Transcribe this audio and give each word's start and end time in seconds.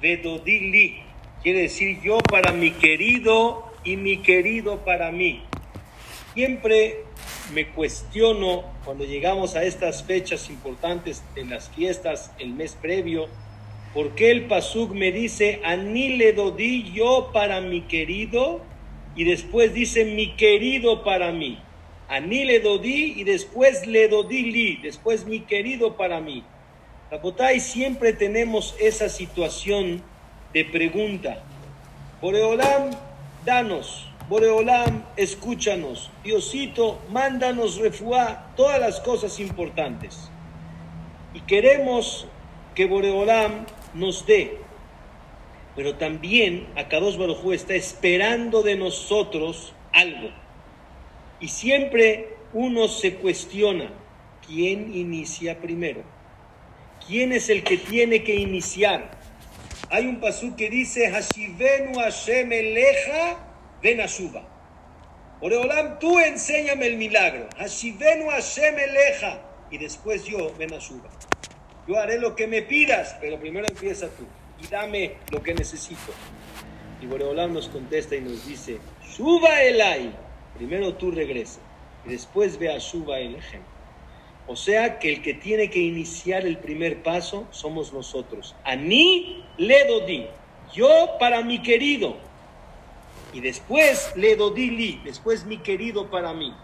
vedodili. 0.00 1.02
Quiere 1.42 1.62
decir 1.62 2.00
yo 2.02 2.18
para 2.18 2.52
mi 2.52 2.72
querido 2.72 3.72
y 3.84 3.96
mi 3.96 4.18
querido 4.18 4.84
para 4.84 5.12
mí. 5.12 5.42
Siempre 6.34 7.04
me 7.52 7.68
cuestiono 7.68 8.64
cuando 8.84 9.04
llegamos 9.04 9.56
a 9.56 9.64
estas 9.64 10.02
fechas 10.04 10.50
importantes 10.50 11.22
en 11.36 11.50
las 11.50 11.68
fiestas, 11.70 12.32
el 12.38 12.52
mes 12.52 12.76
previo, 12.80 13.28
¿por 13.94 14.14
qué 14.14 14.30
el 14.30 14.46
Pasuk 14.46 14.92
me 14.92 15.12
dice, 15.12 15.60
Ani 15.64 16.16
le 16.16 16.32
dodí 16.32 16.92
yo 16.92 17.30
para 17.32 17.60
mi 17.60 17.82
querido? 17.82 18.62
Y 19.16 19.24
después 19.24 19.74
dice, 19.74 20.04
mi 20.04 20.36
querido 20.36 21.02
para 21.02 21.32
mí. 21.32 21.58
Ani 22.08 22.44
le 22.44 22.60
dodí 22.60 23.14
y 23.16 23.24
después 23.24 23.86
le 23.86 24.08
dodí 24.08 24.42
li, 24.42 24.76
después 24.76 25.26
mi 25.26 25.40
querido 25.40 25.96
para 25.96 26.20
mí. 26.20 26.44
Rapotay, 27.10 27.58
siempre 27.60 28.12
tenemos 28.12 28.74
esa 28.78 29.08
situación 29.08 30.02
de 30.52 30.66
pregunta. 30.66 31.42
Boreolam, 32.20 32.90
danos. 33.46 34.04
Boreolam, 34.28 35.04
escúchanos. 35.16 36.10
Diosito, 36.22 37.00
mándanos 37.10 37.78
refuá, 37.78 38.52
todas 38.56 38.78
las 38.78 39.00
cosas 39.00 39.40
importantes. 39.40 40.30
Y 41.32 41.40
queremos 41.40 42.26
que 42.74 42.84
Boreolam 42.84 43.64
nos 43.94 44.26
dé. 44.26 44.58
Pero 45.76 45.94
también 45.94 46.66
Akados 46.76 47.16
Barujú 47.16 47.54
está 47.54 47.74
esperando 47.74 48.62
de 48.62 48.76
nosotros 48.76 49.72
algo. 49.94 50.28
Y 51.40 51.48
siempre 51.48 52.36
uno 52.52 52.86
se 52.86 53.14
cuestiona, 53.14 53.88
¿quién 54.46 54.94
inicia 54.94 55.58
primero? 55.58 56.17
¿Quién 57.08 57.32
es 57.32 57.48
el 57.48 57.64
que 57.64 57.78
tiene 57.78 58.22
que 58.22 58.34
iniciar? 58.34 59.10
Hay 59.88 60.06
un 60.06 60.20
pasú 60.20 60.54
que 60.54 60.68
dice, 60.68 61.10
Hashivenu 61.10 61.98
Hashem 61.98 62.52
eleja 62.52 63.38
ven 63.82 64.02
Ashuba. 64.02 64.46
Oreolam, 65.40 65.98
tú 65.98 66.18
enséñame 66.18 66.86
el 66.86 66.98
milagro. 66.98 67.48
Hashivenu 67.56 68.28
Hashem 68.28 68.78
eleja. 68.78 69.40
Y 69.70 69.78
después 69.78 70.26
yo 70.26 70.54
ven 70.58 70.74
Ashuba. 70.74 71.08
Yo 71.86 71.96
haré 71.96 72.18
lo 72.18 72.36
que 72.36 72.46
me 72.46 72.60
pidas, 72.60 73.16
pero 73.22 73.40
primero 73.40 73.66
empieza 73.66 74.08
tú. 74.08 74.26
Y 74.62 74.66
dame 74.66 75.14
lo 75.30 75.42
que 75.42 75.54
necesito. 75.54 76.12
Y 77.00 77.06
Boreolam 77.06 77.54
nos 77.54 77.70
contesta 77.70 78.16
y 78.16 78.20
nos 78.20 78.46
dice, 78.46 78.80
Shuba 79.16 79.62
Elai. 79.62 80.12
Primero 80.58 80.92
tú 80.92 81.10
regresa. 81.10 81.60
Y 82.04 82.10
después 82.10 82.58
ve 82.58 82.70
a 82.70 82.76
Shuba 82.76 83.18
el 83.18 83.36
ejemplo. 83.36 83.77
O 84.48 84.56
sea 84.56 84.98
que 84.98 85.12
el 85.12 85.22
que 85.22 85.34
tiene 85.34 85.68
que 85.68 85.78
iniciar 85.78 86.46
el 86.46 86.56
primer 86.56 87.02
paso 87.02 87.46
somos 87.50 87.92
nosotros. 87.92 88.56
A 88.64 88.76
mí 88.76 89.44
le 89.58 89.84
dodí, 89.86 90.26
yo 90.74 90.88
para 91.20 91.42
mi 91.42 91.60
querido. 91.60 92.16
Y 93.34 93.40
después 93.40 94.10
le 94.16 94.36
li, 94.36 95.02
después 95.04 95.44
mi 95.44 95.58
querido 95.58 96.10
para 96.10 96.32
mí. 96.32 96.54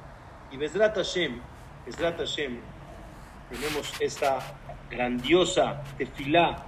Y 0.50 0.56
Besrat 0.56 0.96
Hashem, 0.96 1.42
Besrat 1.84 2.16
Hashem, 2.16 2.58
tenemos 3.50 3.92
esta 4.00 4.38
grandiosa 4.91 5.82
tefilá 5.98 6.64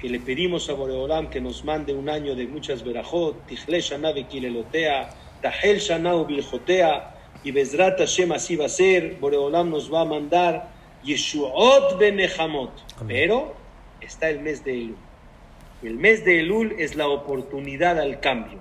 que 0.00 0.08
le 0.08 0.20
pedimos 0.20 0.70
a 0.70 0.72
Boreolam 0.72 1.28
que 1.28 1.40
nos 1.40 1.64
mande 1.64 1.92
un 1.92 2.08
año 2.08 2.34
de 2.34 2.46
muchas 2.46 2.82
verajot, 2.82 3.46
Tichle 3.46 3.80
Shana 3.80 4.14
Kilelotea, 4.14 5.10
Tahel 5.42 5.80
Shana 5.80 6.14
Biljotea, 6.24 7.15
y 7.46 7.52
Bezrat 7.52 8.00
Hashem 8.00 8.32
así 8.32 8.56
va 8.56 8.66
a 8.66 8.68
ser, 8.68 9.18
Boreolam 9.20 9.70
nos 9.70 9.92
va 9.92 10.00
a 10.00 10.04
mandar 10.04 10.68
Yeshuot 11.04 11.96
Benechamot. 11.96 12.72
Pero 13.06 13.54
está 14.00 14.28
el 14.30 14.40
mes 14.40 14.64
de 14.64 14.72
Elul. 14.72 14.96
El 15.84 15.94
mes 15.94 16.24
de 16.24 16.40
Elul 16.40 16.74
es 16.76 16.96
la 16.96 17.06
oportunidad 17.06 18.00
al 18.00 18.18
cambio, 18.18 18.58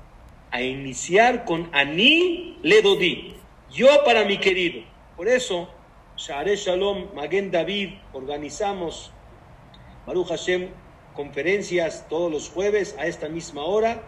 a 0.52 0.62
iniciar 0.62 1.46
con 1.46 1.68
Ani 1.72 2.60
Ledodi, 2.62 3.34
yo 3.74 3.88
para 4.06 4.24
mi 4.24 4.38
querido. 4.38 4.84
Por 5.18 5.30
eso, 5.30 5.68
Share 6.16 6.56
Shalom, 6.56 7.08
Magen 7.16 7.50
David, 7.50 7.90
organizamos 8.14 9.12
Baruch 10.06 10.28
Hashem 10.28 10.70
conferencias 11.16 12.06
todos 12.08 12.32
los 12.32 12.50
jueves 12.50 12.96
a 13.00 13.08
esta 13.08 13.30
misma 13.30 13.64
hora 13.64 14.04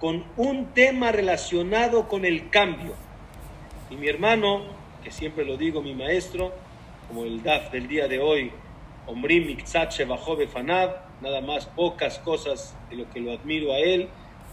con 0.00 0.24
un 0.36 0.74
tema 0.74 1.12
relacionado 1.12 2.08
con 2.08 2.24
el 2.24 2.50
cambio 2.50 3.05
y 3.90 3.96
mi 3.96 4.08
hermano, 4.08 4.62
que 5.02 5.10
siempre 5.10 5.44
lo 5.44 5.56
digo, 5.56 5.82
mi 5.82 5.94
maestro, 5.94 6.52
como 7.08 7.24
el 7.24 7.42
DAF 7.42 7.70
del 7.72 7.88
día 7.88 8.08
de 8.08 8.18
hoy, 8.18 8.50
Omrim 9.06 9.46
Mikzat 9.46 9.92
bajó 10.06 10.36
Fanav, 10.48 10.96
nada 11.20 11.40
más 11.40 11.66
pocas 11.66 12.18
cosas 12.18 12.76
de 12.90 12.96
lo 12.96 13.10
que 13.10 13.20
lo 13.20 13.32
admiro 13.32 13.72
a 13.72 13.78
él, 13.78 14.08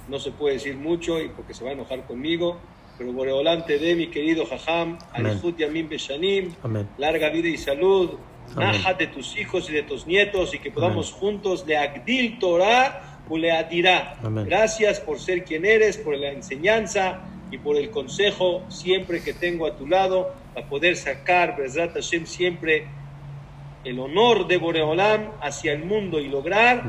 no 0.08 0.20
se 0.20 0.32
puede 0.32 0.56
decir 0.56 0.76
mucho 0.76 1.20
y 1.20 1.30
porque 1.30 1.54
se 1.54 1.64
va 1.64 1.72
a 1.72 1.74
enojar 1.74 2.06
conmigo, 2.06 2.60
pero 2.98 3.12
Boreolante 3.12 3.80
de 3.80 3.96
mi 3.96 4.08
querido 4.08 4.46
Jajam, 4.46 5.00
Alejut 5.12 5.58
Yamim 5.58 5.90
Beshanim, 5.90 6.54
larga 6.98 7.30
vida 7.30 7.48
y 7.48 7.58
salud, 7.58 8.12
Naja 8.56 8.94
de 8.94 9.08
tus 9.08 9.36
hijos 9.38 9.70
y 9.70 9.74
de 9.74 9.84
tus 9.84 10.06
nietos 10.06 10.54
y 10.54 10.60
que 10.60 10.70
podamos 10.70 11.12
juntos 11.12 11.66
de 11.66 11.78
Agdil 11.78 12.38
Torah 12.40 13.13
o 13.30 13.38
le 13.38 13.52
adirá. 13.52 14.16
Gracias 14.22 15.00
por 15.00 15.20
ser 15.20 15.44
quien 15.44 15.66
eres, 15.66 15.98
por 15.98 16.18
la 16.18 16.32
enseñanza 16.32 17.22
y 17.52 17.58
por 17.58 17.78
el 17.78 17.90
consejo 17.90 18.66
siempre 18.70 19.22
que 19.22 19.34
tengo 19.34 19.66
a 19.66 19.76
tu 19.76 19.88
lado 19.88 20.34
para 20.54 20.68
poder 20.68 20.96
sacar, 20.96 21.56
Bezrat 21.58 21.94
Hashem, 21.94 22.26
siempre 22.26 22.88
el 23.84 24.00
honor 24.00 24.48
de 24.48 24.58
Boreolam 24.58 25.32
hacia 25.42 25.74
el 25.74 25.84
mundo 25.84 26.20
y 26.20 26.28
lograr 26.28 26.84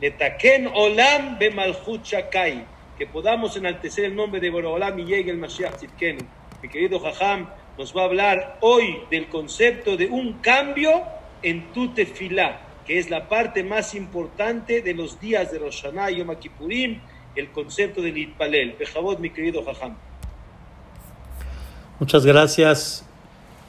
Letaken 0.00 0.68
Olam 0.74 1.38
Bemalchut 1.38 2.02
Shakai, 2.02 2.64
que 2.96 3.06
podamos 3.06 3.56
enaltecer 3.56 4.06
el 4.06 4.16
nombre 4.16 4.40
de 4.40 4.50
Boreolam 4.50 4.98
y 4.98 5.04
llegue 5.04 5.30
el 5.30 5.38
Mashiach 5.38 5.76
Tzidkenu. 5.76 6.26
Mi 6.62 6.68
querido 6.68 6.98
Jajam 7.00 7.48
nos 7.76 7.94
va 7.96 8.02
a 8.02 8.04
hablar 8.04 8.58
hoy 8.60 9.02
del 9.10 9.28
concepto 9.28 9.96
de 9.96 10.06
un 10.06 10.40
cambio 10.40 11.02
en 11.42 11.72
tu 11.72 11.94
tefilá, 11.94 12.60
que 12.86 12.98
es 12.98 13.10
la 13.10 13.28
parte 13.28 13.62
más 13.62 13.94
importante 13.94 14.82
de 14.82 14.94
los 14.94 15.20
días 15.20 15.52
de 15.52 15.58
Rosh 15.58 15.82
Hashanah 15.82 16.10
y 16.10 16.16
Yom 16.18 16.34
Kippurim, 16.36 17.00
el 17.36 17.50
concepto 17.50 18.02
del 18.02 18.18
Itpalel. 18.18 18.74
Pejabot, 18.74 19.18
mi 19.18 19.30
querido 19.30 19.64
Jajam. 19.64 19.96
Muchas 21.98 22.24
gracias, 22.24 23.04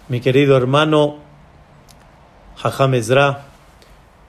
mi 0.08 0.22
querido 0.22 0.56
hermano 0.56 1.18
Jajam 2.56 2.94
Ezra, 2.94 3.48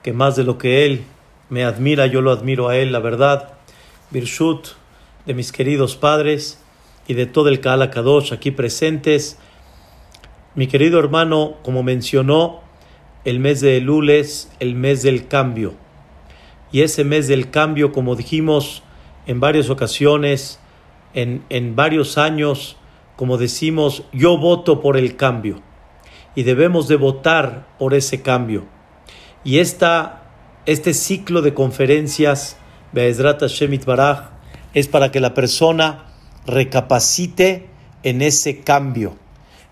que 0.03 0.13
más 0.13 0.37
de 0.37 0.45
lo 0.45 0.59
que 0.59 0.85
él 0.87 1.05
me 1.51 1.65
admira, 1.65 2.07
yo 2.07 2.23
lo 2.23 2.33
admiro 2.33 2.69
a 2.69 2.77
él, 2.77 2.93
la 2.93 2.99
verdad. 2.99 3.53
Birshut 4.11 4.69
de 5.27 5.35
mis 5.35 5.53
queridos 5.53 5.97
padres 5.97 6.59
y 7.07 7.15
de 7.15 7.27
todo 7.27 7.49
el 7.49 7.61
Kaala 7.61 7.91
Kadosh 7.91 8.33
aquí 8.33 8.51
presentes. 8.51 9.39
Mi 10.55 10.67
querido 10.67 10.99
hermano, 10.99 11.57
como 11.63 11.83
mencionó, 11.83 12.62
el 13.25 13.39
mes 13.39 13.61
de 13.61 13.77
Elul 13.77 14.11
el 14.11 14.75
mes 14.75 15.03
del 15.03 15.29
cambio. 15.29 15.75
Y 16.73 16.83
ese 16.83 17.05
mes 17.05 17.29
del 17.29 17.51
cambio, 17.51 17.93
como 17.93 18.17
dijimos, 18.17 18.83
en 19.27 19.41
varias 19.41 19.71
ocasiones, 19.71 20.59
en, 21.15 21.45
en 21.51 21.77
varios 21.77 22.19
años, 22.19 22.77
como 23.17 23.37
decimos, 23.37 24.05
yo 24.13 24.39
voto 24.39 24.81
por 24.81 24.97
el 24.97 25.17
cambio 25.17 25.63
y 26.35 26.43
debemos 26.45 26.89
de 26.89 26.97
votar 26.97 27.69
por 27.79 27.95
ese 27.95 28.23
cambio. 28.23 28.65
Y 29.45 29.59
esta, 29.59 30.23
este 30.67 30.95
ciclo 30.95 31.43
de 31.43 31.55
conferencias, 31.55 32.57
Be'ezrat 32.93 33.43
Shemit 33.45 33.85
Baraj, 33.85 34.31
es 34.75 34.89
para 34.89 35.13
que 35.13 35.21
la 35.21 35.35
persona 35.35 36.07
recapacite 36.47 37.69
en 38.03 38.23
ese 38.23 38.61
cambio. 38.61 39.17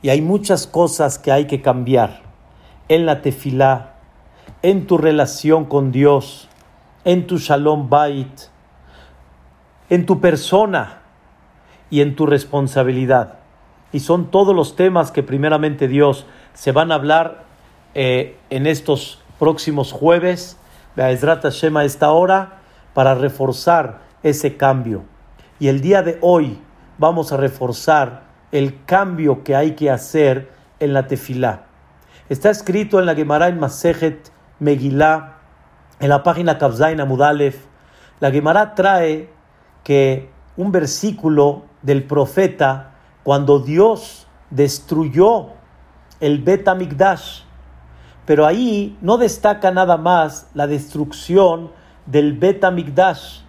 Y 0.02 0.10
hay 0.10 0.20
muchas 0.20 0.66
cosas 0.66 1.18
que 1.18 1.32
hay 1.32 1.46
que 1.46 1.62
cambiar 1.62 2.29
en 2.90 3.06
la 3.06 3.22
tefilá, 3.22 3.94
en 4.62 4.88
tu 4.88 4.98
relación 4.98 5.64
con 5.64 5.92
Dios, 5.92 6.48
en 7.04 7.28
tu 7.28 7.38
shalom 7.38 7.88
bait, 7.88 8.50
en 9.88 10.06
tu 10.06 10.20
persona 10.20 10.98
y 11.88 12.00
en 12.00 12.16
tu 12.16 12.26
responsabilidad. 12.26 13.38
Y 13.92 14.00
son 14.00 14.32
todos 14.32 14.56
los 14.56 14.74
temas 14.74 15.12
que 15.12 15.22
primeramente 15.22 15.86
Dios 15.86 16.26
se 16.52 16.72
van 16.72 16.90
a 16.90 16.96
hablar 16.96 17.44
eh, 17.94 18.36
en 18.50 18.66
estos 18.66 19.22
próximos 19.38 19.92
jueves, 19.92 20.58
Be'ezrat 20.96 21.42
Hashem 21.42 21.76
a 21.76 21.84
esta 21.84 22.10
hora, 22.10 22.58
para 22.92 23.14
reforzar 23.14 24.00
ese 24.24 24.56
cambio. 24.56 25.04
Y 25.60 25.68
el 25.68 25.80
día 25.80 26.02
de 26.02 26.18
hoy 26.22 26.58
vamos 26.98 27.30
a 27.30 27.36
reforzar 27.36 28.24
el 28.50 28.84
cambio 28.84 29.44
que 29.44 29.54
hay 29.54 29.76
que 29.76 29.90
hacer 29.90 30.50
en 30.80 30.92
la 30.92 31.06
tefilá. 31.06 31.69
Está 32.30 32.48
escrito 32.48 33.00
en 33.00 33.06
la 33.06 33.16
Gemara 33.16 33.48
en 33.48 33.58
Masejet 33.58 34.30
Megilá, 34.60 35.38
en 35.98 36.10
la 36.10 36.22
página 36.22 36.58
Kavzain 36.58 37.00
Amudalef. 37.00 37.66
La 38.20 38.30
Gemara 38.30 38.76
trae 38.76 39.30
que 39.82 40.30
un 40.56 40.70
versículo 40.70 41.64
del 41.82 42.04
profeta 42.04 42.92
cuando 43.24 43.58
Dios 43.58 44.28
destruyó 44.50 45.48
el 46.20 46.40
Bet 46.40 46.68
Amigdash. 46.68 47.40
Pero 48.26 48.46
ahí 48.46 48.96
no 49.00 49.18
destaca 49.18 49.72
nada 49.72 49.96
más 49.96 50.48
la 50.54 50.68
destrucción 50.68 51.72
del 52.06 52.34
Bet 52.34 52.62
Amigdash, 52.62 53.40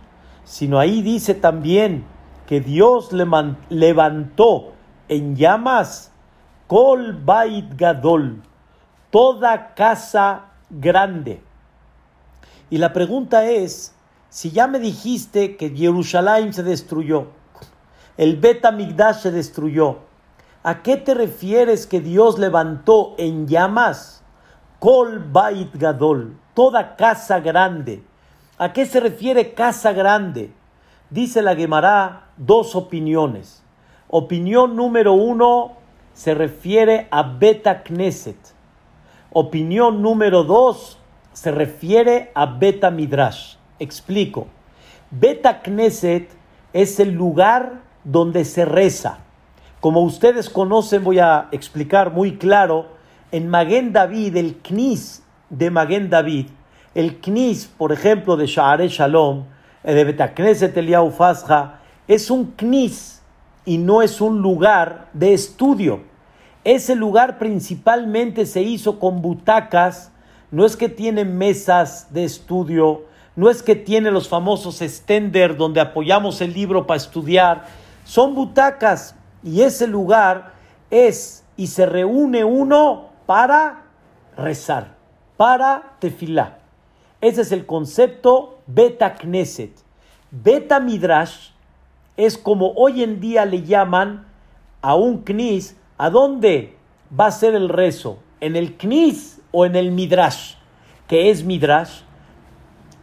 sino 0.43 0.79
ahí 0.79 1.03
dice 1.03 1.35
también 1.35 2.03
que 2.47 2.61
Dios 2.61 3.11
levantó 3.13 4.73
en 5.07 5.35
llamas 5.35 6.11
Kol 6.65 7.13
Bait 7.23 7.75
Gadol, 7.75 8.41
toda 9.11 9.75
casa 9.75 10.45
grande. 10.69 11.41
Y 12.69 12.77
la 12.77 12.93
pregunta 12.93 13.45
es, 13.45 13.93
si 14.29 14.51
ya 14.51 14.65
me 14.65 14.79
dijiste 14.79 15.57
que 15.57 15.69
Jerusalén 15.69 16.53
se 16.53 16.63
destruyó, 16.63 17.27
el 18.17 18.37
Bet 18.37 18.65
Amigdash 18.65 19.17
se 19.21 19.31
destruyó, 19.31 19.99
¿a 20.63 20.81
qué 20.81 20.97
te 20.97 21.13
refieres 21.13 21.85
que 21.85 21.99
Dios 21.99 22.39
levantó 22.39 23.13
en 23.17 23.47
llamas? 23.47 24.23
Kol 24.79 25.19
Bait 25.19 25.75
Gadol, 25.75 26.37
toda 26.53 26.95
casa 26.95 27.39
grande. 27.39 28.03
¿A 28.57 28.73
qué 28.73 28.85
se 28.85 28.99
refiere 28.99 29.53
casa 29.53 29.91
grande? 29.91 30.51
Dice 31.09 31.41
la 31.41 31.55
Gemara 31.55 32.29
dos 32.37 32.75
opiniones. 32.75 33.63
Opinión 34.07 34.75
número 34.75 35.13
uno 35.13 35.73
se 36.13 36.33
refiere 36.33 37.07
a 37.11 37.23
Beta 37.23 37.83
Knesset. 37.83 38.37
Opinión 39.33 40.01
número 40.01 40.43
dos 40.43 40.97
se 41.31 41.51
refiere 41.51 42.31
a 42.35 42.45
Beta 42.45 42.91
Midrash. 42.91 43.55
Explico. 43.79 44.47
Beta 45.09 45.61
Knesset 45.61 46.29
es 46.73 46.99
el 46.99 47.11
lugar 47.11 47.79
donde 48.03 48.43
se 48.43 48.65
reza. 48.65 49.19
Como 49.79 50.01
ustedes 50.01 50.49
conocen, 50.49 51.05
voy 51.05 51.19
a 51.19 51.47
explicar 51.53 52.11
muy 52.11 52.35
claro, 52.37 52.87
en 53.31 53.47
Maguen 53.47 53.93
David, 53.93 54.35
el 54.35 54.57
Knis 54.57 55.23
de 55.49 55.71
Maguen 55.71 56.09
David, 56.09 56.47
el 56.93 57.21
Knis, 57.21 57.67
por 57.67 57.93
ejemplo, 57.93 58.35
de 58.35 58.47
Sha'are 58.47 58.89
Shalom, 58.89 59.45
eh, 59.85 59.93
de 59.93 60.03
Betakneset 60.03 60.75
Eliyahu 60.75 61.09
Fasja, 61.09 61.79
es 62.05 62.29
un 62.29 62.51
Knis 62.57 63.21
y 63.63 63.77
no 63.77 64.01
es 64.01 64.19
un 64.19 64.41
lugar 64.41 65.07
de 65.13 65.33
estudio. 65.33 66.10
Ese 66.63 66.95
lugar 66.95 67.39
principalmente 67.39 68.45
se 68.45 68.61
hizo 68.61 68.99
con 68.99 69.21
butacas, 69.21 70.11
no 70.51 70.65
es 70.65 70.77
que 70.77 70.89
tiene 70.89 71.25
mesas 71.25 72.13
de 72.13 72.23
estudio, 72.23 73.05
no 73.35 73.49
es 73.49 73.63
que 73.63 73.75
tiene 73.75 74.11
los 74.11 74.27
famosos 74.27 74.79
stender 74.79 75.57
donde 75.57 75.81
apoyamos 75.81 76.41
el 76.41 76.53
libro 76.53 76.85
para 76.85 76.97
estudiar, 76.97 77.65
son 78.03 78.35
butacas 78.35 79.15
y 79.43 79.61
ese 79.61 79.87
lugar 79.87 80.53
es 80.91 81.43
y 81.57 81.67
se 81.67 81.85
reúne 81.85 82.43
uno 82.43 83.09
para 83.25 83.83
rezar, 84.37 84.95
para 85.37 85.93
tefilá. 85.99 86.59
Ese 87.21 87.41
es 87.41 87.51
el 87.51 87.65
concepto 87.65 88.59
Beta 88.67 89.15
Knesset. 89.15 89.71
Beta 90.29 90.79
Midrash 90.79 91.51
es 92.17 92.37
como 92.37 92.73
hoy 92.73 93.03
en 93.03 93.19
día 93.19 93.45
le 93.45 93.63
llaman 93.63 94.25
a 94.81 94.95
un 94.95 95.23
Knis, 95.23 95.75
¿a 96.01 96.09
dónde 96.09 96.75
va 97.17 97.27
a 97.27 97.31
ser 97.31 97.53
el 97.53 97.69
rezo? 97.69 98.17
¿En 98.39 98.55
el 98.55 98.75
Knis 98.75 99.39
o 99.51 99.67
en 99.67 99.75
el 99.75 99.91
Midrash? 99.91 100.55
¿Qué 101.07 101.29
es 101.29 101.43
Midrash? 101.43 102.01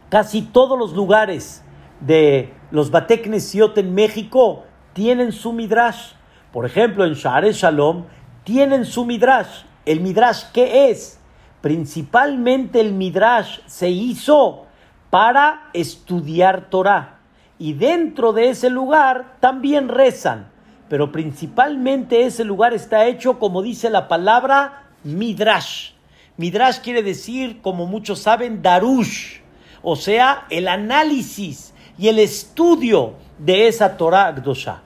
Casi 0.09 0.41
todos 0.41 0.77
los 0.77 0.91
lugares 0.91 1.63
de 2.01 2.53
los 2.71 2.91
Bateknesiot 2.91 3.77
en 3.77 3.95
México 3.95 4.65
tienen 4.91 5.31
su 5.31 5.53
Midrash. 5.53 6.11
Por 6.51 6.65
ejemplo, 6.65 7.05
en 7.05 7.13
Sha'are 7.13 7.53
Shalom 7.53 8.03
tienen 8.43 8.83
su 8.83 9.05
Midrash. 9.05 9.63
¿El 9.85 10.01
Midrash 10.01 10.51
qué 10.51 10.89
es? 10.89 11.21
Principalmente 11.61 12.81
el 12.81 12.91
Midrash 12.91 13.59
se 13.65 13.89
hizo 13.89 14.65
para 15.09 15.69
estudiar 15.71 16.69
Torah. 16.69 17.19
Y 17.57 17.75
dentro 17.75 18.33
de 18.33 18.49
ese 18.49 18.69
lugar 18.69 19.37
también 19.39 19.87
rezan. 19.87 20.58
Pero 20.89 21.11
principalmente 21.11 22.25
ese 22.25 22.43
lugar 22.43 22.73
está 22.73 23.05
hecho, 23.05 23.37
como 23.37 23.61
dice 23.61 23.89
la 23.89 24.07
palabra, 24.07 24.87
Midrash. 25.03 25.91
Midrash 26.37 26.79
quiere 26.79 27.03
decir, 27.03 27.61
como 27.61 27.85
muchos 27.85 28.19
saben, 28.19 28.61
Darush. 28.61 29.39
O 29.81 29.95
sea, 29.95 30.45
el 30.49 30.67
análisis 30.67 31.73
y 31.97 32.07
el 32.07 32.19
estudio 32.19 33.13
de 33.37 33.67
esa 33.67 33.97
Torah 33.97 34.27
Akdosha. 34.27 34.81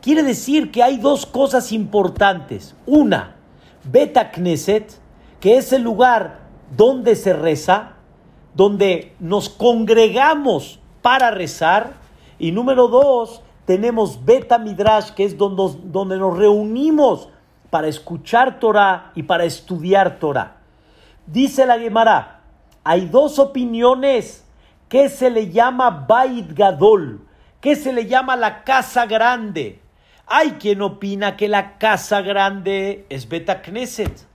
Quiere 0.00 0.22
decir 0.22 0.70
que 0.70 0.82
hay 0.82 0.98
dos 0.98 1.26
cosas 1.26 1.72
importantes. 1.72 2.74
Una, 2.86 3.34
Beta 3.84 4.30
Knesset, 4.30 4.92
que 5.40 5.56
es 5.56 5.72
el 5.72 5.82
lugar 5.82 6.40
donde 6.76 7.16
se 7.16 7.32
reza, 7.32 7.94
donde 8.54 9.12
nos 9.18 9.48
congregamos 9.48 10.78
para 11.02 11.30
rezar. 11.30 11.94
Y 12.38 12.52
número 12.52 12.88
dos, 12.88 13.42
tenemos 13.68 14.24
Beta 14.24 14.56
Midrash, 14.56 15.10
que 15.10 15.24
es 15.24 15.36
donde, 15.36 15.78
donde 15.84 16.16
nos 16.16 16.38
reunimos 16.38 17.28
para 17.68 17.86
escuchar 17.86 18.58
Torah 18.58 19.12
y 19.14 19.24
para 19.24 19.44
estudiar 19.44 20.18
Torah. 20.18 20.56
Dice 21.26 21.66
la 21.66 21.78
Gemara, 21.78 22.40
hay 22.82 23.04
dos 23.04 23.38
opiniones 23.38 24.42
que 24.88 25.10
se 25.10 25.28
le 25.28 25.50
llama 25.50 26.06
Bait 26.08 26.50
Gadol, 26.54 27.20
que 27.60 27.76
se 27.76 27.92
le 27.92 28.06
llama 28.06 28.36
la 28.36 28.64
casa 28.64 29.04
grande. 29.04 29.82
Hay 30.26 30.52
quien 30.52 30.80
opina 30.80 31.36
que 31.36 31.46
la 31.46 31.76
casa 31.76 32.22
grande 32.22 33.04
es 33.10 33.28
Beta 33.28 33.60
Knesset. 33.60 34.26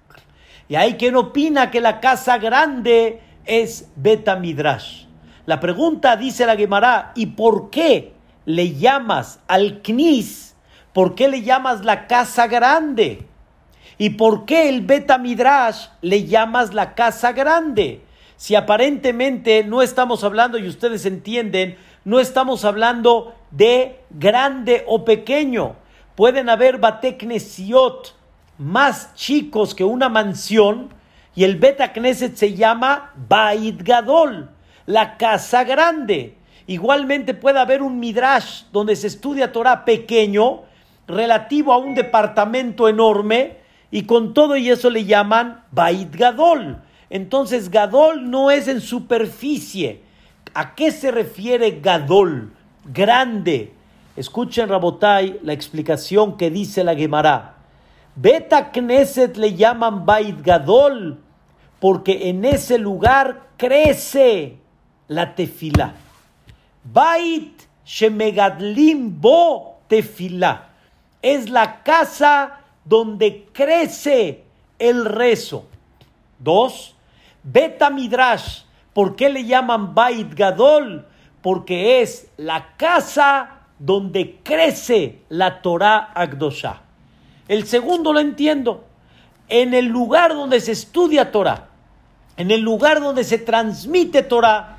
Y 0.70 0.76
hay 0.76 0.94
quien 0.94 1.16
opina 1.16 1.72
que 1.72 1.82
la 1.82 2.02
casa 2.02 2.38
grande 2.38 3.20
es 3.46 3.92
Beta 3.96 4.36
Midrash. 4.36 5.06
La 5.48 5.60
pregunta 5.60 6.18
dice 6.18 6.46
la 6.46 6.56
Gemara, 6.56 7.14
¿y 7.16 7.26
por 7.26 7.72
qué 7.72 8.14
le 8.46 8.76
llamas 8.76 9.40
al 9.48 9.82
Knis? 9.82 10.56
¿Por 10.94 11.16
qué 11.16 11.28
le 11.28 11.42
llamas 11.42 11.84
la 11.84 12.08
casa 12.08 12.48
grande? 12.48 13.26
¿Y 13.98 14.12
por 14.12 14.46
qué 14.46 14.70
el 14.70 14.82
Beta 14.82 15.18
Midrash 15.18 15.88
le 16.02 16.26
llamas 16.26 16.74
la 16.74 16.96
casa 16.96 17.32
grande? 17.32 18.02
Si 18.36 18.56
aparentemente 18.56 19.64
no 19.64 19.82
estamos 19.82 20.24
hablando, 20.24 20.58
y 20.58 20.68
ustedes 20.68 21.06
entienden, 21.06 21.78
no 22.04 22.20
estamos 22.20 22.66
hablando 22.66 23.36
de 23.52 24.00
grande 24.10 24.84
o 24.88 25.06
pequeño. 25.06 25.76
Pueden 26.16 26.50
haber 26.50 26.78
Bateknesiot, 26.80 28.16
más 28.58 29.16
chicos 29.16 29.74
que 29.74 29.84
una 29.84 30.10
mansión 30.10 30.90
y 31.36 31.44
el 31.44 31.58
Beta 31.58 31.94
Knesset 31.94 32.36
se 32.36 32.54
llama 32.54 33.12
Bait 33.16 33.82
Gadol, 33.82 34.50
la 34.86 35.18
casa 35.18 35.64
grande. 35.64 36.38
Igualmente 36.68 37.34
puede 37.34 37.60
haber 37.60 37.82
un 37.82 38.00
Midrash 38.00 38.64
donde 38.72 38.96
se 38.96 39.08
estudia 39.08 39.52
Torah 39.52 39.84
pequeño 39.84 40.62
relativo 41.08 41.74
a 41.74 41.78
un 41.78 41.94
departamento 41.94 42.88
enorme 42.88 43.58
y 43.92 44.04
con 44.04 44.34
todo 44.34 44.56
y 44.56 44.70
eso 44.70 44.90
le 44.90 45.06
llaman 45.06 45.64
Bait 45.72 46.16
Gadol. 46.16 46.82
Entonces 47.10 47.70
Gadol 47.70 48.30
no 48.30 48.50
es 48.50 48.68
en 48.68 48.82
superficie. 48.82 50.02
¿A 50.54 50.74
qué 50.76 50.92
se 50.92 51.12
refiere 51.12 51.80
Gadol? 51.82 52.54
Grande. 52.86 53.74
Escuchen 54.16 54.70
Rabotai 54.70 55.40
la 55.44 55.54
explicación 55.54 56.38
que 56.38 56.50
dice 56.50 56.84
la 56.84 56.96
Gemara. 56.96 57.56
Beta 58.16 58.72
Knesset 58.72 59.38
le 59.38 59.56
llaman 59.56 60.06
Bait 60.06 60.40
Gadol, 60.44 61.20
porque 61.80 62.30
en 62.30 62.46
ese 62.46 62.78
lugar 62.78 63.48
crece 63.58 64.58
la 65.08 65.34
tefila. 65.34 65.96
Bait 66.84 67.68
Shemegadlim 67.86 69.20
Bo 69.22 69.80
tefila. 69.88 70.70
Es 71.22 71.50
la 71.50 71.84
casa 71.84 72.60
donde 72.86 73.48
crece 73.54 74.44
el 74.80 75.06
rezo. 75.06 75.66
Dos, 76.40 76.96
Beta 77.44 77.90
Midrash. 77.90 78.64
¿Por 78.94 79.16
qué 79.16 79.30
le 79.30 79.46
llaman 79.46 79.96
Bait 79.96 80.34
Gadol? 80.34 81.08
Porque 81.42 82.02
es 82.02 82.28
la 82.38 82.76
casa 82.78 83.62
donde 83.80 84.40
crece 84.44 85.20
la 85.30 85.62
Torah 85.62 86.12
Agdosha. 86.14 86.82
El 87.48 87.66
segundo 87.68 88.14
lo 88.14 88.20
entiendo. 88.20 88.86
En 89.50 89.74
el 89.74 89.88
lugar 89.88 90.34
donde 90.34 90.62
se 90.62 90.72
estudia 90.72 91.32
Torah, 91.32 91.68
en 92.38 92.50
el 92.50 92.62
lugar 92.62 93.02
donde 93.02 93.24
se 93.24 93.38
transmite 93.38 94.24
Torah, 94.24 94.73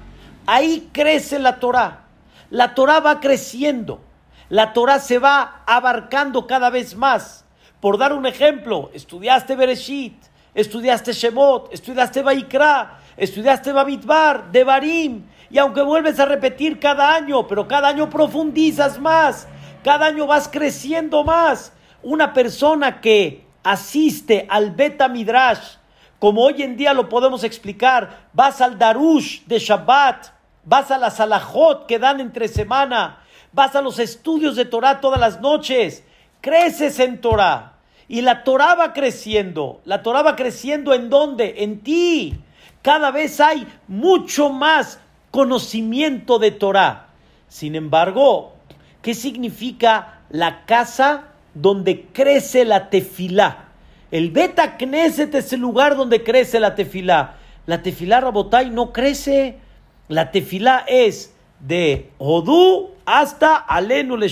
ahí 0.46 0.88
crece 0.92 1.38
la 1.38 1.58
Torah. 1.58 2.04
La 2.50 2.74
Torah 2.74 3.00
va 3.00 3.20
creciendo. 3.20 4.00
La 4.48 4.72
Torah 4.72 5.00
se 5.00 5.18
va 5.18 5.62
abarcando 5.66 6.46
cada 6.46 6.70
vez 6.70 6.94
más. 6.94 7.44
Por 7.80 7.98
dar 7.98 8.12
un 8.12 8.26
ejemplo, 8.26 8.90
estudiaste 8.94 9.56
Bereshit, 9.56 10.14
estudiaste 10.54 11.12
Shemot, 11.12 11.72
estudiaste 11.72 12.22
Baikra, 12.22 12.98
estudiaste 13.16 13.72
Babitbar, 13.72 14.50
Devarim, 14.50 15.24
y 15.50 15.58
aunque 15.58 15.82
vuelves 15.82 16.18
a 16.18 16.24
repetir 16.24 16.80
cada 16.80 17.14
año, 17.14 17.46
pero 17.46 17.68
cada 17.68 17.88
año 17.88 18.08
profundizas 18.08 18.98
más, 18.98 19.46
cada 19.82 20.06
año 20.06 20.26
vas 20.26 20.48
creciendo 20.48 21.24
más 21.24 21.72
una 22.02 22.32
persona 22.32 23.00
que 23.00 23.46
asiste 23.62 24.46
al 24.48 24.70
Beta 24.70 25.08
Midrash, 25.08 25.76
como 26.18 26.42
hoy 26.42 26.62
en 26.62 26.76
día 26.76 26.94
lo 26.94 27.08
podemos 27.08 27.44
explicar, 27.44 28.28
vas 28.32 28.60
al 28.60 28.78
Darush 28.78 29.42
de 29.44 29.58
Shabbat 29.58 30.33
vas 30.64 30.90
a 30.90 30.98
la 30.98 31.10
salahot 31.10 31.86
que 31.86 31.98
dan 31.98 32.20
entre 32.20 32.48
semana, 32.48 33.20
vas 33.52 33.74
a 33.76 33.82
los 33.82 33.98
estudios 33.98 34.56
de 34.56 34.64
Torah 34.64 35.00
todas 35.00 35.20
las 35.20 35.40
noches, 35.40 36.04
creces 36.40 36.98
en 37.00 37.20
Torah. 37.20 37.72
Y 38.06 38.20
la 38.20 38.44
Torah 38.44 38.74
va 38.74 38.92
creciendo. 38.92 39.80
La 39.84 40.02
Torah 40.02 40.22
va 40.22 40.36
creciendo 40.36 40.92
en 40.92 41.08
dónde? 41.08 41.54
En 41.58 41.80
ti. 41.80 42.34
Cada 42.82 43.10
vez 43.10 43.40
hay 43.40 43.66
mucho 43.88 44.50
más 44.50 45.00
conocimiento 45.30 46.38
de 46.38 46.50
Torah. 46.50 47.06
Sin 47.48 47.74
embargo, 47.74 48.52
¿qué 49.00 49.14
significa 49.14 50.20
la 50.28 50.66
casa 50.66 51.28
donde 51.54 52.08
crece 52.12 52.66
la 52.66 52.90
tefilá? 52.90 53.68
El 54.10 54.30
Beta 54.30 54.76
Knesset 54.76 55.34
es 55.34 55.52
el 55.52 55.60
lugar 55.60 55.96
donde 55.96 56.22
crece 56.22 56.60
la 56.60 56.74
tefilá. 56.74 57.36
La 57.66 57.82
tefilá 57.82 58.20
Rabotai 58.20 58.70
no 58.70 58.92
crece. 58.92 59.58
La 60.08 60.30
tefilá 60.30 60.84
es 60.86 61.34
de 61.60 62.10
Odú 62.18 62.90
hasta 63.06 63.56
Alenu 63.56 64.16
le 64.16 64.30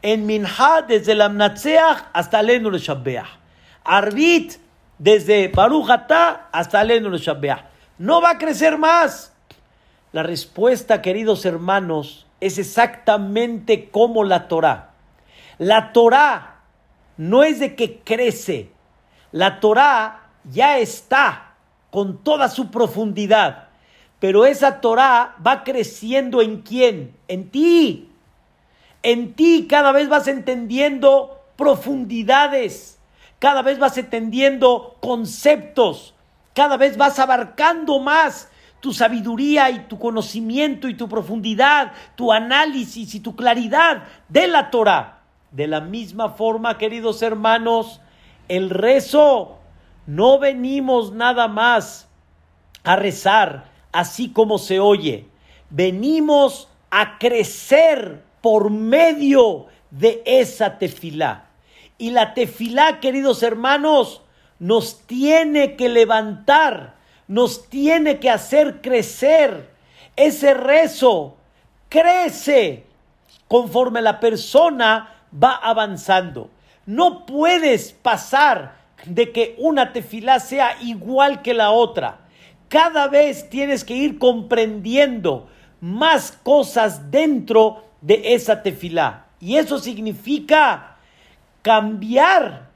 En 0.00 0.26
Minha, 0.26 0.82
desde 0.86 1.22
Amnatseach 1.22 2.06
hasta 2.12 2.38
Alenu 2.38 2.70
le 2.70 2.80
Arbit, 3.84 4.54
desde 4.98 5.48
Baruch 5.48 5.90
hasta 5.90 6.80
Alenu 6.80 7.10
le 7.10 7.56
No 7.98 8.22
va 8.22 8.30
a 8.30 8.38
crecer 8.38 8.78
más. 8.78 9.34
La 10.12 10.22
respuesta, 10.22 11.02
queridos 11.02 11.44
hermanos, 11.44 12.26
es 12.40 12.58
exactamente 12.58 13.90
como 13.90 14.24
la 14.24 14.48
Torah. 14.48 14.92
La 15.58 15.92
Torah 15.92 16.60
no 17.18 17.42
es 17.42 17.60
de 17.60 17.74
que 17.74 17.98
crece. 17.98 18.70
La 19.32 19.60
Torah 19.60 20.30
ya 20.44 20.78
está 20.78 21.54
con 21.90 22.24
toda 22.24 22.48
su 22.48 22.70
profundidad. 22.70 23.67
Pero 24.20 24.46
esa 24.46 24.80
Torah 24.80 25.36
va 25.44 25.62
creciendo 25.64 26.42
en 26.42 26.62
quién? 26.62 27.14
En 27.28 27.50
ti. 27.50 28.10
En 29.02 29.34
ti 29.34 29.66
cada 29.68 29.92
vez 29.92 30.08
vas 30.08 30.26
entendiendo 30.26 31.40
profundidades. 31.56 32.98
Cada 33.38 33.62
vez 33.62 33.78
vas 33.78 33.96
entendiendo 33.96 34.96
conceptos. 35.00 36.14
Cada 36.54 36.76
vez 36.76 36.96
vas 36.96 37.18
abarcando 37.20 38.00
más 38.00 38.50
tu 38.80 38.92
sabiduría 38.92 39.70
y 39.70 39.80
tu 39.80 39.98
conocimiento 39.98 40.88
y 40.88 40.94
tu 40.94 41.08
profundidad, 41.08 41.92
tu 42.16 42.32
análisis 42.32 43.14
y 43.14 43.20
tu 43.20 43.36
claridad 43.36 44.04
de 44.28 44.48
la 44.48 44.70
Torah. 44.70 45.20
De 45.50 45.66
la 45.66 45.80
misma 45.80 46.30
forma, 46.30 46.76
queridos 46.78 47.22
hermanos, 47.22 48.00
el 48.48 48.70
rezo 48.70 49.58
no 50.06 50.38
venimos 50.38 51.12
nada 51.12 51.48
más 51.48 52.08
a 52.84 52.96
rezar 52.96 53.77
así 53.92 54.30
como 54.30 54.58
se 54.58 54.80
oye. 54.80 55.26
Venimos 55.70 56.68
a 56.90 57.18
crecer 57.18 58.22
por 58.40 58.70
medio 58.70 59.66
de 59.90 60.22
esa 60.24 60.78
tefilá. 60.78 61.46
Y 61.98 62.10
la 62.10 62.34
tefilá, 62.34 63.00
queridos 63.00 63.42
hermanos, 63.42 64.22
nos 64.58 65.00
tiene 65.06 65.76
que 65.76 65.88
levantar, 65.88 66.94
nos 67.26 67.68
tiene 67.68 68.18
que 68.18 68.30
hacer 68.30 68.80
crecer. 68.80 69.70
Ese 70.16 70.54
rezo 70.54 71.36
crece 71.88 72.84
conforme 73.48 74.02
la 74.02 74.20
persona 74.20 75.14
va 75.32 75.54
avanzando. 75.54 76.50
No 76.86 77.26
puedes 77.26 77.92
pasar 77.92 78.78
de 79.04 79.32
que 79.32 79.54
una 79.58 79.92
tefilá 79.92 80.40
sea 80.40 80.80
igual 80.82 81.42
que 81.42 81.54
la 81.54 81.70
otra 81.70 82.27
cada 82.68 83.08
vez 83.08 83.48
tienes 83.48 83.84
que 83.84 83.94
ir 83.94 84.18
comprendiendo 84.18 85.48
más 85.80 86.32
cosas 86.42 87.10
dentro 87.10 87.84
de 88.00 88.34
esa 88.34 88.62
tefilá. 88.62 89.26
Y 89.40 89.56
eso 89.56 89.78
significa 89.78 90.96
cambiar 91.62 92.68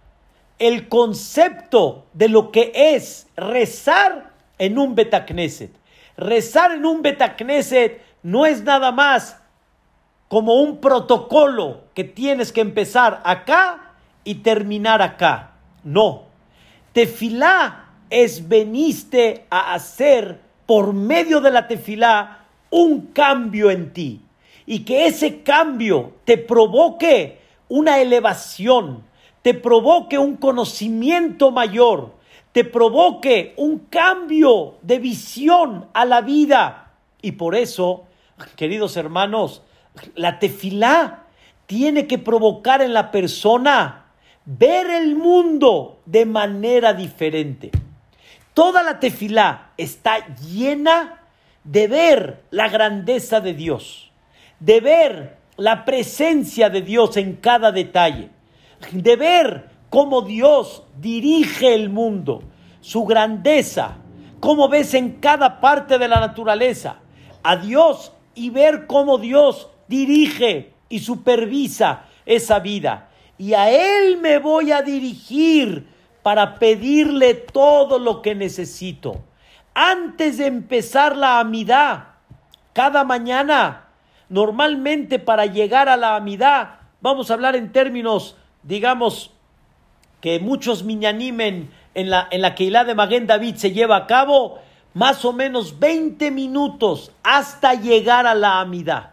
el 0.59 0.89
concepto 0.89 2.07
de 2.13 2.29
lo 2.29 2.53
que 2.53 2.73
es 2.75 3.27
rezar 3.37 4.31
en 4.59 4.79
un 4.79 4.95
Betacneset. 4.95 5.73
Rezar 6.17 6.73
en 6.73 6.87
un 6.87 7.03
Betacneset 7.03 8.03
no 8.23 8.47
es 8.47 8.63
nada 8.63 8.93
más 8.93 9.39
como 10.29 10.55
un 10.55 10.79
protocolo 10.79 11.85
que 11.95 12.05
tienes 12.05 12.53
que 12.53 12.61
empezar 12.61 13.21
acá 13.25 13.93
y 14.25 14.37
terminar 14.37 15.03
acá. 15.03 15.51
No. 15.85 16.25
Tefilá 16.93 17.92
es 18.13 18.47
veniste 18.47 19.47
a 19.49 19.73
hacer 19.73 20.39
por 20.67 20.93
medio 20.93 21.41
de 21.41 21.51
la 21.51 21.67
tefilá 21.67 22.45
un 22.71 23.07
cambio 23.07 23.71
en 23.71 23.93
ti 23.95 24.21
y 24.67 24.81
que 24.81 25.07
ese 25.07 25.43
cambio 25.43 26.13
te 26.25 26.37
provoque 26.37 27.41
una 27.69 28.01
elevación, 28.01 29.03
te 29.41 29.55
provoque 29.55 30.19
un 30.19 30.37
conocimiento 30.37 31.51
mayor, 31.51 32.13
te 32.53 32.65
provoque 32.65 33.55
un 33.57 33.79
cambio 33.91 34.75
de 34.83 34.99
visión 34.99 35.89
a 35.95 36.05
la 36.05 36.21
vida. 36.21 36.93
Y 37.23 37.33
por 37.33 37.55
eso, 37.55 38.05
queridos 38.57 38.99
hermanos, 38.99 39.63
la 40.15 40.39
tefilá 40.39 41.25
tiene 41.67 42.07
que 42.07 42.19
provocar 42.19 42.83
en 42.83 42.93
la 42.93 43.11
persona 43.11 44.05
ver 44.45 44.91
el 44.91 45.17
mundo 45.17 46.01
de 46.05 46.27
manera 46.27 46.93
diferente. 46.93 47.71
Toda 48.55 48.83
la 48.83 49.01
tefilá 49.01 49.73
está 49.77 50.35
llena 50.37 51.21
de 51.65 51.89
ver 51.89 52.43
la 52.51 52.69
grandeza 52.69 53.41
de 53.41 53.55
Dios, 53.55 54.11
de 54.61 54.81
ver 54.81 55.37
la 55.57 55.85
presencia 55.85 56.69
de 56.69 56.83
Dios 56.83 57.17
en 57.17 57.37
cada 57.37 57.73
detalle, 57.73 58.31
de 58.93 59.17
ver 59.17 59.71
cómo 59.89 60.23
Dios 60.23 60.83
dirige 60.99 61.75
el 61.75 61.89
mundo, 61.89 62.43
su 62.81 63.05
grandeza, 63.05 63.97
cómo 64.41 64.69
ves 64.69 64.95
en 64.95 65.13
cada 65.21 65.61
parte 65.61 65.99
de 65.99 66.09
la 66.09 66.21
naturaleza 66.21 66.97
a 67.43 67.57
Dios 67.57 68.13
y 68.35 68.51
ver 68.51 68.87
cómo 68.87 69.19
Dios 69.19 69.69
dirige 69.89 70.73
y 70.89 70.99
supervisa 70.99 72.05
esa 72.27 72.59
vida. 72.59 73.09
Y 73.39 73.55
a 73.55 73.71
Él 73.71 74.19
me 74.19 74.39
voy 74.39 74.73
a 74.73 74.83
dirigir 74.83 75.92
para 76.23 76.59
pedirle 76.59 77.35
todo 77.35 77.99
lo 77.99 78.23
que 78.23 78.35
necesito. 78.35 79.23
Antes 79.75 80.39
de 80.39 80.47
empezar 80.47 81.17
la 81.17 81.41
amidad, 81.41 82.09
cada 82.73 83.05
mañana, 83.05 83.87
normalmente 84.29 85.19
para 85.19 85.47
llegar 85.47 85.89
a 85.89 85.97
la 85.97 86.17
amidad, 86.17 86.81
vamos 87.01 87.31
a 87.31 87.35
hablar 87.35 87.57
en 87.57 87.73
términos, 87.73 88.37
digamos, 88.63 89.31
que 90.21 90.39
muchos 90.39 90.85
miñanimen 90.85 91.71
en 91.95 92.11
la, 92.11 92.29
en 92.31 92.43
la 92.43 92.55
Keilah 92.55 92.85
de 92.85 92.95
Maguen 92.95 93.27
David 93.27 93.57
se 93.57 93.73
lleva 93.73 93.97
a 93.97 94.07
cabo, 94.07 94.61
más 94.95 95.25
o 95.25 95.33
menos 95.33 95.79
20 95.79 96.31
minutos 96.31 97.13
hasta 97.23 97.75
llegar 97.75 98.27
a 98.27 98.35
la 98.35 98.61
amidad. 98.61 99.11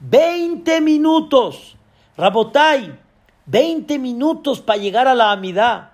20 0.00 0.80
minutos. 0.80 1.76
Rabotai, 2.16 2.98
20 3.46 3.98
minutos 3.98 4.60
para 4.60 4.78
llegar 4.78 5.08
a 5.08 5.14
la 5.14 5.32
amidad. 5.32 5.91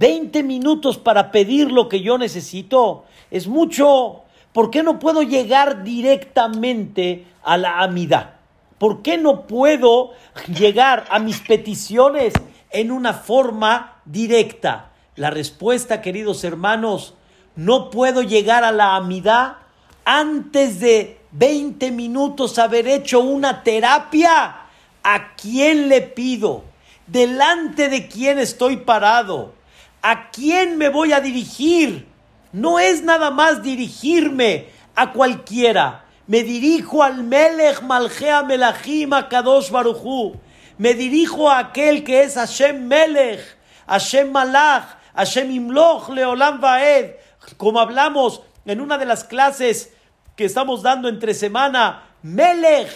20 0.00 0.42
minutos 0.44 0.96
para 0.96 1.30
pedir 1.30 1.70
lo 1.70 1.90
que 1.90 2.00
yo 2.00 2.16
necesito 2.16 3.04
es 3.30 3.46
mucho. 3.46 4.22
¿Por 4.54 4.70
qué 4.70 4.82
no 4.82 4.98
puedo 4.98 5.22
llegar 5.22 5.84
directamente 5.84 7.26
a 7.42 7.58
la 7.58 7.80
amidad? 7.80 8.36
¿Por 8.78 9.02
qué 9.02 9.18
no 9.18 9.46
puedo 9.46 10.12
llegar 10.58 11.04
a 11.10 11.18
mis 11.18 11.40
peticiones 11.40 12.32
en 12.70 12.92
una 12.92 13.12
forma 13.12 14.00
directa? 14.06 14.90
La 15.16 15.28
respuesta, 15.28 16.00
queridos 16.00 16.44
hermanos, 16.44 17.12
no 17.54 17.90
puedo 17.90 18.22
llegar 18.22 18.64
a 18.64 18.72
la 18.72 18.96
amidad 18.96 19.58
antes 20.06 20.80
de 20.80 21.20
20 21.32 21.90
minutos 21.90 22.58
haber 22.58 22.88
hecho 22.88 23.20
una 23.20 23.62
terapia. 23.62 24.60
¿A 25.02 25.34
quién 25.36 25.90
le 25.90 26.00
pido? 26.00 26.64
¿Delante 27.06 27.90
de 27.90 28.08
quién 28.08 28.38
estoy 28.38 28.78
parado? 28.78 29.59
¿A 30.02 30.30
quién 30.30 30.78
me 30.78 30.88
voy 30.88 31.12
a 31.12 31.20
dirigir? 31.20 32.08
No 32.52 32.78
es 32.78 33.02
nada 33.02 33.30
más 33.30 33.62
dirigirme 33.62 34.68
a 34.94 35.12
cualquiera. 35.12 36.04
Me 36.26 36.42
dirijo 36.42 37.02
al 37.02 37.22
Melech 37.22 37.82
Malchea 37.82 38.42
Melachim 38.42 39.10
Kadosh 39.28 39.70
Baruchu. 39.70 40.40
Me 40.78 40.94
dirijo 40.94 41.50
a 41.50 41.58
aquel 41.58 42.02
que 42.02 42.22
es 42.22 42.34
Hashem 42.36 42.86
Melech, 42.86 43.40
Hashem 43.86 44.32
Malach, 44.32 44.96
Hashem 45.14 45.50
Imloch 45.50 46.08
Leolam 46.08 46.60
Vaed. 46.60 47.16
Como 47.58 47.78
hablamos 47.78 48.40
en 48.64 48.80
una 48.80 48.96
de 48.96 49.04
las 49.04 49.24
clases 49.24 49.92
que 50.34 50.46
estamos 50.46 50.82
dando 50.82 51.08
entre 51.08 51.34
semana, 51.34 52.04
Melech. 52.22 52.90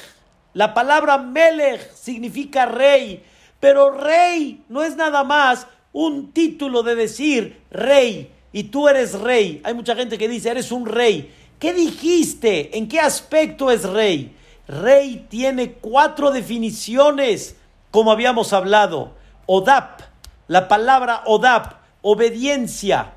La 0.54 0.72
palabra 0.72 1.18
Melech 1.18 1.92
significa 1.92 2.64
rey, 2.64 3.22
pero 3.60 3.90
rey 3.90 4.64
no 4.68 4.82
es 4.82 4.96
nada 4.96 5.24
más 5.24 5.66
un 5.94 6.32
título 6.32 6.82
de 6.82 6.96
decir 6.96 7.62
rey 7.70 8.30
y 8.52 8.64
tú 8.64 8.88
eres 8.88 9.18
rey. 9.18 9.62
Hay 9.64 9.72
mucha 9.72 9.96
gente 9.96 10.18
que 10.18 10.28
dice, 10.28 10.50
eres 10.50 10.70
un 10.70 10.84
rey. 10.84 11.32
¿Qué 11.58 11.72
dijiste? 11.72 12.76
¿En 12.76 12.88
qué 12.88 13.00
aspecto 13.00 13.70
es 13.70 13.84
rey? 13.84 14.36
Rey 14.68 15.26
tiene 15.30 15.72
cuatro 15.72 16.30
definiciones, 16.30 17.56
como 17.90 18.10
habíamos 18.10 18.52
hablado. 18.52 19.12
Odap, 19.46 20.00
la 20.48 20.68
palabra 20.68 21.22
odap, 21.26 21.74
obediencia, 22.02 23.12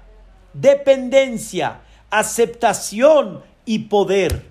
dependencia, 0.53 1.81
aceptación 2.11 3.43
y 3.65 3.79
poder. 3.79 4.45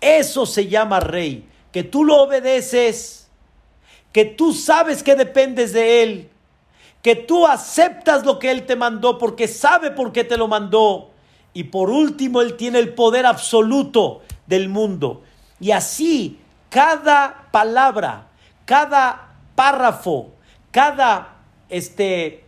Eso 0.00 0.46
se 0.46 0.68
llama 0.68 1.00
rey, 1.00 1.48
que 1.72 1.82
tú 1.82 2.04
lo 2.04 2.22
obedeces, 2.22 3.28
que 4.12 4.24
tú 4.24 4.52
sabes 4.52 5.02
que 5.02 5.16
dependes 5.16 5.72
de 5.72 6.02
él, 6.02 6.30
que 7.04 7.16
tú 7.16 7.46
aceptas 7.46 8.24
lo 8.24 8.38
que 8.38 8.50
él 8.50 8.64
te 8.64 8.76
mandó 8.76 9.18
porque 9.18 9.46
sabe 9.46 9.90
por 9.90 10.10
qué 10.10 10.24
te 10.24 10.38
lo 10.38 10.48
mandó. 10.48 11.10
Y 11.52 11.64
por 11.64 11.90
último, 11.90 12.40
él 12.40 12.56
tiene 12.56 12.78
el 12.78 12.94
poder 12.94 13.26
absoluto 13.26 14.22
del 14.46 14.70
mundo. 14.70 15.22
Y 15.60 15.72
así, 15.72 16.40
cada 16.70 17.48
palabra, 17.50 18.28
cada 18.64 19.34
párrafo, 19.54 20.30
cada 20.70 21.34
este, 21.68 22.42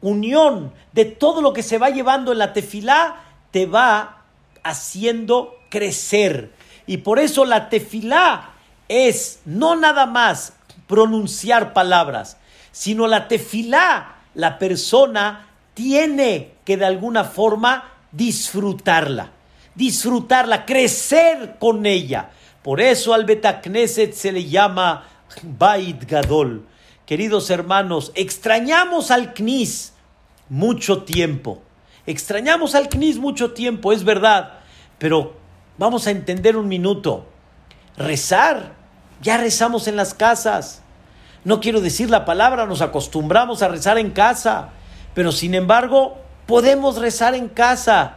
unión 0.00 0.72
de 0.92 1.04
todo 1.04 1.42
lo 1.42 1.52
que 1.52 1.62
se 1.62 1.76
va 1.76 1.90
llevando 1.90 2.32
en 2.32 2.38
la 2.38 2.54
tefilá, 2.54 3.16
te 3.50 3.66
va 3.66 4.22
haciendo 4.64 5.54
crecer. 5.68 6.54
Y 6.86 6.96
por 6.96 7.18
eso 7.18 7.44
la 7.44 7.68
tefilá 7.68 8.52
es 8.88 9.40
no 9.44 9.76
nada 9.76 10.06
más 10.06 10.54
pronunciar 10.86 11.74
palabras, 11.74 12.38
sino 12.76 13.06
la 13.06 13.26
tefilá, 13.26 14.16
la 14.34 14.58
persona 14.58 15.46
tiene 15.72 16.56
que 16.62 16.76
de 16.76 16.84
alguna 16.84 17.24
forma 17.24 17.90
disfrutarla, 18.12 19.30
disfrutarla, 19.74 20.66
crecer 20.66 21.56
con 21.58 21.86
ella. 21.86 22.32
Por 22.62 22.82
eso 22.82 23.14
al 23.14 23.24
Betacneset 23.24 24.12
se 24.12 24.30
le 24.30 24.44
llama 24.44 25.08
Bait 25.42 26.04
Gadol. 26.04 26.66
Queridos 27.06 27.48
hermanos, 27.48 28.12
extrañamos 28.14 29.10
al 29.10 29.32
Knis 29.32 29.94
mucho 30.50 31.02
tiempo. 31.04 31.62
Extrañamos 32.04 32.74
al 32.74 32.90
Knis 32.90 33.16
mucho 33.16 33.52
tiempo, 33.52 33.90
es 33.90 34.04
verdad. 34.04 34.58
Pero 34.98 35.34
vamos 35.78 36.06
a 36.06 36.10
entender 36.10 36.58
un 36.58 36.68
minuto. 36.68 37.24
Rezar, 37.96 38.74
ya 39.22 39.38
rezamos 39.38 39.88
en 39.88 39.96
las 39.96 40.12
casas. 40.12 40.82
No 41.46 41.60
quiero 41.60 41.80
decir 41.80 42.10
la 42.10 42.24
palabra, 42.24 42.66
nos 42.66 42.82
acostumbramos 42.82 43.62
a 43.62 43.68
rezar 43.68 43.98
en 43.98 44.10
casa, 44.10 44.70
pero 45.14 45.30
sin 45.30 45.54
embargo 45.54 46.18
podemos 46.44 46.98
rezar 46.98 47.36
en 47.36 47.48
casa. 47.48 48.16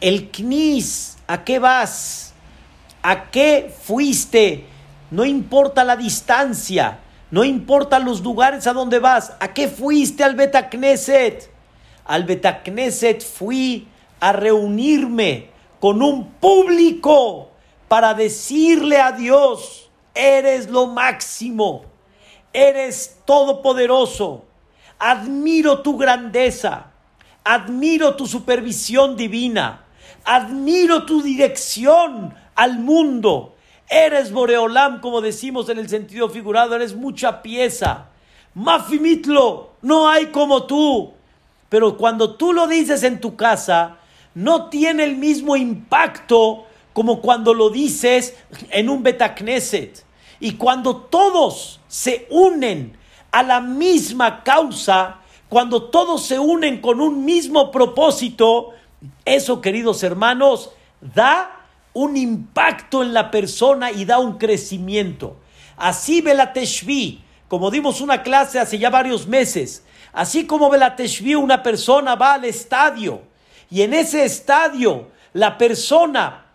El 0.00 0.30
knis, 0.30 1.18
¿a 1.26 1.42
qué 1.42 1.58
vas? 1.58 2.32
¿A 3.02 3.24
qué 3.32 3.74
fuiste? 3.82 4.66
No 5.10 5.24
importa 5.24 5.82
la 5.82 5.96
distancia, 5.96 7.00
no 7.32 7.42
importa 7.42 7.98
los 7.98 8.20
lugares 8.20 8.68
a 8.68 8.72
donde 8.72 9.00
vas. 9.00 9.32
¿A 9.40 9.52
qué 9.52 9.66
fuiste 9.66 10.22
al 10.22 10.36
Betacneset? 10.36 11.50
Al 12.04 12.22
Betacneset 12.22 13.20
fui 13.20 13.88
a 14.20 14.30
reunirme 14.30 15.50
con 15.80 16.02
un 16.02 16.34
público 16.34 17.50
para 17.88 18.14
decirle 18.14 19.00
a 19.00 19.10
Dios, 19.10 19.90
eres 20.14 20.70
lo 20.70 20.86
máximo 20.86 21.89
eres 22.52 23.20
todopoderoso. 23.24 24.44
Admiro 24.98 25.80
tu 25.80 25.96
grandeza. 25.96 26.86
Admiro 27.44 28.16
tu 28.16 28.26
supervisión 28.26 29.16
divina. 29.16 29.84
Admiro 30.24 31.06
tu 31.06 31.22
dirección 31.22 32.34
al 32.54 32.78
mundo. 32.78 33.56
Eres 33.88 34.30
Boreolam, 34.30 35.00
como 35.00 35.20
decimos 35.20 35.68
en 35.68 35.78
el 35.78 35.88
sentido 35.88 36.28
figurado, 36.28 36.76
eres 36.76 36.94
mucha 36.94 37.42
pieza. 37.42 38.08
Mafimitlo, 38.54 39.70
no 39.82 40.08
hay 40.08 40.26
como 40.26 40.64
tú. 40.64 41.12
Pero 41.68 41.96
cuando 41.96 42.34
tú 42.34 42.52
lo 42.52 42.66
dices 42.66 43.02
en 43.02 43.20
tu 43.20 43.36
casa, 43.36 43.96
no 44.34 44.68
tiene 44.68 45.04
el 45.04 45.16
mismo 45.16 45.56
impacto 45.56 46.66
como 46.92 47.20
cuando 47.20 47.54
lo 47.54 47.70
dices 47.70 48.36
en 48.70 48.88
un 48.88 49.02
Betacneset. 49.02 50.04
Y 50.40 50.52
cuando 50.52 50.96
todos 50.96 51.80
se 51.86 52.26
unen 52.30 52.96
a 53.30 53.42
la 53.42 53.60
misma 53.60 54.42
causa, 54.42 55.18
cuando 55.48 55.84
todos 55.84 56.24
se 56.24 56.38
unen 56.38 56.80
con 56.80 57.00
un 57.00 57.24
mismo 57.24 57.70
propósito, 57.70 58.70
eso, 59.24 59.60
queridos 59.60 60.02
hermanos, 60.02 60.70
da 61.00 61.60
un 61.92 62.16
impacto 62.16 63.02
en 63.02 63.12
la 63.12 63.30
persona 63.30 63.90
y 63.90 64.04
da 64.04 64.18
un 64.18 64.38
crecimiento. 64.38 65.36
Así 65.76 66.20
Belateshvi, 66.20 67.22
como 67.48 67.70
dimos 67.70 68.00
una 68.00 68.22
clase 68.22 68.58
hace 68.58 68.78
ya 68.78 68.90
varios 68.90 69.26
meses, 69.26 69.84
así 70.12 70.46
como 70.46 70.70
Belateshvi, 70.70 71.34
una 71.34 71.62
persona 71.62 72.14
va 72.14 72.34
al 72.34 72.44
estadio 72.44 73.22
y 73.70 73.82
en 73.82 73.94
ese 73.94 74.24
estadio 74.24 75.08
la 75.32 75.56
persona 75.56 76.46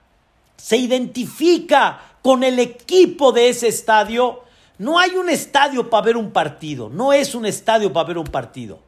se 0.58 0.78
identifica 0.78 2.00
con 2.26 2.44
el 2.44 2.58
equipo 2.58 3.32
de 3.32 3.50
ese 3.50 3.68
estadio. 3.68 4.42
No 4.80 4.98
hay 4.98 5.12
un 5.12 5.30
estadio 5.30 5.92
para 5.92 6.08
ver 6.08 6.18
un 6.18 6.32
partido, 6.32 6.90
no 6.90 7.14
es 7.14 7.36
un 7.36 7.46
estadio 7.46 7.94
para 7.94 8.08
ver 8.08 8.18
un 8.18 8.26
partido. 8.26 8.80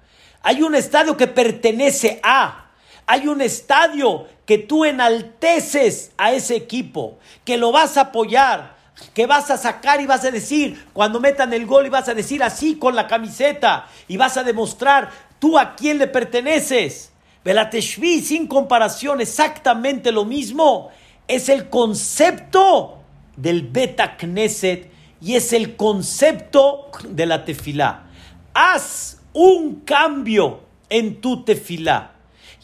Hay 0.41 0.63
un 0.63 0.73
estadio 0.73 1.15
que 1.15 1.27
pertenece 1.27 2.19
a, 2.23 2.71
hay 3.05 3.27
un 3.27 3.41
estadio 3.41 4.25
que 4.43 4.57
tú 4.57 4.85
enalteces 4.85 6.13
a 6.17 6.31
ese 6.31 6.55
equipo, 6.55 7.19
que 7.45 7.57
lo 7.57 7.71
vas 7.71 7.97
a 7.97 8.09
apoyar, 8.09 8.75
que 9.13 9.27
vas 9.27 9.51
a 9.51 9.57
sacar 9.57 10.01
y 10.01 10.07
vas 10.07 10.25
a 10.25 10.31
decir, 10.31 10.87
cuando 10.91 11.19
metan 11.19 11.53
el 11.53 11.67
gol 11.67 11.85
y 11.85 11.89
vas 11.89 12.09
a 12.09 12.15
decir 12.15 12.41
así 12.41 12.77
con 12.77 12.95
la 12.95 13.05
camiseta 13.05 13.87
y 14.07 14.17
vas 14.17 14.35
a 14.37 14.43
demostrar 14.43 15.11
tú 15.37 15.59
a 15.59 15.75
quién 15.75 15.99
le 15.99 16.07
perteneces. 16.07 17.11
Belateshvi, 17.45 18.19
sin 18.19 18.47
comparación, 18.47 19.21
exactamente 19.21 20.11
lo 20.11 20.25
mismo. 20.25 20.89
Es 21.27 21.49
el 21.49 21.69
concepto 21.69 22.96
del 23.37 23.61
Beta 23.61 24.17
Knesset 24.17 24.91
y 25.21 25.35
es 25.35 25.53
el 25.53 25.75
concepto 25.75 26.91
de 27.07 27.25
la 27.25 27.45
tefilá. 27.45 28.07
Haz 28.53 29.21
un 29.33 29.81
cambio 29.81 30.63
en 30.89 31.21
tu 31.21 31.43
tefilá. 31.43 32.11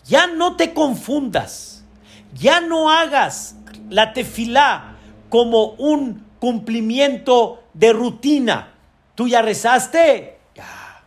Ya 0.06 0.28
no 0.28 0.56
te 0.56 0.74
confundas. 0.74 1.86
Ya 2.34 2.60
no 2.62 2.90
hagas 2.90 3.56
la 3.90 4.14
tefilá 4.14 4.96
como 5.30 5.72
un 5.74 6.26
cumplimiento 6.40 7.64
de 7.74 7.94
rutina. 7.94 8.74
¿Tú 9.16 9.28
ya 9.28 9.42
rezaste? 9.42 10.38
Ya. 10.56 11.04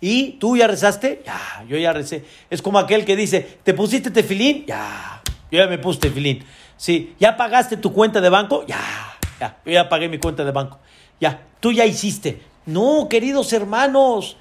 ¿Y 0.00 0.32
tú 0.32 0.56
ya 0.56 0.66
rezaste? 0.66 1.22
Ya, 1.24 1.64
yo 1.68 1.78
ya 1.78 1.92
recé. 1.92 2.24
Es 2.50 2.60
como 2.60 2.78
aquel 2.78 3.04
que 3.04 3.16
dice, 3.16 3.58
¿te 3.62 3.74
pusiste 3.74 4.10
tefilín? 4.10 4.66
Ya, 4.66 5.22
yo 5.50 5.58
ya 5.58 5.66
me 5.68 5.78
puse 5.78 6.00
tefilín. 6.00 6.44
Sí, 6.76 7.14
¿ya 7.18 7.36
pagaste 7.36 7.76
tu 7.76 7.92
cuenta 7.92 8.20
de 8.20 8.28
banco? 8.28 8.64
Ya, 8.66 8.78
ya, 9.40 9.56
yo 9.64 9.72
ya 9.72 9.88
pagué 9.88 10.08
mi 10.08 10.18
cuenta 10.18 10.44
de 10.44 10.52
banco. 10.52 10.78
Ya, 11.20 11.42
tú 11.60 11.72
ya 11.72 11.86
hiciste. 11.86 12.42
No, 12.66 13.08
queridos 13.08 13.52
hermanos, 13.52 14.36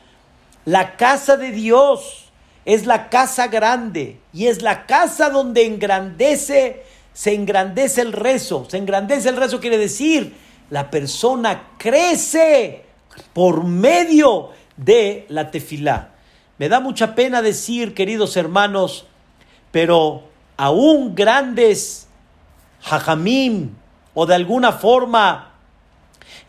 la 0.65 0.97
casa 0.97 1.37
de 1.37 1.51
Dios 1.51 2.25
es 2.65 2.85
la 2.85 3.09
casa 3.09 3.47
grande 3.47 4.19
y 4.33 4.47
es 4.47 4.61
la 4.61 4.85
casa 4.85 5.29
donde 5.29 5.65
engrandece, 5.65 6.83
se 7.13 7.33
engrandece 7.33 8.01
el 8.01 8.11
rezo. 8.11 8.65
Se 8.69 8.77
engrandece 8.77 9.29
el 9.29 9.37
rezo 9.37 9.59
quiere 9.59 9.77
decir, 9.77 10.35
la 10.69 10.89
persona 10.89 11.69
crece 11.77 12.83
por 13.33 13.63
medio 13.63 14.49
de 14.75 15.25
la 15.29 15.51
tefilá. 15.51 16.09
Me 16.57 16.69
da 16.69 16.79
mucha 16.79 17.15
pena 17.15 17.41
decir, 17.41 17.93
queridos 17.93 18.35
hermanos, 18.35 19.05
pero 19.71 20.23
aún 20.57 21.15
grandes 21.15 22.04
hajamim 22.89 23.71
o 24.13 24.25
de 24.25 24.35
alguna 24.35 24.71
forma 24.71 25.51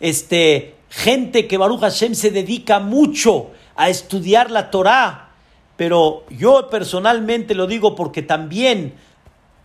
este, 0.01 0.77
gente 0.91 1.47
que 1.49 1.59
Baruch 1.59 1.81
Hashem 1.81 2.15
se 2.15 2.31
dedica 2.31 2.79
mucho 2.81 3.51
a 3.75 3.89
estudiar 3.89 4.51
la 4.51 4.71
Torah, 4.71 5.31
pero 5.77 6.25
yo 6.31 6.69
personalmente 6.71 7.55
lo 7.55 7.67
digo 7.67 7.95
porque 7.95 8.23
también 8.23 8.95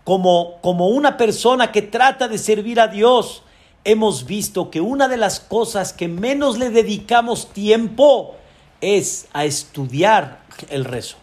como, 0.04 0.58
como 0.62 0.88
una 0.88 1.18
persona 1.18 1.72
que 1.72 1.82
trata 1.82 2.28
de 2.28 2.38
servir 2.38 2.80
a 2.80 2.88
Dios, 2.88 3.44
hemos 3.84 4.26
visto 4.26 4.70
que 4.70 4.82
una 4.82 5.08
de 5.08 5.18
las 5.18 5.40
cosas 5.40 5.94
que 5.94 6.08
menos 6.08 6.58
le 6.58 6.70
dedicamos 6.70 7.52
tiempo 7.54 8.36
es 8.82 9.28
a 9.34 9.46
estudiar 9.46 10.42
el 10.70 10.86
rezo. 10.86 11.18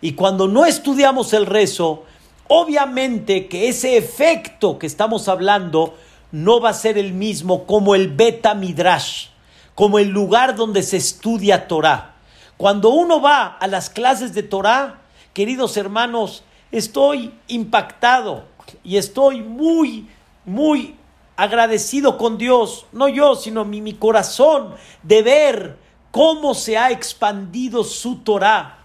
Y 0.00 0.12
cuando 0.12 0.48
no 0.48 0.66
estudiamos 0.66 1.32
el 1.32 1.46
rezo, 1.46 2.04
Obviamente 2.48 3.48
que 3.48 3.68
ese 3.68 3.96
efecto 3.96 4.78
que 4.78 4.86
estamos 4.86 5.28
hablando 5.28 5.94
no 6.30 6.60
va 6.60 6.70
a 6.70 6.74
ser 6.74 6.98
el 6.98 7.12
mismo 7.12 7.66
como 7.66 7.94
el 7.94 8.08
beta 8.08 8.54
midrash, 8.54 9.28
como 9.74 9.98
el 9.98 10.08
lugar 10.08 10.54
donde 10.54 10.82
se 10.82 10.96
estudia 10.96 11.66
Torah. 11.66 12.14
Cuando 12.56 12.90
uno 12.90 13.20
va 13.20 13.46
a 13.46 13.66
las 13.66 13.90
clases 13.90 14.32
de 14.32 14.42
Torah, 14.42 15.00
queridos 15.32 15.76
hermanos, 15.76 16.44
estoy 16.72 17.32
impactado. 17.48 18.44
y 18.82 18.96
estoy 18.96 19.42
muy, 19.42 20.08
muy 20.44 20.96
agradecido 21.36 22.18
con 22.18 22.36
Dios, 22.36 22.86
no 22.92 23.08
yo, 23.08 23.36
sino 23.36 23.64
mi, 23.64 23.80
mi 23.80 23.92
corazón, 23.94 24.74
de 25.02 25.22
ver 25.22 25.78
cómo 26.10 26.54
se 26.54 26.78
ha 26.78 26.90
expandido 26.90 27.84
su 27.84 28.16
Torah. 28.18 28.78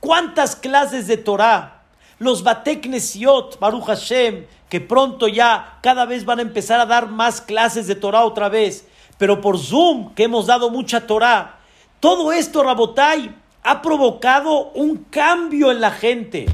¿Cuántas 0.00 0.56
clases 0.56 1.06
de 1.06 1.18
Torah? 1.18 1.77
Los 2.18 2.42
Batek 2.42 2.86
Nesiot, 2.86 3.58
Baruch 3.58 3.86
Hashem, 3.86 4.46
que 4.68 4.80
pronto 4.80 5.28
ya 5.28 5.78
cada 5.82 6.04
vez 6.04 6.24
van 6.24 6.40
a 6.40 6.42
empezar 6.42 6.80
a 6.80 6.86
dar 6.86 7.08
más 7.08 7.40
clases 7.40 7.86
de 7.86 7.94
Torah 7.94 8.24
otra 8.24 8.48
vez, 8.48 8.86
pero 9.18 9.40
por 9.40 9.58
Zoom, 9.58 10.14
que 10.14 10.24
hemos 10.24 10.46
dado 10.46 10.70
mucha 10.70 11.06
Torah. 11.06 11.58
Todo 12.00 12.32
esto, 12.32 12.62
Rabotai, 12.62 13.34
ha 13.62 13.82
provocado 13.82 14.70
un 14.72 15.04
cambio 15.10 15.70
en 15.70 15.80
la 15.80 15.90
gente. 15.90 16.46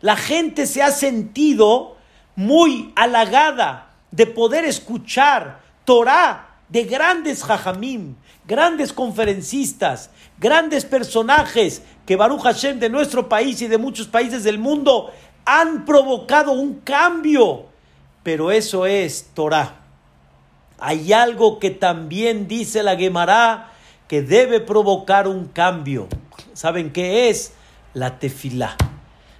La 0.00 0.16
gente 0.16 0.66
se 0.66 0.82
ha 0.82 0.90
sentido 0.90 1.96
muy 2.34 2.92
halagada 2.96 3.90
de 4.10 4.26
poder 4.26 4.64
escuchar 4.64 5.60
Torah 5.84 6.48
de 6.68 6.84
grandes 6.84 7.44
jajamim, 7.44 8.16
grandes 8.46 8.92
conferencistas, 8.92 10.10
grandes 10.38 10.84
personajes 10.84 11.82
que 12.06 12.16
Baruch 12.16 12.42
Hashem 12.42 12.78
de 12.78 12.90
nuestro 12.90 13.28
país 13.28 13.62
y 13.62 13.68
de 13.68 13.78
muchos 13.78 14.08
países 14.08 14.44
del 14.44 14.58
mundo 14.58 15.10
han 15.44 15.84
provocado 15.84 16.52
un 16.52 16.80
cambio. 16.80 17.66
Pero 18.22 18.50
eso 18.50 18.86
es 18.86 19.30
Torah. 19.34 19.80
Hay 20.78 21.12
algo 21.12 21.58
que 21.58 21.70
también 21.70 22.48
dice 22.48 22.82
la 22.82 22.96
Gemara 22.96 23.70
que 24.08 24.22
debe 24.22 24.60
provocar 24.60 25.28
un 25.28 25.46
cambio. 25.46 26.08
¿Saben 26.54 26.92
qué 26.92 27.30
es? 27.30 27.54
La 27.94 28.18
tefilá. 28.18 28.76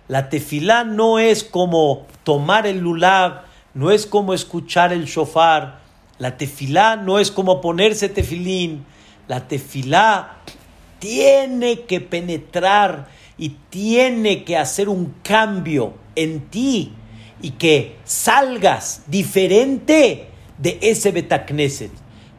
La 0.09 0.29
tefilá 0.29 0.85
no 0.85 1.19
es 1.19 1.45
como 1.45 2.07
tomar 2.25 2.67
el 2.67 2.79
lulab, 2.79 3.43
no 3.75 3.91
es 3.91 4.07
como 4.07 4.35
escuchar 4.35 4.93
el 4.93 5.07
shofar. 5.07 5.81
La 6.19 6.37
tefilá 6.37 6.97
no 6.97 7.19
es 7.19 7.31
como 7.31 7.61
ponerse 7.61 8.09
tefilín. 8.09 8.85
La 9.29 9.47
tefilá 9.49 10.39
tiene 10.99 11.81
que 11.81 12.01
penetrar 12.01 13.09
y 13.39 13.51
tiene 13.71 14.45
que 14.45 14.57
hacer 14.57 14.89
un 14.89 15.15
cambio 15.23 15.95
en 16.15 16.49
ti 16.49 16.93
y 17.41 17.51
que 17.51 17.97
salgas 18.05 19.03
diferente 19.09 20.29
de 20.59 20.79
ese 20.81 21.11
Betacneset. 21.11 21.91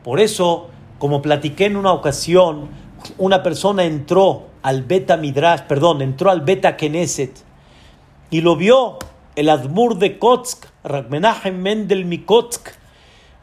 Por 0.04 0.19
eso, 0.19 0.69
como 1.00 1.22
platiqué 1.22 1.65
en 1.65 1.76
una 1.76 1.91
ocasión, 1.91 2.69
una 3.17 3.43
persona 3.43 3.84
entró 3.84 4.48
al 4.62 4.84
Beta 4.84 5.17
Midrash, 5.17 5.62
perdón, 5.63 6.02
entró 6.02 6.32
al 6.32 6.41
Beta 6.41 6.78
Knesset 6.78 7.43
y 8.30 8.41
lo 8.41 8.56
vio 8.56 8.98
el 9.36 9.50
Admur 9.50 9.98
de 9.98 10.17
Kotsk, 10.17 10.65
Ragmenachem 10.84 11.62
Mendel 11.62 12.06
Mikotsk, 12.06 12.69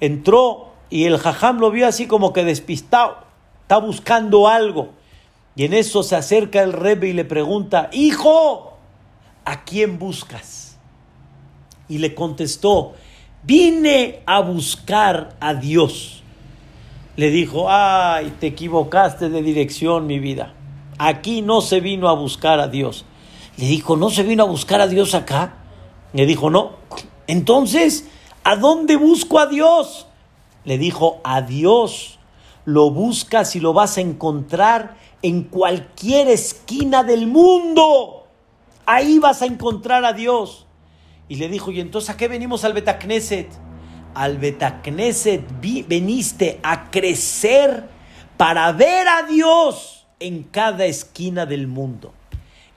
entró 0.00 0.72
y 0.88 1.04
el 1.04 1.18
Jajam 1.18 1.58
lo 1.58 1.70
vio 1.70 1.86
así 1.86 2.06
como 2.06 2.32
que 2.32 2.44
despistado, 2.44 3.18
está 3.70 3.78
buscando 3.78 4.48
algo. 4.48 4.88
Y 5.54 5.64
en 5.64 5.74
eso 5.74 6.02
se 6.02 6.16
acerca 6.16 6.60
el 6.60 6.72
Rebbe 6.72 7.08
y 7.08 7.12
le 7.12 7.24
pregunta, 7.24 7.88
hijo, 7.92 8.76
¿a 9.44 9.62
quién 9.62 9.96
buscas? 9.96 10.76
Y 11.88 11.98
le 11.98 12.12
contestó, 12.16 12.94
vine 13.44 14.22
a 14.26 14.40
buscar 14.40 15.36
a 15.38 15.54
Dios. 15.54 16.24
Le 17.14 17.30
dijo, 17.30 17.70
ay, 17.70 18.32
te 18.40 18.48
equivocaste 18.48 19.28
de 19.28 19.40
dirección, 19.40 20.08
mi 20.08 20.18
vida. 20.18 20.52
Aquí 20.98 21.40
no 21.40 21.60
se 21.60 21.78
vino 21.78 22.08
a 22.08 22.14
buscar 22.14 22.58
a 22.58 22.66
Dios. 22.66 23.04
Le 23.56 23.66
dijo, 23.66 23.96
¿no 23.96 24.10
se 24.10 24.24
vino 24.24 24.42
a 24.42 24.46
buscar 24.46 24.80
a 24.80 24.88
Dios 24.88 25.14
acá? 25.14 25.54
Le 26.12 26.26
dijo, 26.26 26.50
no. 26.50 26.72
Entonces, 27.28 28.08
¿a 28.42 28.56
dónde 28.56 28.96
busco 28.96 29.38
a 29.38 29.46
Dios? 29.46 30.08
Le 30.64 30.76
dijo, 30.76 31.20
a 31.22 31.42
Dios 31.42 32.19
lo 32.64 32.90
buscas 32.90 33.56
y 33.56 33.60
lo 33.60 33.72
vas 33.72 33.98
a 33.98 34.00
encontrar 34.00 34.96
en 35.22 35.44
cualquier 35.44 36.28
esquina 36.28 37.02
del 37.04 37.26
mundo. 37.26 38.26
Ahí 38.86 39.18
vas 39.18 39.42
a 39.42 39.46
encontrar 39.46 40.04
a 40.04 40.12
Dios. 40.12 40.66
Y 41.28 41.36
le 41.36 41.48
dijo, 41.48 41.70
¿y 41.70 41.80
entonces 41.80 42.10
a 42.10 42.16
qué 42.16 42.28
venimos 42.28 42.64
al 42.64 42.72
Betacneset? 42.72 43.48
Al 44.14 44.38
Betacneset 44.38 45.44
veniste 45.86 46.58
a 46.62 46.90
crecer 46.90 47.88
para 48.36 48.72
ver 48.72 49.06
a 49.06 49.22
Dios 49.22 50.06
en 50.18 50.42
cada 50.42 50.86
esquina 50.86 51.46
del 51.46 51.66
mundo. 51.66 52.12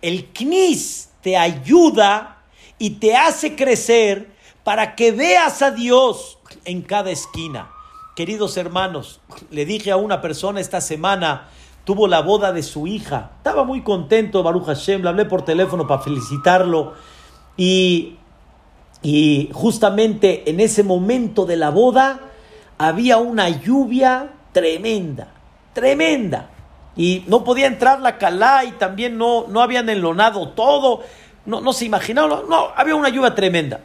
El 0.01 0.27
Knis 0.33 1.09
te 1.21 1.37
ayuda 1.37 2.43
y 2.77 2.91
te 2.91 3.15
hace 3.15 3.55
crecer 3.55 4.31
para 4.63 4.95
que 4.95 5.11
veas 5.11 5.61
a 5.61 5.71
Dios 5.71 6.37
en 6.65 6.81
cada 6.81 7.11
esquina. 7.11 7.72
Queridos 8.15 8.57
hermanos, 8.57 9.21
le 9.49 9.65
dije 9.65 9.89
a 9.89 9.97
una 9.97 10.21
persona 10.21 10.59
esta 10.59 10.81
semana, 10.81 11.47
tuvo 11.83 12.07
la 12.07 12.21
boda 12.21 12.53
de 12.53 12.61
su 12.61 12.85
hija. 12.85 13.31
Estaba 13.37 13.63
muy 13.63 13.81
contento, 13.81 14.43
Baruch 14.43 14.65
Hashem, 14.65 15.01
le 15.01 15.09
hablé 15.09 15.25
por 15.25 15.43
teléfono 15.43 15.87
para 15.87 16.03
felicitarlo. 16.03 16.93
Y, 17.57 18.17
y 19.01 19.49
justamente 19.51 20.47
en 20.47 20.59
ese 20.59 20.83
momento 20.83 21.47
de 21.47 21.55
la 21.55 21.71
boda 21.71 22.19
había 22.77 23.17
una 23.17 23.49
lluvia 23.49 24.29
tremenda, 24.51 25.29
tremenda. 25.73 26.51
Y 26.95 27.23
no 27.25 27.43
podía 27.43 27.65
entrar 27.65 27.99
la 27.99 28.19
calá 28.19 28.63
y 28.63 28.73
también 28.73 29.17
no, 29.17 29.47
no 29.47 29.59
habían 29.59 29.89
enlonado 29.89 30.49
todo. 30.49 31.01
No, 31.47 31.61
no 31.61 31.73
se 31.73 31.85
imaginaron, 31.85 32.47
no, 32.47 32.67
había 32.75 32.93
una 32.93 33.09
lluvia 33.09 33.33
tremenda. 33.33 33.79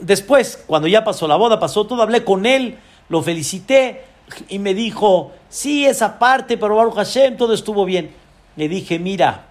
Después, 0.00 0.64
cuando 0.66 0.88
ya 0.88 1.04
pasó 1.04 1.28
la 1.28 1.36
boda, 1.36 1.60
pasó 1.60 1.86
todo, 1.86 2.02
hablé 2.02 2.24
con 2.24 2.46
él, 2.46 2.78
lo 3.08 3.22
felicité 3.22 4.04
y 4.48 4.58
me 4.58 4.74
dijo, 4.74 5.32
sí, 5.48 5.86
esa 5.86 6.18
parte, 6.18 6.56
pero 6.56 6.76
Baruch 6.76 6.94
Hashem, 6.94 7.36
todo 7.36 7.54
estuvo 7.54 7.84
bien. 7.84 8.10
Le 8.56 8.68
dije, 8.68 8.98
mira, 8.98 9.46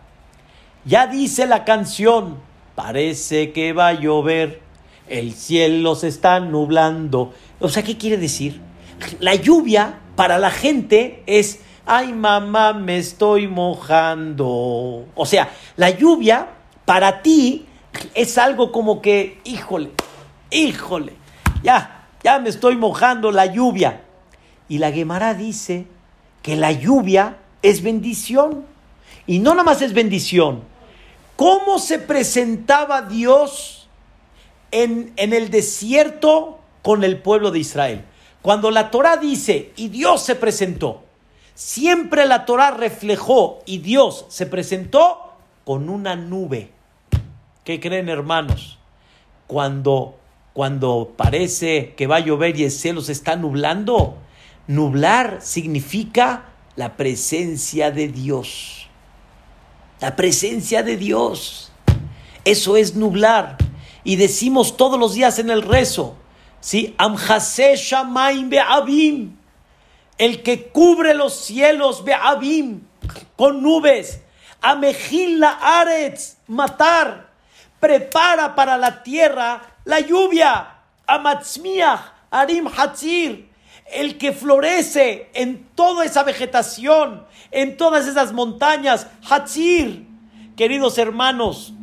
ya 0.86 1.08
dice 1.08 1.48
la 1.48 1.64
canción, 1.64 2.38
parece 2.76 3.52
que 3.52 3.74
va 3.74 3.90
a 3.90 3.94
llover, 3.94 4.62
el 5.08 5.34
cielo 5.34 5.96
se 5.96 6.08
está 6.10 6.40
nublando. 6.40 7.34
O 7.60 7.70
sea, 7.70 7.84
¿qué 7.84 7.98
quiere 7.98 8.18
decir? 8.18 8.62
La 9.20 9.36
lluvia 9.36 10.00
para 10.16 10.38
la 10.38 10.52
gente 10.52 11.24
es, 11.26 11.62
ay 11.86 12.14
mamá, 12.14 12.74
me 12.74 12.98
estoy 12.98 13.48
mojando. 13.48 15.06
O 15.16 15.26
sea, 15.26 15.50
la 15.76 15.90
lluvia 15.90 16.48
para 16.86 17.22
ti 17.22 17.66
es 18.14 18.38
algo 18.38 18.72
como 18.72 19.02
que, 19.02 19.40
híjole, 19.44 19.92
híjole, 20.52 21.14
ya, 21.64 21.97
ya 22.28 22.40
me 22.40 22.50
estoy 22.50 22.76
mojando 22.76 23.32
la 23.32 23.46
lluvia. 23.46 24.02
Y 24.68 24.80
la 24.80 24.92
Gemara 24.92 25.34
dice 25.34 25.88
que 26.42 26.58
la 26.58 26.74
lluvia 26.74 27.38
es 27.62 27.82
bendición. 27.82 28.66
Y 29.28 29.40
no 29.40 29.52
nada 29.52 29.64
más 29.64 29.82
es 29.82 29.94
bendición. 29.94 30.62
¿Cómo 31.38 31.80
se 31.80 32.00
presentaba 32.00 33.04
Dios 33.04 33.88
en, 34.72 35.14
en 35.16 35.32
el 35.32 35.50
desierto 35.50 36.60
con 36.82 37.06
el 37.06 37.18
pueblo 37.22 37.50
de 37.52 37.60
Israel? 37.60 38.04
Cuando 38.42 38.72
la 38.72 38.92
Torah 38.92 39.16
dice, 39.16 39.72
y 39.78 39.88
Dios 39.88 40.22
se 40.22 40.36
presentó, 40.36 41.06
siempre 41.54 42.26
la 42.26 42.44
Torah 42.44 42.72
reflejó 42.72 43.60
y 43.66 43.78
Dios 43.78 44.26
se 44.28 44.48
presentó 44.48 45.32
con 45.64 45.88
una 45.88 46.18
nube. 46.18 46.72
¿Qué 47.64 47.80
creen 47.80 48.10
hermanos? 48.10 48.80
Cuando, 49.48 50.18
cuando 50.58 51.14
parece 51.16 51.94
que 51.96 52.08
va 52.08 52.16
a 52.16 52.20
llover 52.20 52.58
y 52.58 52.64
el 52.64 52.72
cielo 52.72 53.02
se 53.02 53.12
está 53.12 53.36
nublando, 53.36 54.18
nublar 54.66 55.38
significa 55.40 56.46
la 56.76 56.98
presencia 56.98 57.92
de 57.92 58.08
Dios. 58.08 58.88
La 60.00 60.16
presencia 60.16 60.82
de 60.82 60.98
Dios. 60.98 61.72
Eso 62.44 62.76
es 62.76 62.96
nublar. 62.96 63.56
Y 64.04 64.16
decimos 64.16 64.78
todos 64.78 65.00
los 65.00 65.14
días 65.14 65.38
en 65.38 65.52
el 65.52 65.62
rezo, 65.62 66.16
¿sí? 66.60 66.96
Amjase 66.98 67.76
Shamaim 67.76 68.50
Be'abim. 68.50 69.38
El 70.18 70.42
que 70.42 70.70
cubre 70.70 71.14
los 71.14 71.36
cielos 71.36 72.04
Be'abim 72.04 72.82
con 73.36 73.62
nubes. 73.62 74.22
Amejil 74.62 75.40
la 75.40 75.52
Aretz, 75.52 76.38
matar 76.48 77.28
prepara 77.80 78.56
para 78.56 78.78
la 78.78 79.04
tierra 79.04 79.62
la 79.88 80.02
lluvia. 80.02 80.74
Amatzmiach, 81.08 82.02
Arim 82.30 82.68
Hatzir, 82.68 83.50
el 83.94 84.18
que 84.18 84.34
florece 84.34 85.30
en 85.34 85.66
toda 85.74 86.04
esa 86.04 86.24
vegetación, 86.24 87.26
en 87.50 87.78
todas 87.78 88.06
esas 88.06 88.34
montañas. 88.34 89.08
Hatzir, 89.28 90.06
queridos 90.58 90.98
hermanos, 90.98 91.74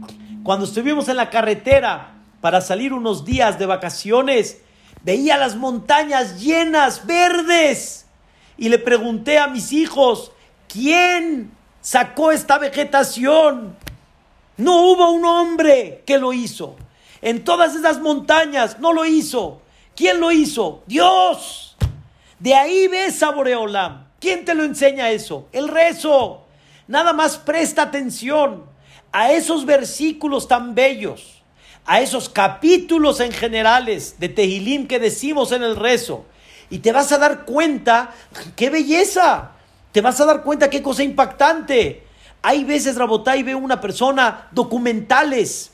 cuando 0.42 0.66
estuvimos 0.66 1.08
en 1.08 1.16
la 1.16 1.30
carretera 1.30 2.12
para 2.42 2.60
salir 2.60 2.92
unos 2.92 3.24
días 3.24 3.58
de 3.58 3.64
vacaciones, 3.64 4.60
veía 5.02 5.38
las 5.38 5.56
montañas 5.56 6.42
llenas, 6.42 7.06
verdes. 7.06 8.04
Y 8.58 8.68
le 8.68 8.78
pregunté 8.78 9.38
a 9.38 9.46
mis 9.46 9.72
hijos, 9.72 10.32
¿quién 10.68 11.50
sacó 11.80 12.30
esta 12.30 12.58
vegetación? 12.58 13.74
No 14.58 14.82
hubo 14.82 15.10
un 15.12 15.24
hombre 15.24 16.02
que 16.06 16.18
lo 16.18 16.34
hizo. 16.34 16.76
En 17.24 17.42
todas 17.42 17.74
esas 17.74 18.00
montañas. 18.00 18.78
No 18.78 18.92
lo 18.92 19.04
hizo. 19.04 19.60
¿Quién 19.96 20.20
lo 20.20 20.30
hizo? 20.30 20.84
Dios. 20.86 21.76
De 22.38 22.54
ahí 22.54 22.86
ves 22.86 23.20
a 23.22 23.30
Boreolam. 23.30 24.06
¿Quién 24.20 24.44
te 24.44 24.54
lo 24.54 24.62
enseña 24.62 25.10
eso? 25.10 25.48
El 25.50 25.68
rezo. 25.68 26.44
Nada 26.86 27.12
más 27.14 27.38
presta 27.38 27.82
atención 27.82 28.64
a 29.10 29.32
esos 29.32 29.64
versículos 29.64 30.48
tan 30.48 30.74
bellos, 30.74 31.42
a 31.86 32.02
esos 32.02 32.28
capítulos 32.28 33.20
en 33.20 33.32
generales 33.32 34.16
de 34.18 34.28
Tehilim 34.28 34.86
que 34.86 34.98
decimos 34.98 35.52
en 35.52 35.62
el 35.62 35.76
rezo. 35.76 36.26
Y 36.68 36.80
te 36.80 36.92
vas 36.92 37.10
a 37.12 37.18
dar 37.18 37.46
cuenta, 37.46 38.12
qué 38.54 38.68
belleza. 38.68 39.52
Te 39.92 40.02
vas 40.02 40.20
a 40.20 40.26
dar 40.26 40.42
cuenta 40.42 40.68
qué 40.68 40.82
cosa 40.82 41.02
impactante. 41.02 42.04
Hay 42.42 42.64
veces, 42.64 42.96
Rabotay, 42.96 43.42
veo 43.42 43.56
una 43.56 43.80
persona 43.80 44.48
documentales 44.52 45.70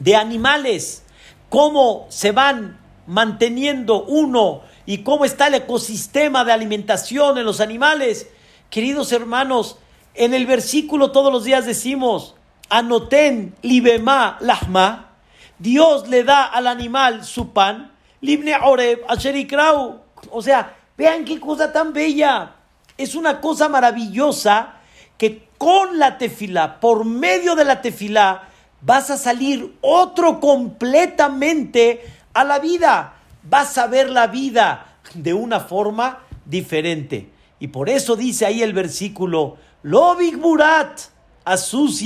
de 0.00 0.16
animales, 0.16 1.04
cómo 1.48 2.06
se 2.08 2.32
van 2.32 2.78
manteniendo 3.06 4.02
uno 4.04 4.62
y 4.86 4.98
cómo 4.98 5.24
está 5.24 5.46
el 5.46 5.54
ecosistema 5.54 6.44
de 6.44 6.52
alimentación 6.52 7.38
en 7.38 7.44
los 7.44 7.60
animales. 7.60 8.28
Queridos 8.70 9.12
hermanos, 9.12 9.78
en 10.14 10.34
el 10.34 10.46
versículo 10.46 11.12
todos 11.12 11.32
los 11.32 11.44
días 11.44 11.66
decimos, 11.66 12.34
anoten 12.68 13.54
libema 13.62 14.36
lahma, 14.40 15.10
Dios 15.58 16.08
le 16.08 16.24
da 16.24 16.44
al 16.44 16.66
animal 16.66 17.24
su 17.24 17.52
pan, 17.52 17.92
libne 18.20 18.56
oreb 18.62 19.04
asherikrau. 19.08 20.00
O 20.30 20.42
sea, 20.42 20.76
vean 20.96 21.24
qué 21.24 21.38
cosa 21.38 21.72
tan 21.72 21.92
bella. 21.92 22.54
Es 22.96 23.14
una 23.14 23.40
cosa 23.40 23.68
maravillosa 23.68 24.74
que 25.18 25.48
con 25.58 25.98
la 25.98 26.16
tefila, 26.16 26.80
por 26.80 27.04
medio 27.04 27.54
de 27.54 27.64
la 27.64 27.82
tefila, 27.82 28.48
vas 28.82 29.10
a 29.10 29.16
salir 29.16 29.76
otro 29.80 30.40
completamente 30.40 32.04
a 32.32 32.44
la 32.44 32.58
vida. 32.58 33.14
Vas 33.42 33.78
a 33.78 33.86
ver 33.86 34.10
la 34.10 34.26
vida 34.26 34.98
de 35.14 35.34
una 35.34 35.60
forma 35.60 36.20
diferente. 36.44 37.30
Y 37.58 37.68
por 37.68 37.88
eso 37.88 38.16
dice 38.16 38.46
ahí 38.46 38.62
el 38.62 38.72
versículo, 38.72 39.56
Lo 39.82 40.16
murat 40.36 41.00
asus 41.44 42.02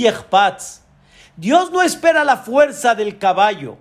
Dios 1.37 1.71
no 1.71 1.81
espera 1.81 2.23
la 2.23 2.37
fuerza 2.37 2.95
del 2.95 3.17
caballo. 3.17 3.77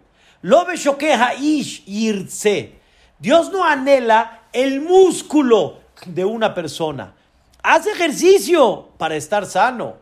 Dios 3.18 3.52
no 3.52 3.64
anhela 3.64 4.42
el 4.52 4.80
músculo 4.80 5.78
de 6.06 6.24
una 6.24 6.52
persona. 6.54 7.14
Haz 7.62 7.86
ejercicio 7.86 8.88
para 8.98 9.16
estar 9.16 9.46
sano, 9.46 9.96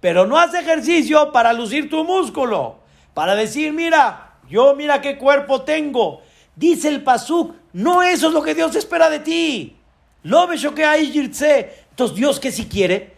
pero 0.00 0.26
no 0.26 0.38
haz 0.38 0.54
ejercicio 0.54 1.30
para 1.30 1.52
lucir 1.52 1.90
tu 1.90 2.04
músculo, 2.04 2.78
para 3.14 3.34
decir, 3.34 3.72
mira, 3.72 4.34
yo 4.48 4.74
mira 4.74 5.00
qué 5.00 5.18
cuerpo 5.18 5.62
tengo. 5.62 6.22
Dice 6.56 6.88
el 6.88 7.02
Pasuk, 7.02 7.54
no 7.72 8.02
eso 8.02 8.28
es 8.28 8.32
lo 8.32 8.42
que 8.42 8.54
Dios 8.54 8.74
espera 8.74 9.08
de 9.08 9.20
ti. 9.20 9.76
Lo 10.22 10.48
que 10.48 10.84
hay 10.84 11.12
Entonces, 11.16 12.16
Dios 12.16 12.40
que 12.40 12.52
si 12.52 12.66
quiere, 12.66 13.14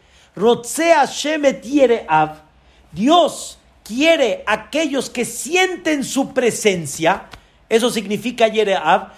Dios 2.93 3.59
quiere 3.83 4.45
aquellos 4.47 5.11
que 5.11 5.25
sienten 5.25 6.05
su 6.05 6.33
presencia, 6.33 7.29
eso 7.69 7.91
significa 7.91 8.49
Yereav, 8.49 9.13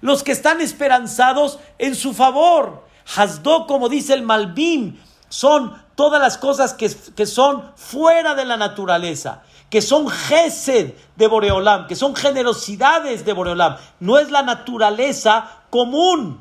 los 0.00 0.22
que 0.22 0.32
están 0.32 0.60
esperanzados 0.60 1.58
en 1.78 1.94
su 1.94 2.14
favor. 2.14 2.86
Hasdo, 3.16 3.66
como 3.66 3.88
dice 3.88 4.14
el 4.14 4.22
Malbim, 4.22 4.96
son 5.30 5.82
todas 5.94 6.20
las 6.20 6.36
cosas 6.36 6.74
que, 6.74 6.94
que 7.16 7.24
son 7.24 7.72
fuera 7.76 8.34
de 8.34 8.44
la 8.44 8.58
naturaleza 8.58 9.42
que 9.70 9.80
son 9.80 10.08
gesed 10.08 10.94
de 11.14 11.28
Boreolam, 11.28 11.86
que 11.86 11.94
son 11.94 12.16
generosidades 12.16 13.24
de 13.24 13.32
Boreolam. 13.32 13.76
No 14.00 14.18
es 14.18 14.30
la 14.30 14.42
naturaleza 14.42 15.62
común. 15.70 16.40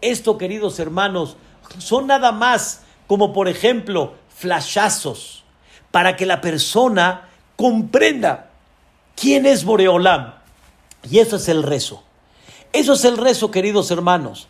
Esto, 0.00 0.38
queridos 0.38 0.78
hermanos, 0.78 1.36
son 1.78 2.06
nada 2.06 2.30
más 2.30 2.82
como, 3.08 3.32
por 3.32 3.48
ejemplo, 3.48 4.14
flashazos 4.34 5.44
para 5.90 6.16
que 6.16 6.24
la 6.24 6.40
persona 6.40 7.28
comprenda 7.56 8.50
quién 9.16 9.44
es 9.44 9.64
Boreolam. 9.64 10.34
Y 11.10 11.18
eso 11.18 11.36
es 11.36 11.48
el 11.48 11.64
rezo. 11.64 12.04
Eso 12.72 12.92
es 12.92 13.04
el 13.04 13.16
rezo, 13.16 13.50
queridos 13.50 13.90
hermanos. 13.90 14.46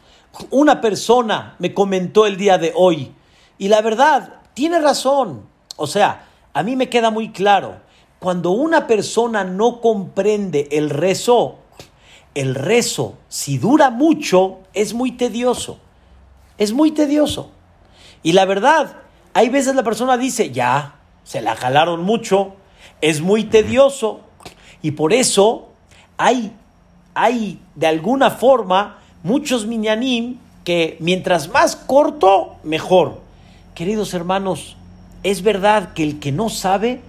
Una 0.51 0.81
persona 0.81 1.57
me 1.59 1.75
comentó 1.75 2.27
el 2.27 2.37
día 2.37 2.59
de 2.59 2.73
hoy, 2.75 3.15
y 3.59 3.69
la 3.69 3.83
verdad, 3.83 4.35
tiene 4.55 4.79
razón. 4.79 5.47
O 5.77 5.87
sea, 5.87 6.27
a 6.53 6.63
mí 6.63 6.77
me 6.77 6.89
queda 6.89 7.11
muy 7.11 7.31
claro, 7.31 7.77
cuando 8.19 8.51
una 8.51 8.87
persona 8.87 9.45
no 9.45 9.81
comprende 9.81 10.69
el 10.73 10.91
rezo, 10.91 11.57
el 12.35 12.55
rezo, 12.55 13.15
si 13.29 13.59
dura 13.59 13.91
mucho, 13.91 14.59
es 14.75 14.95
muy 14.95 15.13
tedioso. 15.13 15.79
Es 16.57 16.73
muy 16.73 16.91
tedioso. 16.91 17.51
Y 18.23 18.33
la 18.33 18.45
verdad, 18.45 18.97
hay 19.35 19.49
veces 19.49 19.75
la 19.77 19.85
persona 19.85 20.17
dice, 20.17 20.51
ya, 20.51 20.97
se 21.23 21.41
la 21.41 21.55
jalaron 21.55 22.03
mucho, 22.03 22.55
es 23.01 23.21
muy 23.21 23.45
tedioso. 23.45 24.21
Y 24.83 24.93
por 24.93 25.13
eso 25.13 25.69
hay, 26.17 26.53
hay 27.15 27.61
de 27.77 27.87
alguna 27.87 28.31
forma 28.31 28.99
muchos 29.23 29.67
minyanim 29.67 30.39
que 30.65 30.97
mientras 31.01 31.49
más 31.49 31.77
corto, 31.77 32.57
mejor. 32.63 33.21
Queridos 33.75 34.15
hermanos, 34.15 34.77
es 35.23 35.43
verdad 35.43 35.93
que 35.95 36.03
el 36.03 36.19
que 36.19 36.33
no 36.33 36.49
sabe 36.49 37.01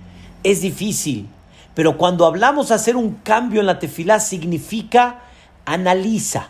es 0.44 0.62
difícil, 0.62 1.28
pero 1.76 1.98
cuando 1.98 2.26
hablamos 2.26 2.70
de 2.70 2.76
hacer 2.76 2.96
un 2.96 3.16
cambio 3.16 3.60
en 3.60 3.68
la 3.68 3.80
tefilá 3.80 4.20
significa 4.20 5.22
analiza, 5.66 6.50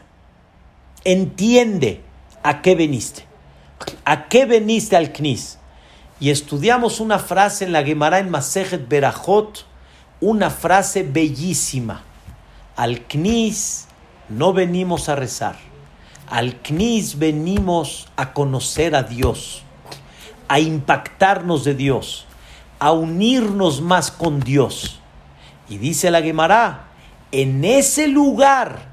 entiende 1.04 2.02
a 2.44 2.62
qué 2.62 2.76
veniste, 2.76 3.26
a 4.06 4.28
qué 4.28 4.46
veniste 4.46 4.96
al 4.96 5.12
Knis. 5.12 5.58
Y 6.22 6.30
estudiamos 6.32 7.00
una 7.00 7.20
frase 7.20 7.66
en 7.66 7.72
la 7.72 7.84
Gemara 7.84 8.20
en 8.20 8.30
Masejet 8.30 8.88
Berajot, 8.88 9.66
una 10.22 10.50
frase 10.50 11.04
bellísima. 11.04 12.04
Al 12.76 13.02
Knis 13.08 13.89
no 14.30 14.54
venimos 14.54 15.10
a 15.10 15.16
rezar, 15.16 15.56
al 16.28 16.62
Knis 16.62 17.18
venimos 17.18 18.08
a 18.16 18.34
conocer 18.34 18.96
a 18.96 19.04
Dios 19.04 19.64
a 20.50 20.60
impactarnos 20.60 21.64
de 21.64 21.76
Dios, 21.76 22.26
a 22.80 22.92
unirnos 22.92 23.82
más 23.82 24.12
con 24.12 24.42
Dios. 24.42 25.00
Y 25.70 25.78
dice 25.78 26.12
la 26.12 26.22
Gemara, 26.22 26.88
en 27.32 27.64
ese 27.64 28.08
lugar 28.08 28.90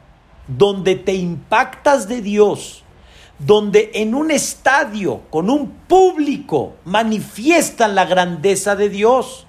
donde 0.46 0.94
te 0.94 1.14
impactas 1.14 2.06
de 2.06 2.20
Dios, 2.20 2.84
donde 3.38 3.90
en 3.94 4.14
un 4.14 4.30
estadio 4.30 5.22
con 5.30 5.50
un 5.50 5.70
público 5.70 6.76
manifiestan 6.84 7.94
la 7.94 8.04
grandeza 8.04 8.76
de 8.76 8.90
Dios. 8.90 9.46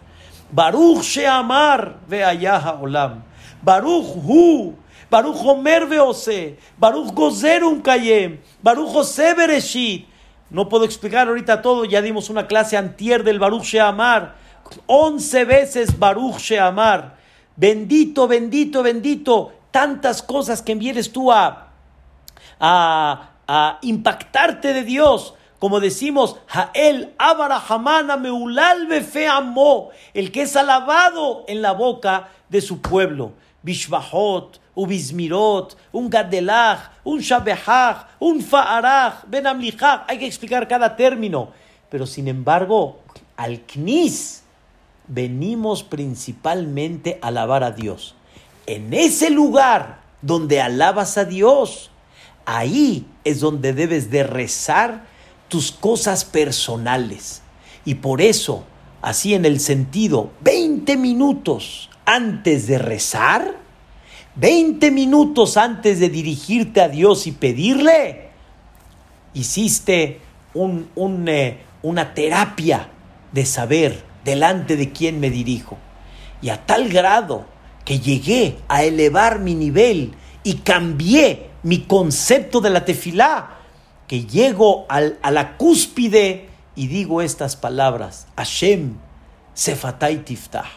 Baruch 0.51 1.01
Sheamar 1.03 1.99
ve'ayaha 2.07 2.79
olam. 2.81 3.23
Baruch 3.61 4.15
Hu. 4.25 4.75
Baruch 5.09 5.43
Omer 5.45 5.85
veose. 5.85 6.57
Baruch 6.77 7.13
Gozerum 7.13 7.81
Kayem. 7.81 8.39
Baruch 8.61 8.93
Bereshit. 9.35 10.07
No 10.49 10.69
puedo 10.69 10.85
explicar 10.85 11.27
ahorita 11.27 11.61
todo, 11.61 11.83
ya 11.83 12.01
dimos 12.01 12.29
una 12.29 12.47
clase 12.47 12.77
antier 12.77 13.23
del 13.23 13.39
Baruch 13.39 13.63
Sheamar. 13.63 14.35
Once 14.85 15.43
veces 15.45 15.97
Baruch 15.99 16.37
Sheamar. 16.37 17.17
Bendito, 17.55 18.27
bendito, 18.27 18.83
bendito. 18.83 19.51
Tantas 19.71 20.21
cosas 20.21 20.61
que 20.61 20.75
vienes 20.75 21.11
tú 21.11 21.31
a, 21.31 21.67
a, 22.59 23.29
a 23.47 23.79
impactarte 23.81 24.73
de 24.73 24.83
Dios. 24.83 25.33
Como 25.59 25.79
decimos, 25.79 26.37
Jael 26.47 27.13
Abarahamana 27.17 28.15
Meulal 28.15 28.85
Befe 28.87 29.27
Amó, 29.27 29.89
el 30.13 30.31
que 30.31 30.43
es 30.43 30.55
alabado 30.55 31.45
en 31.47 31.61
la 31.61 31.71
boca 31.71 32.29
de 32.47 32.61
su 32.61 32.79
pueblo. 32.81 33.33
Bishvahot, 33.63 34.61
Ubismirot, 34.77 35.75
un 35.91 36.07
Gadelach, 36.07 36.91
un 37.03 37.19
Shabehach, 37.19 38.09
un 38.19 38.41
Fa'arach, 38.41 39.25
Ben 39.27 39.45
Hay 39.47 40.19
que 40.19 40.27
explicar 40.27 40.67
cada 40.67 40.95
término. 40.95 41.49
Pero 41.89 42.05
sin 42.05 42.27
embargo, 42.27 42.99
al 43.35 43.61
Knis 43.61 44.43
venimos 45.07 45.81
principalmente 45.81 47.17
a 47.23 47.29
alabar 47.29 47.63
a 47.63 47.71
Dios. 47.71 48.13
En 48.67 48.93
ese 48.93 49.31
lugar 49.31 50.01
donde 50.21 50.61
alabas 50.61 51.17
a 51.17 51.25
Dios, 51.25 51.89
ahí 52.45 53.07
es 53.23 53.39
donde 53.39 53.73
debes 53.73 54.11
de 54.11 54.23
rezar 54.23 55.05
tus 55.47 55.71
cosas 55.71 56.23
personales. 56.23 57.41
Y 57.83 57.95
por 57.95 58.21
eso, 58.21 58.63
así 59.01 59.33
en 59.33 59.45
el 59.45 59.59
sentido, 59.59 60.29
20 60.41 60.97
minutos 60.97 61.89
antes 62.05 62.67
de 62.67 62.77
rezar, 62.77 63.66
20 64.39 64.91
minutos 64.91 65.57
antes 65.57 65.99
de 65.99 66.09
dirigirte 66.09 66.79
a 66.81 66.89
Dios 66.89 67.25
y 67.25 67.31
pedirle, 67.31 68.29
hiciste 69.33 70.21
eh, 70.53 71.57
una 71.81 72.13
terapia 72.13 72.89
de 73.31 73.45
saber 73.45 74.03
delante 74.23 74.75
de 74.75 74.91
quién 74.91 75.19
me 75.19 75.31
dirijo. 75.31 75.77
Y 76.41 76.49
a 76.49 76.65
tal 76.65 76.89
grado 76.89 77.45
que 77.83 77.99
llegué 77.99 78.57
a 78.67 78.83
elevar 78.83 79.39
mi 79.39 79.55
nivel 79.55 80.13
y 80.43 80.55
cambié 80.57 81.49
mi 81.63 81.79
concepto 81.79 82.61
de 82.61 82.69
la 82.69 82.85
tefilá, 82.85 83.55
que 84.07 84.25
llego 84.25 84.85
a 84.87 85.31
la 85.31 85.57
cúspide 85.57 86.47
y 86.75 86.87
digo 86.87 87.21
estas 87.21 87.55
palabras, 87.55 88.27
Hashem, 88.37 88.93
Sefatay 89.53 90.23
Tiftah. 90.23 90.69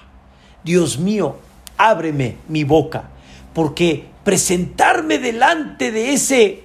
Dios 0.65 0.99
mío, 0.99 1.37
ábreme 1.77 2.37
mi 2.49 2.65
boca, 2.65 3.11
porque 3.53 4.09
presentarme 4.25 5.19
delante 5.19 5.91
de 5.91 6.13
ese 6.13 6.65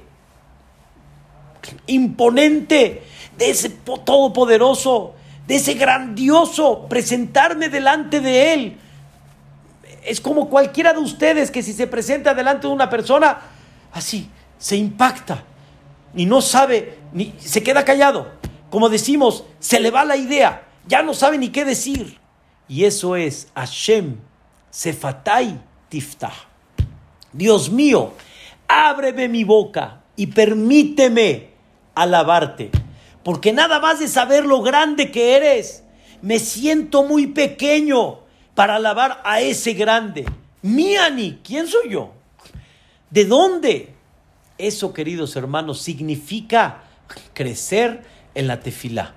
imponente, 1.88 3.04
de 3.38 3.50
ese 3.50 3.70
todopoderoso, 3.70 5.16
de 5.48 5.56
ese 5.56 5.76
grandioso, 5.76 6.88
presentarme 6.88 7.70
delante 7.70 8.20
de 8.20 8.54
él. 8.54 8.78
Es 10.04 10.22
como 10.22 10.50
cualquiera 10.50 10.94
de 10.94 11.00
ustedes 11.00 11.50
que 11.50 11.64
si 11.64 11.74
se 11.74 11.88
presenta 11.88 12.34
delante 12.34 12.68
de 12.68 12.74
una 12.74 12.90
persona, 12.90 13.40
así, 13.92 14.30
se 14.58 14.76
impacta 14.76 15.44
y 16.16 16.26
no 16.26 16.42
sabe, 16.42 16.98
ni 17.14 17.34
se 17.40 17.64
queda 17.64 17.84
callado. 17.86 18.32
Como 18.70 18.90
decimos, 18.90 19.46
se 19.60 19.80
le 19.80 19.92
va 19.92 20.06
la 20.06 20.18
idea, 20.18 20.68
ya 20.88 21.02
no 21.02 21.14
sabe 21.14 21.38
ni 21.38 21.50
qué 21.50 21.66
decir. 21.66 22.20
Y 22.68 22.86
eso 22.86 23.16
es 23.16 23.48
Hashem, 23.56 24.18
Sefatai 24.70 25.62
Tiftah. 25.90 26.55
Dios 27.36 27.70
mío, 27.70 28.14
ábreme 28.68 29.28
mi 29.28 29.44
boca 29.44 30.04
y 30.16 30.28
permíteme 30.28 31.50
alabarte. 31.94 32.72
Porque 33.24 33.52
nada 33.52 33.80
más 33.80 34.00
de 34.00 34.08
saber 34.08 34.46
lo 34.46 34.62
grande 34.62 35.12
que 35.12 35.36
eres, 35.36 35.84
me 36.22 36.40
siento 36.40 37.04
muy 37.04 37.28
pequeño 37.28 38.20
para 38.54 38.76
alabar 38.76 39.22
a 39.26 39.42
ese 39.42 39.74
grande. 39.74 40.26
Miani, 40.62 41.40
¿quién 41.44 41.68
soy 41.68 41.90
yo? 41.90 42.14
¿De 43.10 43.26
dónde? 43.26 43.94
Eso, 44.58 44.94
queridos 44.94 45.36
hermanos, 45.36 45.82
significa 45.82 46.84
crecer 47.34 48.04
en 48.34 48.48
la 48.48 48.62
tefilá. 48.62 49.14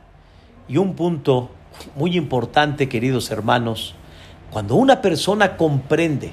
Y 0.68 0.78
un 0.78 0.96
punto 0.96 1.50
muy 1.94 2.16
importante, 2.16 2.88
queridos 2.88 3.30
hermanos, 3.30 3.94
cuando 4.50 4.74
una 4.74 5.00
persona 5.00 5.56
comprende 5.56 6.32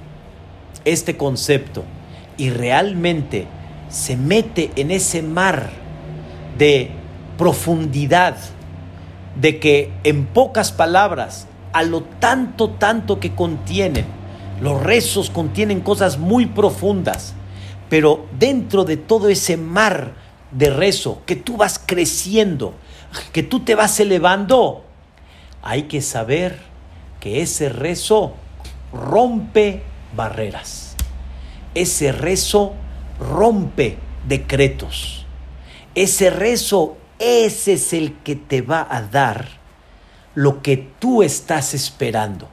este 0.86 1.18
concepto 1.18 1.84
y 2.38 2.50
realmente 2.50 3.48
se 3.90 4.16
mete 4.18 4.72
en 4.76 4.92
ese 4.92 5.22
mar 5.22 5.70
de 6.58 6.92
profundidad, 7.38 8.38
de 9.40 9.60
que 9.60 9.92
en 10.04 10.26
pocas 10.26 10.72
palabras, 10.72 11.48
a 11.74 11.84
lo 11.84 12.04
tanto, 12.04 12.70
tanto 12.70 13.20
que 13.20 13.36
contienen, 13.36 14.06
los 14.62 14.82
rezos 14.82 15.30
contienen 15.30 15.82
cosas 15.82 16.18
muy 16.18 16.46
profundas, 16.46 17.34
pero 17.90 18.26
dentro 18.40 18.86
de 18.86 18.98
todo 18.98 19.30
ese 19.30 19.58
mar 19.58 20.14
de 20.52 20.70
rezo 20.70 21.22
que 21.26 21.36
tú 21.36 21.58
vas 21.58 21.82
creciendo, 21.86 22.74
que 23.34 23.44
tú 23.44 23.60
te 23.62 23.76
vas 23.76 24.00
elevando, 24.00 24.84
hay 25.62 25.84
que 25.84 26.02
saber 26.02 26.60
que 27.20 27.42
ese 27.42 27.70
rezo 27.70 28.34
rompe 28.94 29.84
barreras. 30.16 30.96
Ese 31.74 32.12
rezo 32.12 32.74
rompe 33.20 33.98
decretos. 34.28 35.26
Ese 35.94 36.30
rezo, 36.30 36.98
ese 37.20 37.74
es 37.74 37.94
el 37.94 38.18
que 38.24 38.36
te 38.36 38.62
va 38.62 38.88
a 38.90 39.02
dar 39.02 39.48
lo 40.34 40.62
que 40.62 40.78
tú 41.00 41.24
estás 41.24 41.74
esperando. 41.74 42.50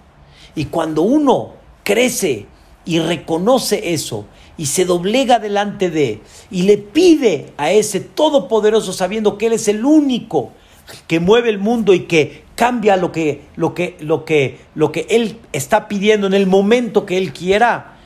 Y 0.55 0.67
cuando 0.67 1.03
uno 1.03 1.55
crece 1.83 2.47
y 2.85 2.99
reconoce 2.99 3.93
eso 3.95 4.27
y 4.57 4.67
se 4.67 4.85
doblega 4.85 5.39
delante 5.39 5.91
de 5.91 6.21
y 6.51 6.63
le 6.63 6.79
pide 6.79 7.53
a 7.57 7.73
ese 7.73 8.01
todopoderoso 8.01 8.93
sabiendo 8.93 9.39
que 9.39 9.47
él 9.47 9.55
es 9.55 9.69
el 9.69 9.85
único 9.85 10.53
que 11.07 11.21
mueve 11.21 11.49
el 11.49 11.59
mundo 11.59 11.95
y 11.95 12.01
que 12.01 12.45
cambia 12.63 12.97
lo 12.97 13.11
que, 13.11 13.49
lo 13.57 13.75
que, 13.75 13.97
lo 13.99 14.25
que, 14.25 14.61
lo 14.77 14.93
que 14.93 15.05
él 15.11 15.41
está 15.53 15.89
pidiendo 15.89 16.29
en 16.29 16.33
el 16.33 16.47
momento 16.47 17.07
que 17.07 17.19
él 17.19 17.33
quiera, 17.33 17.97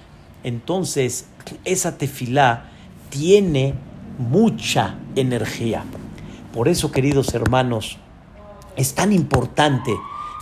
entonces 0.44 1.26
esa 1.66 1.98
tefilá 1.98 2.70
tiene 3.10 3.74
mucha 4.16 4.94
energía. 5.14 5.84
Por 6.54 6.68
eso, 6.68 6.90
queridos 6.90 7.34
hermanos, 7.34 7.98
es 8.76 8.94
tan 8.94 9.12
importante 9.12 9.94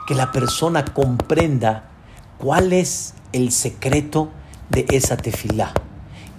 que 0.07 0.14
la 0.14 0.31
persona 0.31 0.85
comprenda 0.85 1.90
cuál 2.38 2.72
es 2.72 3.14
el 3.33 3.50
secreto 3.50 4.31
de 4.70 4.87
esa 4.92 5.16
tefilá. 5.16 5.72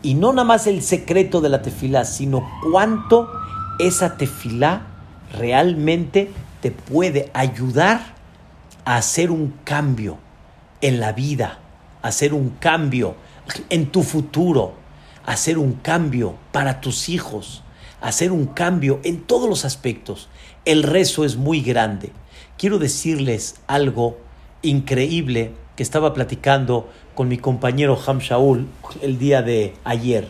Y 0.01 0.13
no 0.13 0.31
nada 0.31 0.45
más 0.45 0.65
el 0.65 0.81
secreto 0.81 1.41
de 1.41 1.49
la 1.49 1.61
tefilá, 1.61 2.05
sino 2.05 2.49
cuánto 2.71 3.29
esa 3.79 4.15
tefilá 4.15 4.83
realmente 5.37 6.31
te 6.65 6.71
puede 6.71 7.29
ayudar 7.35 8.15
a 8.85 8.95
hacer 8.95 9.29
un 9.29 9.53
cambio 9.63 10.17
en 10.81 10.99
la 10.99 11.11
vida, 11.11 11.59
a 12.01 12.07
hacer 12.07 12.33
un 12.33 12.49
cambio 12.59 13.17
en 13.69 13.91
tu 13.91 14.01
futuro, 14.01 14.73
hacer 15.27 15.59
un 15.59 15.73
cambio 15.73 16.33
para 16.51 16.81
tus 16.81 17.07
hijos, 17.07 17.61
hacer 18.01 18.31
un 18.31 18.47
cambio 18.47 18.99
en 19.03 19.21
todos 19.21 19.47
los 19.47 19.63
aspectos. 19.63 20.27
El 20.65 20.81
rezo 20.81 21.23
es 21.23 21.35
muy 21.35 21.61
grande. 21.61 22.11
Quiero 22.57 22.79
decirles 22.79 23.61
algo 23.67 24.17
increíble 24.63 25.51
que 25.75 25.83
estaba 25.83 26.15
platicando 26.15 26.89
con 27.13 27.27
mi 27.27 27.37
compañero 27.37 27.95
Ham 28.07 28.17
Shaul 28.17 28.65
el 29.03 29.19
día 29.19 29.43
de 29.43 29.75
ayer. 29.83 30.29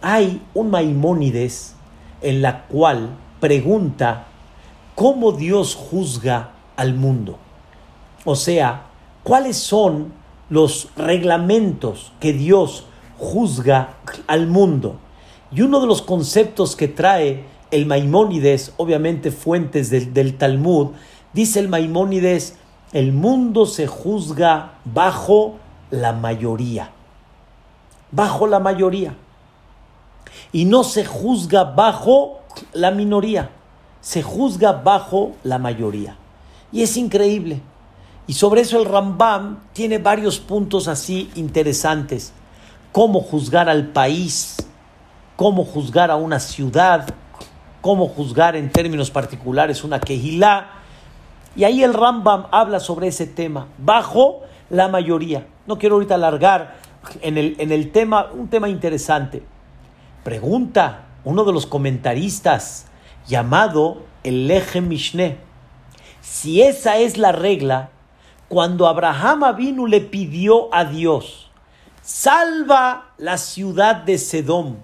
Hay 0.00 0.40
un 0.54 0.70
Maimónides 0.70 1.74
en 2.22 2.40
la 2.40 2.68
cual 2.68 3.16
pregunta 3.40 4.28
cómo 5.00 5.32
Dios 5.32 5.76
juzga 5.76 6.50
al 6.76 6.92
mundo. 6.92 7.38
O 8.26 8.36
sea, 8.36 8.82
cuáles 9.22 9.56
son 9.56 10.12
los 10.50 10.90
reglamentos 10.94 12.12
que 12.20 12.34
Dios 12.34 12.84
juzga 13.16 13.94
al 14.26 14.46
mundo. 14.46 14.96
Y 15.52 15.62
uno 15.62 15.80
de 15.80 15.86
los 15.86 16.02
conceptos 16.02 16.76
que 16.76 16.86
trae 16.86 17.46
el 17.70 17.86
Maimónides, 17.86 18.74
obviamente 18.76 19.30
fuentes 19.30 19.88
del, 19.88 20.12
del 20.12 20.36
Talmud, 20.36 20.88
dice 21.32 21.60
el 21.60 21.70
Maimónides, 21.70 22.58
el 22.92 23.14
mundo 23.14 23.64
se 23.64 23.86
juzga 23.86 24.74
bajo 24.84 25.54
la 25.90 26.12
mayoría. 26.12 26.90
Bajo 28.10 28.46
la 28.46 28.58
mayoría. 28.58 29.16
Y 30.52 30.66
no 30.66 30.84
se 30.84 31.06
juzga 31.06 31.64
bajo 31.64 32.40
la 32.74 32.90
minoría, 32.90 33.50
se 34.00 34.22
juzga 34.22 34.72
bajo 34.72 35.32
la 35.44 35.58
mayoría. 35.58 36.16
Y 36.72 36.82
es 36.82 36.96
increíble. 36.96 37.60
Y 38.26 38.34
sobre 38.34 38.60
eso 38.60 38.78
el 38.78 38.86
Rambam 38.86 39.58
tiene 39.72 39.98
varios 39.98 40.38
puntos 40.38 40.88
así 40.88 41.30
interesantes. 41.34 42.32
Cómo 42.92 43.20
juzgar 43.20 43.68
al 43.68 43.88
país, 43.88 44.56
cómo 45.36 45.64
juzgar 45.64 46.10
a 46.10 46.16
una 46.16 46.38
ciudad, 46.38 47.08
cómo 47.80 48.06
juzgar 48.08 48.56
en 48.56 48.70
términos 48.70 49.10
particulares 49.10 49.84
una 49.84 50.00
quejilá. 50.00 50.70
Y 51.56 51.64
ahí 51.64 51.82
el 51.82 51.94
Rambam 51.94 52.46
habla 52.52 52.78
sobre 52.78 53.08
ese 53.08 53.26
tema, 53.26 53.66
bajo 53.78 54.42
la 54.70 54.88
mayoría. 54.88 55.46
No 55.66 55.78
quiero 55.78 55.96
ahorita 55.96 56.14
alargar 56.14 56.76
en 57.22 57.36
el, 57.36 57.56
en 57.58 57.72
el 57.72 57.90
tema, 57.90 58.28
un 58.32 58.48
tema 58.48 58.68
interesante. 58.68 59.42
Pregunta 60.22 61.06
uno 61.24 61.44
de 61.44 61.52
los 61.52 61.66
comentaristas 61.66 62.86
llamado 63.30 64.02
el 64.24 64.48
Leje 64.48 64.82
Mishneh. 64.82 65.38
Si 66.20 66.60
esa 66.60 66.98
es 66.98 67.16
la 67.16 67.32
regla, 67.32 67.90
cuando 68.48 68.86
Abraham 68.86 69.56
vino 69.56 69.86
le 69.86 70.00
pidió 70.00 70.74
a 70.74 70.84
Dios, 70.84 71.50
salva 72.02 73.12
la 73.16 73.38
ciudad 73.38 73.96
de 73.96 74.18
Sedom, 74.18 74.76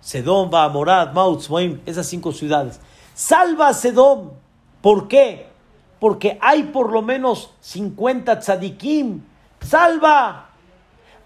Sedom, 0.00 0.48
Bamorad, 0.48 1.12
Moim, 1.12 1.80
esas 1.84 2.06
cinco 2.06 2.32
ciudades. 2.32 2.80
Salva 3.14 3.68
a 3.68 3.74
Sedom. 3.74 4.30
¿Por 4.80 5.08
qué? 5.08 5.48
Porque 6.00 6.38
hay 6.40 6.64
por 6.64 6.90
lo 6.90 7.02
menos 7.02 7.50
50 7.60 8.40
tzadikim. 8.40 9.22
Salva. 9.60 10.48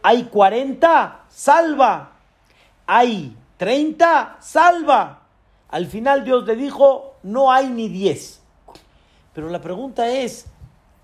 Hay 0.03 0.25
40. 0.25 1.21
Salva. 1.29 2.13
Hay 2.87 3.35
30, 3.57 4.37
salva. 4.41 5.26
Al 5.69 5.87
final 5.87 6.25
Dios 6.25 6.47
le 6.47 6.57
dijo, 6.57 7.15
no 7.23 7.53
hay 7.53 7.69
ni 7.69 7.89
10. 7.89 8.41
Pero 9.33 9.49
la 9.51 9.61
pregunta 9.61 10.09
es, 10.09 10.47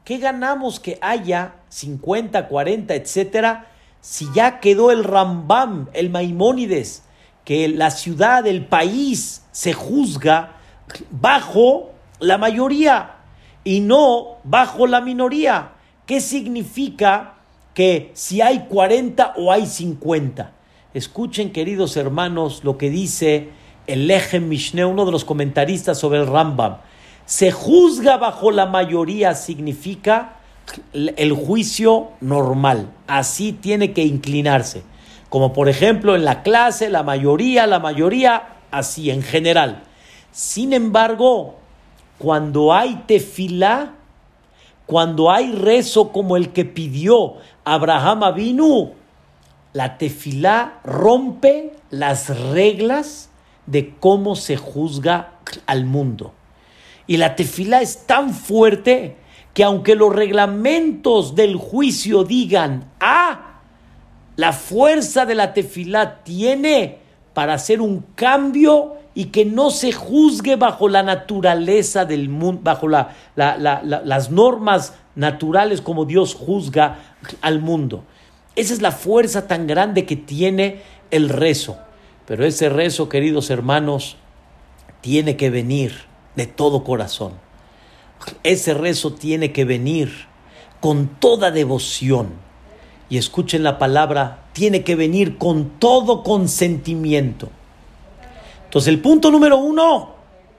¿qué 0.05 0.19
ganamos 0.19 0.81
que 0.81 0.99
haya 1.01 1.57
50, 1.69 2.49
40, 2.49 2.95
etcétera, 2.95 3.67
si 4.01 4.27
ya 4.35 4.61
quedó 4.61 4.91
el 4.91 5.05
Rambam, 5.05 5.89
el 5.93 6.11
Maimónides, 6.11 7.03
que 7.45 7.69
la 7.69 7.91
ciudad, 7.91 8.47
el 8.47 8.67
país 8.67 9.45
se 9.53 9.73
juzga 9.73 10.57
bajo 11.11 11.91
la 12.21 12.39
mayoría? 12.39 13.17
y 13.65 13.81
no 13.81 14.39
bajo 14.45 14.87
la 14.87 15.01
minoría. 15.01 15.73
¿Qué 16.07 16.21
significa 16.21 17.35
que 17.75 18.11
si 18.15 18.41
hay 18.41 18.67
40 18.69 19.35
o 19.37 19.53
hay 19.53 19.67
50? 19.67 20.53
Escuchen, 20.95 21.53
queridos 21.53 21.97
hermanos, 21.97 22.65
lo 22.65 22.77
que 22.77 22.91
dice 22.91 23.51
el 23.87 24.11
Eje 24.11 24.41
Mishneh, 24.41 24.85
uno 24.85 25.05
de 25.05 25.13
los 25.13 25.25
comentaristas 25.25 25.99
sobre 25.99 26.21
el 26.21 26.27
Rambam. 26.27 26.79
Se 27.27 27.53
juzga 27.53 28.17
bajo 28.17 28.51
la 28.51 28.67
mayoría 28.67 29.35
significa 29.35 30.37
el 30.93 31.33
juicio 31.33 32.11
normal. 32.21 32.91
Así 33.07 33.53
tiene 33.53 33.93
que 33.93 34.05
inclinarse. 34.05 34.83
Como 35.29 35.53
por 35.53 35.69
ejemplo 35.69 36.15
en 36.15 36.25
la 36.25 36.43
clase, 36.43 36.91
la 36.91 37.03
mayoría, 37.03 37.67
la 37.67 37.79
mayoría, 37.79 38.57
así 38.71 39.11
en 39.11 39.23
general. 39.23 39.85
Sin 40.31 40.73
embargo, 40.73 41.57
cuando 42.19 42.73
hay 42.73 43.03
tefilá, 43.07 43.93
cuando 44.87 45.31
hay 45.31 45.53
rezo 45.53 46.13
como 46.13 46.37
el 46.37 46.51
que 46.51 46.65
pidió 46.65 47.37
Abraham 47.65 48.25
Avinu, 48.25 48.93
la 49.73 49.97
tefilá 49.97 50.81
rompe 50.85 51.73
las 51.91 52.29
reglas 52.51 53.31
de 53.73 53.95
cómo 53.99 54.37
se 54.37 54.57
juzga 54.57 55.33
al 55.67 55.87
mundo. 55.87 56.35
Y 57.07 57.17
la 57.17 57.35
tefilá 57.35 57.81
es 57.81 58.07
tan 58.07 58.33
fuerte 58.35 59.17
que 59.55 59.65
aunque 59.65 59.97
los 59.97 60.15
reglamentos 60.15 61.35
del 61.35 61.57
juicio 61.57 62.23
digan, 62.23 62.91
ah, 63.01 63.61
la 64.37 64.53
fuerza 64.53 65.27
de 65.27 65.35
la 65.35 65.55
tefilá 65.55 66.23
tiene 66.23 66.99
para 67.35 67.55
hacer 67.55 67.81
un 67.81 68.05
cambio 68.15 68.97
y 69.15 69.27
que 69.27 69.45
no 69.45 69.71
se 69.71 69.93
juzgue 69.93 70.57
bajo 70.57 70.89
la 70.89 71.03
naturaleza 71.03 72.05
del 72.05 72.29
mundo, 72.29 72.61
bajo 72.63 72.89
las 72.89 74.31
normas 74.31 74.95
naturales 75.15 75.81
como 75.81 76.05
Dios 76.05 76.35
juzga 76.35 76.99
al 77.41 77.61
mundo. 77.61 78.05
Esa 78.55 78.75
es 78.75 78.83
la 78.83 78.93
fuerza 78.93 79.47
tan 79.47 79.67
grande 79.67 80.05
que 80.05 80.17
tiene 80.17 80.83
el 81.11 81.31
rezo. 81.31 81.79
Pero 82.27 82.45
ese 82.47 82.69
rezo, 82.69 83.09
queridos 83.09 83.51
hermanos, 83.51 84.17
tiene 85.01 85.37
que 85.37 85.51
venir 85.51 86.05
de 86.37 86.47
todo 86.47 86.85
corazón. 86.85 87.33
Ese 88.43 88.75
rezo 88.75 89.13
tiene 89.13 89.53
que 89.53 89.65
venir 89.65 90.27
con 90.81 91.09
toda 91.09 91.51
devoción. 91.51 92.31
Y 93.11 93.19
escuchen 93.19 93.63
la 93.63 93.79
palabra, 93.79 94.45
tiene 94.53 94.85
que 94.85 94.95
venir 94.95 95.37
con 95.39 95.79
todo 95.79 96.23
consentimiento. 96.23 97.51
Entonces, 98.65 98.89
el 98.89 99.01
punto 99.01 99.31
número 99.31 99.59
uno, 99.59 100.15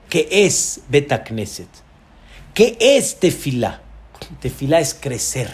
¿qué 0.08 0.28
es 0.30 0.82
Betacneset? 0.88 1.68
¿Qué 2.52 2.76
es 2.78 3.18
Tefilá? 3.18 3.82
Tefilá 4.40 4.78
es 4.78 4.94
crecer. 4.94 5.50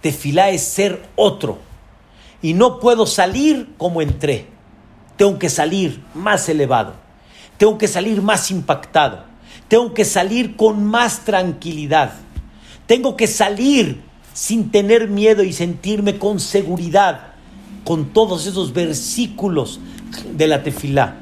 Tefilá 0.00 0.50
es 0.50 0.62
ser 0.62 1.02
otro. 1.14 1.58
Y 2.42 2.54
no 2.54 2.80
puedo 2.80 3.06
salir 3.06 3.74
como 3.78 4.02
entré. 4.02 4.48
Tengo 5.20 5.38
que 5.38 5.50
salir 5.50 6.02
más 6.14 6.48
elevado. 6.48 6.94
Tengo 7.58 7.76
que 7.76 7.88
salir 7.88 8.22
más 8.22 8.50
impactado. 8.50 9.24
Tengo 9.68 9.92
que 9.92 10.06
salir 10.06 10.56
con 10.56 10.86
más 10.86 11.26
tranquilidad. 11.26 12.12
Tengo 12.86 13.18
que 13.18 13.26
salir 13.26 14.00
sin 14.32 14.70
tener 14.70 15.08
miedo 15.08 15.42
y 15.44 15.52
sentirme 15.52 16.18
con 16.18 16.40
seguridad 16.40 17.34
con 17.84 18.14
todos 18.14 18.46
esos 18.46 18.72
versículos 18.72 19.78
de 20.32 20.46
la 20.46 20.62
tefilá. 20.62 21.18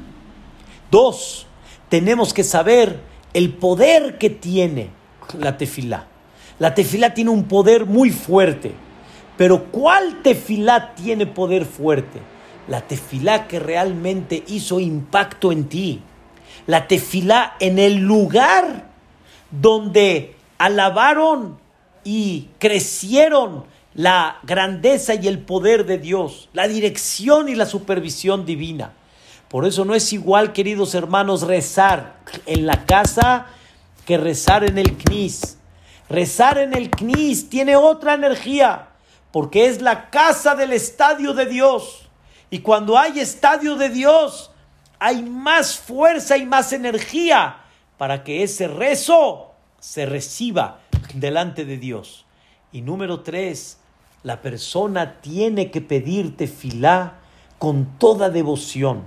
Dos, 0.89 1.45
tenemos 1.89 2.33
que 2.33 2.45
saber 2.45 3.01
el 3.33 3.51
poder 3.51 4.17
que 4.17 4.29
tiene 4.29 4.91
la 5.37 5.57
tefilá. 5.57 6.07
La 6.57 6.73
tefilá 6.73 7.13
tiene 7.13 7.31
un 7.31 7.43
poder 7.43 7.85
muy 7.85 8.11
fuerte. 8.11 8.71
Pero 9.35 9.65
¿cuál 9.65 10.21
tefilá 10.23 10.95
tiene 10.95 11.25
poder 11.25 11.65
fuerte? 11.65 12.38
La 12.69 12.81
tefilá 12.81 13.47
que 13.47 13.59
realmente 13.59 14.43
hizo 14.47 14.79
impacto 14.79 15.51
en 15.51 15.67
ti 15.67 16.01
la 16.69 16.87
tefilá 16.87 17.55
en 17.59 17.79
el 17.79 17.95
lugar 17.95 18.85
donde 19.49 20.35
alabaron 20.59 21.57
y 22.03 22.49
crecieron 22.59 23.65
la 23.95 24.37
grandeza 24.43 25.15
y 25.15 25.27
el 25.27 25.39
poder 25.39 25.87
de 25.87 25.97
Dios, 25.97 26.47
la 26.53 26.67
dirección 26.67 27.49
y 27.49 27.55
la 27.55 27.65
supervisión 27.65 28.45
divina. 28.45 28.93
Por 29.47 29.65
eso 29.65 29.83
no 29.83 29.95
es 29.95 30.13
igual, 30.13 30.53
queridos 30.53 30.93
hermanos, 30.93 31.41
rezar 31.41 32.17
en 32.45 32.67
la 32.67 32.85
casa 32.85 33.47
que 34.05 34.19
rezar 34.19 34.63
en 34.63 34.77
el 34.77 34.95
CNIS. 34.95 35.57
Rezar 36.07 36.59
en 36.59 36.75
el 36.75 36.91
CNIS 36.91 37.49
tiene 37.49 37.75
otra 37.75 38.13
energía, 38.13 38.89
porque 39.31 39.65
es 39.65 39.81
la 39.81 40.11
casa 40.11 40.53
del 40.53 40.71
estadio 40.73 41.33
de 41.33 41.47
Dios. 41.47 42.08
Y 42.49 42.59
cuando 42.59 42.97
hay 42.97 43.19
estadio 43.19 43.75
de 43.75 43.89
Dios, 43.89 44.51
hay 44.97 45.23
más 45.23 45.77
fuerza 45.77 46.37
y 46.37 46.45
más 46.45 46.73
energía 46.73 47.57
para 47.97 48.23
que 48.23 48.43
ese 48.43 48.67
rezo 48.67 49.51
se 49.79 50.05
reciba 50.05 50.79
delante 51.13 51.65
de 51.65 51.77
Dios. 51.77 52.25
Y 52.71 52.81
número 52.81 53.21
tres, 53.21 53.77
la 54.23 54.41
persona 54.41 55.21
tiene 55.21 55.71
que 55.71 55.81
pedirte 55.81 56.47
filá 56.47 57.19
con 57.57 57.97
toda 57.97 58.29
devoción, 58.29 59.03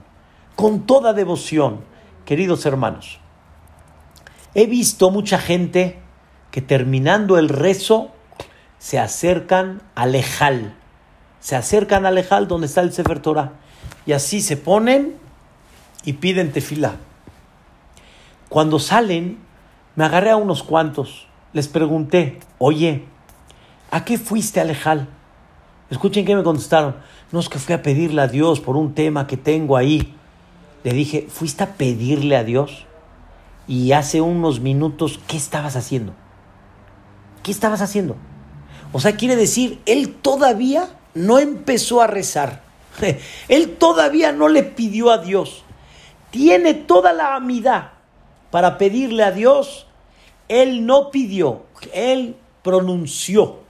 con 0.57 0.87
toda 0.87 1.13
devoción. 1.13 1.85
Queridos 2.25 2.65
hermanos, 2.67 3.19
he 4.55 4.67
visto 4.67 5.11
mucha 5.11 5.39
gente 5.39 5.99
que 6.51 6.63
terminando 6.63 7.39
el 7.39 7.49
rezo 7.49 8.11
se 8.79 8.99
acercan 8.99 9.83
al 9.95 10.13
lejal, 10.13 10.75
se 11.43 11.57
acercan 11.57 12.07
al 12.07 12.15
lejal 12.15 12.47
donde 12.47 12.69
está 12.69 12.81
el 12.83 12.93
Sefer 12.93 13.21
Torah 13.21 13.55
y 14.07 14.13
así 14.13 14.41
se 14.41 14.57
ponen 14.57 15.17
y 16.05 16.15
piden 16.15 16.53
tefila. 16.53 16.95
Cuando 18.49 18.79
salen, 18.79 19.39
me 19.97 20.05
agarré 20.05 20.31
a 20.31 20.37
unos 20.37 20.63
cuantos. 20.63 21.27
Les 21.53 21.67
pregunté, 21.67 22.39
oye, 22.59 23.05
¿a 23.91 24.05
qué 24.05 24.19
fuiste 24.19 24.61
Alejal? 24.61 25.09
Escuchen 25.91 26.25
qué 26.25 26.37
me 26.37 26.45
contestaron. 26.45 26.97
No 27.33 27.41
es 27.41 27.49
que 27.49 27.59
fui 27.59 27.75
a 27.75 27.83
pedirle 27.83 28.23
a 28.23 28.29
Dios 28.29 28.61
por 28.61 28.77
un 28.77 28.95
tema 28.95 29.27
que 29.27 29.37
tengo 29.37 29.77
ahí. 29.77 30.15
Le 30.85 30.93
dije, 30.93 31.27
¿fuiste 31.29 31.65
a 31.65 31.75
pedirle 31.75 32.37
a 32.37 32.45
Dios? 32.45 32.87
Y 33.67 33.93
hace 33.93 34.21
unos 34.21 34.61
minutos, 34.61 35.19
¿qué 35.27 35.37
estabas 35.37 35.75
haciendo? 35.75 36.15
¿Qué 37.43 37.51
estabas 37.51 37.83
haciendo? 37.83 38.17
O 38.93 39.01
sea, 39.01 39.17
quiere 39.17 39.35
decir, 39.35 39.81
él 39.87 40.15
todavía 40.15 40.89
no 41.15 41.39
empezó 41.39 42.03
a 42.03 42.07
rezar. 42.07 42.63
Él 43.49 43.77
todavía 43.77 44.33
no 44.33 44.49
le 44.49 44.63
pidió 44.63 45.11
a 45.11 45.19
Dios 45.19 45.65
tiene 46.33 46.73
toda 46.73 47.13
la 47.13 47.37
amidad 47.37 47.93
para 48.51 48.79
pedirle 48.79 49.23
a 49.23 49.31
Dios, 49.31 49.87
él 50.49 50.85
no 50.85 51.11
pidió, 51.11 51.67
él 51.93 52.37
pronunció. 52.63 53.61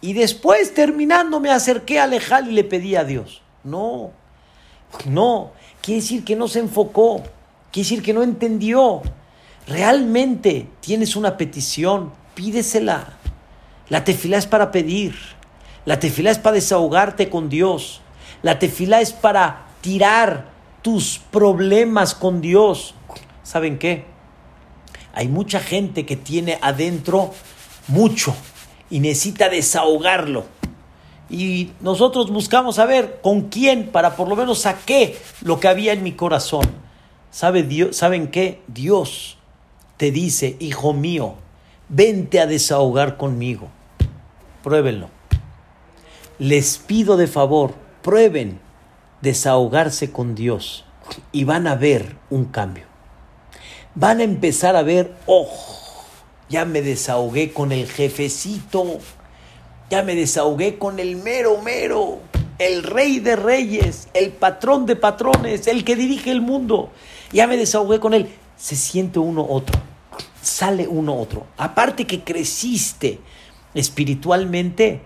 Y 0.00 0.14
después, 0.14 0.74
terminando, 0.74 1.38
me 1.38 1.50
acerqué 1.50 2.00
a 2.00 2.04
Alejal 2.04 2.48
y 2.48 2.52
le 2.52 2.64
pedí 2.64 2.96
a 2.96 3.04
Dios. 3.04 3.42
No, 3.62 4.10
no, 5.04 5.52
quiere 5.82 6.00
decir 6.00 6.24
que 6.24 6.34
no 6.34 6.48
se 6.48 6.60
enfocó, 6.60 7.18
quiere 7.70 7.88
decir 7.88 8.02
que 8.02 8.14
no 8.14 8.22
entendió. 8.22 9.02
Realmente 9.66 10.68
tienes 10.80 11.14
una 11.14 11.36
petición, 11.36 12.12
pídesela. 12.34 13.18
La 13.90 14.02
tefila 14.02 14.38
es 14.38 14.46
para 14.46 14.70
pedir, 14.70 15.14
la 15.86 15.98
tefila 15.98 16.30
es 16.30 16.38
para 16.38 16.54
desahogarte 16.54 17.30
con 17.30 17.48
Dios, 17.48 18.02
la 18.42 18.58
tefila 18.58 19.00
es 19.00 19.12
para 19.12 19.68
tirar 19.80 20.50
tus 20.82 21.18
problemas 21.30 22.14
con 22.14 22.40
Dios. 22.40 22.94
¿Saben 23.42 23.78
qué? 23.78 24.04
Hay 25.14 25.28
mucha 25.28 25.60
gente 25.60 26.04
que 26.04 26.16
tiene 26.16 26.58
adentro 26.60 27.32
mucho 27.88 28.34
y 28.90 29.00
necesita 29.00 29.48
desahogarlo. 29.48 30.44
Y 31.30 31.70
nosotros 31.80 32.30
buscamos 32.30 32.76
saber 32.76 33.20
con 33.22 33.48
quién 33.48 33.88
para 33.88 34.14
por 34.14 34.28
lo 34.28 34.36
menos 34.36 34.60
saqué 34.60 35.16
lo 35.42 35.58
que 35.58 35.68
había 35.68 35.92
en 35.92 36.02
mi 36.02 36.12
corazón. 36.12 36.66
¿Sabe 37.30 37.62
Dios, 37.62 37.96
¿Saben 37.96 38.28
qué? 38.28 38.60
Dios 38.66 39.38
te 39.96 40.10
dice, 40.10 40.56
hijo 40.60 40.92
mío, 40.92 41.34
vente 41.88 42.40
a 42.40 42.46
desahogar 42.46 43.16
conmigo. 43.16 43.68
Pruébenlo. 44.62 45.15
Les 46.38 46.76
pido 46.76 47.16
de 47.16 47.28
favor, 47.28 47.72
prueben 48.02 48.60
desahogarse 49.22 50.12
con 50.12 50.34
Dios 50.34 50.84
y 51.32 51.44
van 51.44 51.66
a 51.66 51.76
ver 51.76 52.16
un 52.28 52.44
cambio. 52.44 52.84
Van 53.94 54.20
a 54.20 54.24
empezar 54.24 54.76
a 54.76 54.82
ver, 54.82 55.14
oh, 55.24 55.48
ya 56.50 56.66
me 56.66 56.82
desahogué 56.82 57.52
con 57.54 57.72
el 57.72 57.88
jefecito, 57.88 58.98
ya 59.88 60.02
me 60.02 60.14
desahogué 60.14 60.76
con 60.76 60.98
el 60.98 61.16
mero 61.16 61.62
mero, 61.62 62.18
el 62.58 62.82
rey 62.82 63.18
de 63.20 63.36
reyes, 63.36 64.08
el 64.12 64.30
patrón 64.30 64.84
de 64.84 64.96
patrones, 64.96 65.66
el 65.66 65.84
que 65.84 65.96
dirige 65.96 66.30
el 66.30 66.42
mundo. 66.42 66.90
Ya 67.32 67.46
me 67.46 67.56
desahogué 67.56 67.98
con 67.98 68.12
él. 68.12 68.28
Se 68.56 68.76
siente 68.76 69.18
uno 69.18 69.46
otro. 69.48 69.80
sale 70.42 70.86
uno 70.86 71.18
otro. 71.18 71.46
Aparte 71.56 72.06
que 72.06 72.22
creciste 72.22 73.20
espiritualmente, 73.74 75.00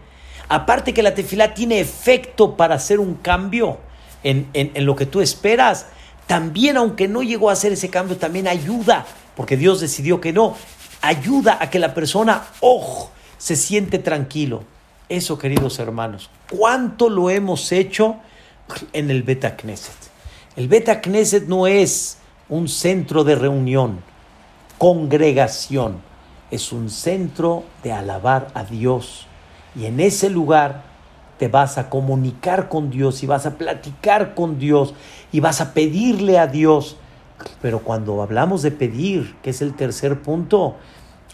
aparte 0.50 0.92
que 0.92 1.02
la 1.02 1.14
tefilá 1.14 1.54
tiene 1.54 1.80
efecto 1.80 2.56
para 2.56 2.74
hacer 2.74 3.00
un 3.00 3.14
cambio 3.14 3.78
en, 4.22 4.50
en 4.52 4.84
lo 4.84 4.94
que 4.94 5.06
tú 5.06 5.22
esperas, 5.22 5.86
también 6.26 6.76
aunque 6.76 7.08
no 7.08 7.22
llegó 7.22 7.48
a 7.48 7.54
hacer 7.54 7.72
ese 7.72 7.88
cambio, 7.88 8.18
también 8.18 8.46
ayuda, 8.46 9.06
porque 9.34 9.56
Dios 9.56 9.80
decidió 9.80 10.20
que 10.20 10.32
no, 10.32 10.56
ayuda 11.00 11.58
a 11.60 11.70
que 11.70 11.78
la 11.78 11.94
persona, 11.94 12.44
ojo, 12.60 13.10
se 13.38 13.56
siente 13.56 13.98
tranquilo. 13.98 14.64
Eso, 15.08 15.38
queridos 15.38 15.78
hermanos, 15.78 16.30
¿cuánto 16.50 17.08
lo 17.08 17.30
hemos 17.30 17.72
hecho 17.72 18.16
en 18.92 19.10
el 19.10 19.22
Beta 19.22 19.56
Knesset? 19.56 19.96
El 20.56 20.68
Beta 20.68 21.00
Knesset 21.00 21.48
no 21.48 21.66
es 21.66 22.18
un 22.48 22.68
centro 22.68 23.24
de 23.24 23.34
reunión, 23.34 24.00
congregación, 24.78 26.00
es 26.50 26.70
un 26.70 26.90
centro 26.90 27.64
de 27.82 27.92
alabar 27.92 28.48
a 28.54 28.64
Dios. 28.64 29.26
Y 29.74 29.86
en 29.86 30.00
ese 30.00 30.30
lugar 30.30 30.82
te 31.38 31.48
vas 31.48 31.78
a 31.78 31.88
comunicar 31.88 32.68
con 32.68 32.90
Dios 32.90 33.22
y 33.22 33.26
vas 33.26 33.46
a 33.46 33.56
platicar 33.56 34.34
con 34.34 34.58
Dios 34.58 34.94
y 35.32 35.40
vas 35.40 35.60
a 35.60 35.72
pedirle 35.72 36.38
a 36.38 36.46
Dios. 36.46 36.96
Pero 37.62 37.80
cuando 37.80 38.22
hablamos 38.22 38.62
de 38.62 38.70
pedir, 38.70 39.36
que 39.42 39.50
es 39.50 39.62
el 39.62 39.74
tercer 39.74 40.20
punto, 40.20 40.76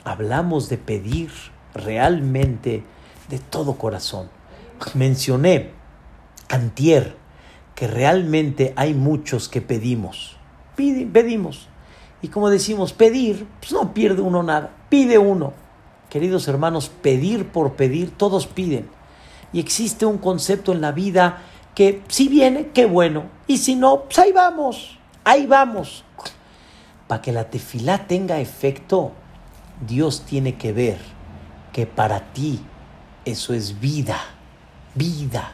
hablamos 0.04 0.68
de 0.68 0.78
pedir 0.78 1.30
realmente 1.74 2.84
de 3.28 3.38
todo 3.38 3.74
corazón. 3.74 4.28
Mencioné 4.94 5.72
antier 6.48 7.16
que 7.74 7.88
realmente 7.88 8.72
hay 8.76 8.94
muchos 8.94 9.48
que 9.48 9.60
pedimos. 9.60 10.36
pedimos. 10.76 11.68
Y 12.22 12.28
como 12.28 12.48
decimos, 12.48 12.92
pedir, 12.92 13.46
pues 13.60 13.72
no 13.72 13.92
pierde 13.92 14.22
uno 14.22 14.42
nada, 14.42 14.70
pide 14.88 15.18
uno. 15.18 15.52
Queridos 16.16 16.48
hermanos, 16.48 16.88
pedir 17.02 17.48
por 17.48 17.74
pedir, 17.74 18.10
todos 18.10 18.46
piden. 18.46 18.88
Y 19.52 19.60
existe 19.60 20.06
un 20.06 20.16
concepto 20.16 20.72
en 20.72 20.80
la 20.80 20.90
vida 20.90 21.42
que 21.74 22.02
si 22.08 22.28
viene, 22.28 22.68
qué 22.68 22.86
bueno. 22.86 23.24
Y 23.46 23.58
si 23.58 23.74
no, 23.74 24.04
pues 24.04 24.18
ahí 24.20 24.32
vamos, 24.32 24.98
ahí 25.24 25.44
vamos. 25.44 26.04
Para 27.06 27.20
que 27.20 27.32
la 27.32 27.50
tefilá 27.50 28.06
tenga 28.06 28.40
efecto, 28.40 29.12
Dios 29.86 30.22
tiene 30.22 30.54
que 30.54 30.72
ver 30.72 30.96
que 31.74 31.84
para 31.84 32.32
ti 32.32 32.60
eso 33.26 33.52
es 33.52 33.78
vida, 33.78 34.16
vida. 34.94 35.52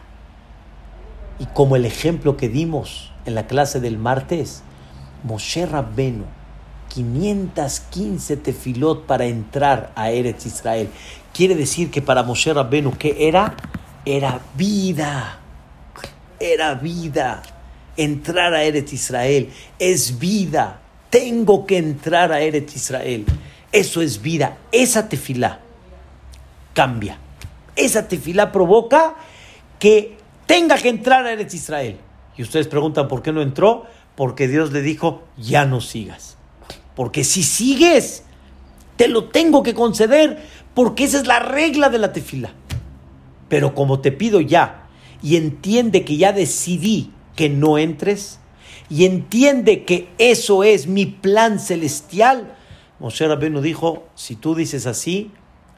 Y 1.40 1.46
como 1.46 1.74
el 1.74 1.86
ejemplo 1.86 2.36
que 2.36 2.48
dimos 2.48 3.12
en 3.24 3.34
la 3.34 3.48
clase 3.48 3.80
del 3.80 3.98
martes, 3.98 4.62
Moshe 5.24 5.66
Rabbenu, 5.66 6.26
515 6.92 8.36
tefilot 8.36 9.06
para 9.06 9.24
entrar 9.24 9.92
a 9.96 10.10
Eretz 10.10 10.44
Israel. 10.46 10.88
Quiere 11.32 11.54
decir 11.54 11.90
que 11.90 12.02
para 12.02 12.22
Moshe 12.22 12.52
Rabbenu, 12.52 12.96
¿qué 12.98 13.28
era? 13.28 13.56
Era 14.04 14.40
vida. 14.54 15.38
Era 16.38 16.74
vida. 16.74 17.42
Entrar 17.96 18.52
a 18.52 18.64
Eretz 18.64 18.92
Israel 18.92 19.48
es 19.78 20.18
vida. 20.18 20.80
Tengo 21.08 21.66
que 21.66 21.78
entrar 21.78 22.30
a 22.32 22.40
Eretz 22.40 22.76
Israel. 22.76 23.24
Eso 23.70 24.02
es 24.02 24.20
vida. 24.20 24.58
Esa 24.70 25.08
tefilá 25.08 25.60
cambia. 26.74 27.16
Esa 27.74 28.06
tefilá 28.06 28.52
provoca 28.52 29.14
que 29.78 30.18
tenga 30.46 30.76
que 30.76 30.90
entrar 30.90 31.24
a 31.24 31.32
Eretz 31.32 31.54
Israel. 31.54 31.96
Y 32.36 32.42
ustedes 32.42 32.68
preguntan 32.68 33.08
por 33.08 33.22
qué 33.22 33.32
no 33.32 33.40
entró. 33.40 33.86
Porque 34.14 34.46
Dios 34.46 34.72
le 34.72 34.82
dijo, 34.82 35.22
ya 35.38 35.64
no 35.64 35.80
sigas. 35.80 36.36
Porque 36.94 37.24
si 37.24 37.42
sigues, 37.42 38.24
te 38.96 39.08
lo 39.08 39.28
tengo 39.30 39.62
que 39.62 39.74
conceder. 39.74 40.42
Porque 40.74 41.04
esa 41.04 41.18
es 41.18 41.26
la 41.26 41.40
regla 41.40 41.90
de 41.90 41.98
la 41.98 42.12
tefila. 42.12 42.52
Pero 43.48 43.74
como 43.74 44.00
te 44.00 44.12
pido 44.12 44.40
ya, 44.40 44.88
y 45.22 45.36
entiende 45.36 46.04
que 46.04 46.16
ya 46.16 46.32
decidí 46.32 47.10
que 47.36 47.48
no 47.48 47.78
entres, 47.78 48.40
y 48.88 49.04
entiende 49.04 49.84
que 49.84 50.08
eso 50.18 50.64
es 50.64 50.86
mi 50.86 51.06
plan 51.06 51.58
celestial, 51.58 52.54
Moshe 52.98 53.26
Rabbeinu 53.26 53.60
dijo, 53.60 54.06
si 54.14 54.36
tú 54.36 54.54
dices 54.54 54.86
así, 54.86 55.30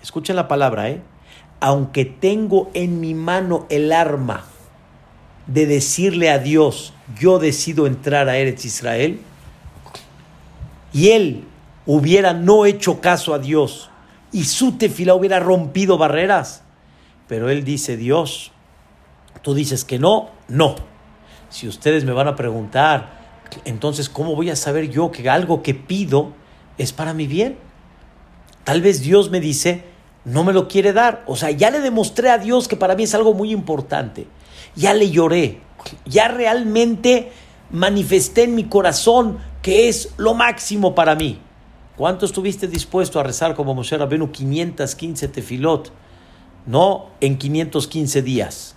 escuchen 0.02 0.36
la 0.36 0.48
palabra, 0.48 0.90
¿eh? 0.90 1.00
aunque 1.60 2.04
tengo 2.04 2.70
en 2.74 3.00
mi 3.00 3.14
mano 3.14 3.66
el 3.70 3.92
arma 3.92 4.44
de 5.46 5.66
decirle 5.66 6.30
a 6.30 6.38
Dios, 6.38 6.92
yo 7.18 7.38
decido 7.38 7.86
entrar 7.86 8.28
a 8.28 8.36
Eretz 8.36 8.64
Israel, 8.64 9.20
y 10.95 11.11
él 11.11 11.45
hubiera 11.84 12.32
no 12.32 12.64
hecho 12.64 13.03
caso 13.03 13.34
a 13.34 13.38
Dios 13.38 13.90
y 14.32 14.45
su 14.45 14.78
tefila 14.78 15.14
hubiera 15.14 15.40
rompido 15.40 15.99
barreras, 15.99 16.62
pero 17.28 17.51
él 17.51 17.64
dice, 17.64 17.99
Dios, 17.99 18.53
tú 19.42 19.53
dices 19.53 19.84
que 19.84 19.99
no, 19.99 20.30
no. 20.49 20.76
Si 21.51 21.68
ustedes 21.68 22.05
me 22.05 22.12
van 22.12 22.28
a 22.28 22.36
preguntar, 22.36 23.22
entonces, 23.66 24.09
¿cómo 24.09 24.34
voy 24.34 24.49
a 24.49 24.57
saber 24.57 24.88
yo 24.88 25.11
que 25.11 25.28
algo 25.28 25.62
que 25.62 25.74
pido 25.74 26.32
es 26.78 26.92
para 26.92 27.14
mi 27.14 27.26
bien. 27.26 27.57
Tal 28.64 28.80
vez 28.80 29.03
Dios 29.03 29.30
me 29.30 29.40
dice, 29.40 29.84
no 30.24 30.45
me 30.45 30.53
lo 30.53 30.68
quiere 30.68 30.92
dar. 30.92 31.22
O 31.26 31.36
sea, 31.36 31.51
ya 31.51 31.70
le 31.70 31.80
demostré 31.80 32.30
a 32.30 32.38
Dios 32.38 32.68
que 32.68 32.76
para 32.76 32.95
mí 32.95 33.05
es 33.05 33.14
algo 33.14 33.34
muy 33.34 33.53
importante. 33.53 34.26
Ya 34.74 34.95
le 34.95 35.11
lloré. 35.11 35.61
Ya 36.07 36.28
realmente 36.28 37.30
manifesté 37.70 38.45
en 38.45 38.55
mi 38.55 38.64
corazón 38.64 39.38
que 39.64 39.88
es 39.88 40.12
lo 40.18 40.34
máximo 40.34 40.94
para 40.94 41.14
mí. 41.14 41.38
¿Cuánto 41.96 42.26
estuviste 42.26 42.68
dispuesto 42.68 43.18
a 43.18 43.22
rezar 43.22 43.54
como 43.54 43.74
Moshe 43.74 43.96
Rabenu 43.96 44.30
515 44.30 45.26
tefilot? 45.28 45.90
No 46.66 47.06
en 47.22 47.38
515 47.38 48.20
días, 48.20 48.76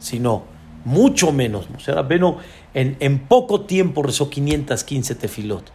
sino 0.00 0.42
mucho 0.84 1.30
menos. 1.30 1.70
Moshe 1.70 1.92
Rabenu 1.92 2.38
en, 2.74 2.96
en 2.98 3.20
poco 3.20 3.60
tiempo 3.60 4.02
rezó 4.02 4.28
515 4.28 5.14
tefilot. 5.14 5.70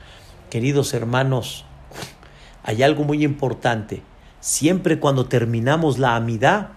Queridos 0.49 0.93
hermanos, 0.93 1.63
hay 2.61 2.83
algo 2.83 3.05
muy 3.05 3.23
importante. 3.23 4.01
Siempre 4.41 4.99
cuando 4.99 5.27
terminamos 5.27 5.99
la 5.99 6.17
amidad, 6.17 6.71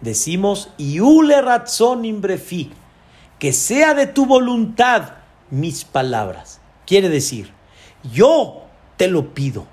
decimos, 0.00 0.70
Iule 0.78 1.42
razón 1.42 2.06
imbrefi, 2.06 2.70
que 3.38 3.52
sea 3.52 3.92
de 3.92 4.06
tu 4.06 4.24
voluntad 4.24 5.16
mis 5.50 5.84
palabras. 5.84 6.57
Quiere 6.88 7.10
decir, 7.10 7.52
yo 8.14 8.62
te 8.96 9.08
lo 9.08 9.34
pido. 9.34 9.66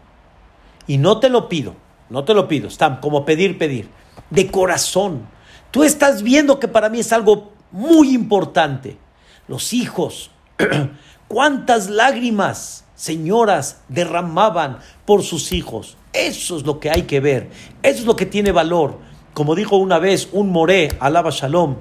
Y 0.85 0.97
no 0.97 1.21
te 1.21 1.29
lo 1.29 1.47
pido, 1.47 1.73
no 2.09 2.25
te 2.25 2.33
lo 2.33 2.49
pido, 2.49 2.67
está 2.67 2.99
como 2.99 3.23
pedir, 3.23 3.57
pedir, 3.57 3.87
de 4.31 4.51
corazón. 4.51 5.25
Tú 5.71 5.85
estás 5.85 6.23
viendo 6.23 6.59
que 6.59 6.67
para 6.67 6.89
mí 6.89 6.99
es 6.99 7.13
algo 7.13 7.53
muy 7.71 8.13
importante. 8.13 8.97
Los 9.47 9.71
hijos, 9.71 10.29
cuántas 11.29 11.89
lágrimas 11.89 12.83
señoras 12.95 13.79
derramaban 13.87 14.79
por 15.05 15.23
sus 15.23 15.53
hijos. 15.53 15.95
Eso 16.11 16.57
es 16.57 16.65
lo 16.65 16.81
que 16.81 16.91
hay 16.91 17.03
que 17.03 17.21
ver. 17.21 17.49
Eso 17.81 17.99
es 17.99 18.05
lo 18.05 18.17
que 18.17 18.25
tiene 18.25 18.51
valor. 18.51 18.99
Como 19.33 19.55
dijo 19.55 19.77
una 19.77 19.99
vez 19.99 20.27
un 20.33 20.49
moré, 20.49 20.89
alaba 20.99 21.29
shalom, 21.31 21.77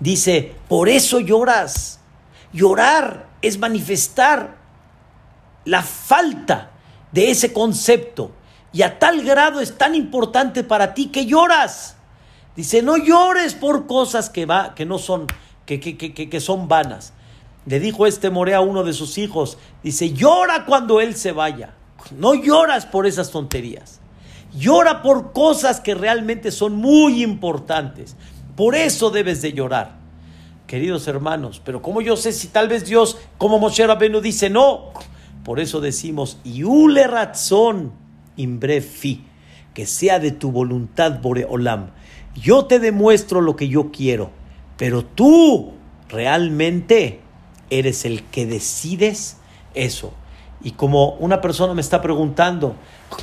dice, 0.00 0.56
por 0.66 0.88
eso 0.88 1.20
lloras. 1.20 2.00
Llorar 2.52 3.27
es 3.42 3.58
manifestar 3.58 4.56
la 5.64 5.82
falta 5.82 6.70
de 7.12 7.30
ese 7.30 7.52
concepto. 7.52 8.32
Y 8.72 8.82
a 8.82 8.98
tal 8.98 9.22
grado 9.22 9.60
es 9.60 9.76
tan 9.76 9.94
importante 9.94 10.64
para 10.64 10.94
ti 10.94 11.06
que 11.06 11.26
lloras. 11.26 11.96
Dice, 12.56 12.82
no 12.82 12.96
llores 12.96 13.54
por 13.54 13.86
cosas 13.86 14.30
que, 14.30 14.46
va, 14.46 14.74
que 14.74 14.84
no 14.84 14.98
son, 14.98 15.26
que, 15.64 15.80
que, 15.80 15.96
que, 15.96 16.12
que 16.28 16.40
son 16.40 16.68
vanas. 16.68 17.12
Le 17.66 17.80
dijo 17.80 18.06
este 18.06 18.30
More 18.30 18.54
a 18.54 18.60
uno 18.60 18.82
de 18.82 18.92
sus 18.92 19.18
hijos, 19.18 19.58
dice, 19.82 20.12
llora 20.12 20.64
cuando 20.64 21.00
él 21.00 21.14
se 21.14 21.32
vaya. 21.32 21.74
No 22.16 22.34
lloras 22.34 22.86
por 22.86 23.06
esas 23.06 23.30
tonterías. 23.30 24.00
Llora 24.56 25.02
por 25.02 25.32
cosas 25.32 25.80
que 25.80 25.94
realmente 25.94 26.50
son 26.50 26.76
muy 26.76 27.22
importantes. 27.22 28.16
Por 28.56 28.74
eso 28.74 29.10
debes 29.10 29.42
de 29.42 29.52
llorar. 29.52 29.97
Queridos 30.68 31.08
hermanos, 31.08 31.62
pero 31.64 31.80
como 31.80 32.02
yo 32.02 32.14
sé 32.14 32.30
si 32.30 32.48
tal 32.48 32.68
vez 32.68 32.84
Dios, 32.84 33.16
como 33.38 33.58
Moshe 33.58 33.86
Rabenu 33.86 34.20
dice 34.20 34.50
no? 34.50 34.92
Por 35.42 35.60
eso 35.60 35.80
decimos, 35.80 36.36
Iule 36.44 37.06
razón 37.06 37.92
imbrefi, 38.36 39.24
que 39.72 39.86
sea 39.86 40.18
de 40.18 40.30
tu 40.30 40.52
voluntad, 40.52 41.20
Boreolam. 41.22 41.92
Yo 42.34 42.66
te 42.66 42.80
demuestro 42.80 43.40
lo 43.40 43.56
que 43.56 43.68
yo 43.68 43.90
quiero, 43.90 44.30
pero 44.76 45.06
tú 45.06 45.72
realmente 46.10 47.22
eres 47.70 48.04
el 48.04 48.24
que 48.24 48.44
decides 48.44 49.38
eso. 49.72 50.12
Y 50.62 50.72
como 50.72 51.12
una 51.14 51.40
persona 51.40 51.72
me 51.72 51.80
está 51.80 52.02
preguntando, 52.02 52.76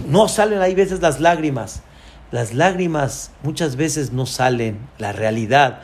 no 0.07 0.27
salen 0.27 0.61
ahí 0.61 0.73
veces 0.73 0.99
las 0.99 1.19
lágrimas. 1.19 1.83
Las 2.31 2.55
lágrimas 2.55 3.29
muchas 3.43 3.75
veces 3.75 4.11
no 4.13 4.25
salen. 4.25 4.79
La 4.97 5.11
realidad 5.11 5.81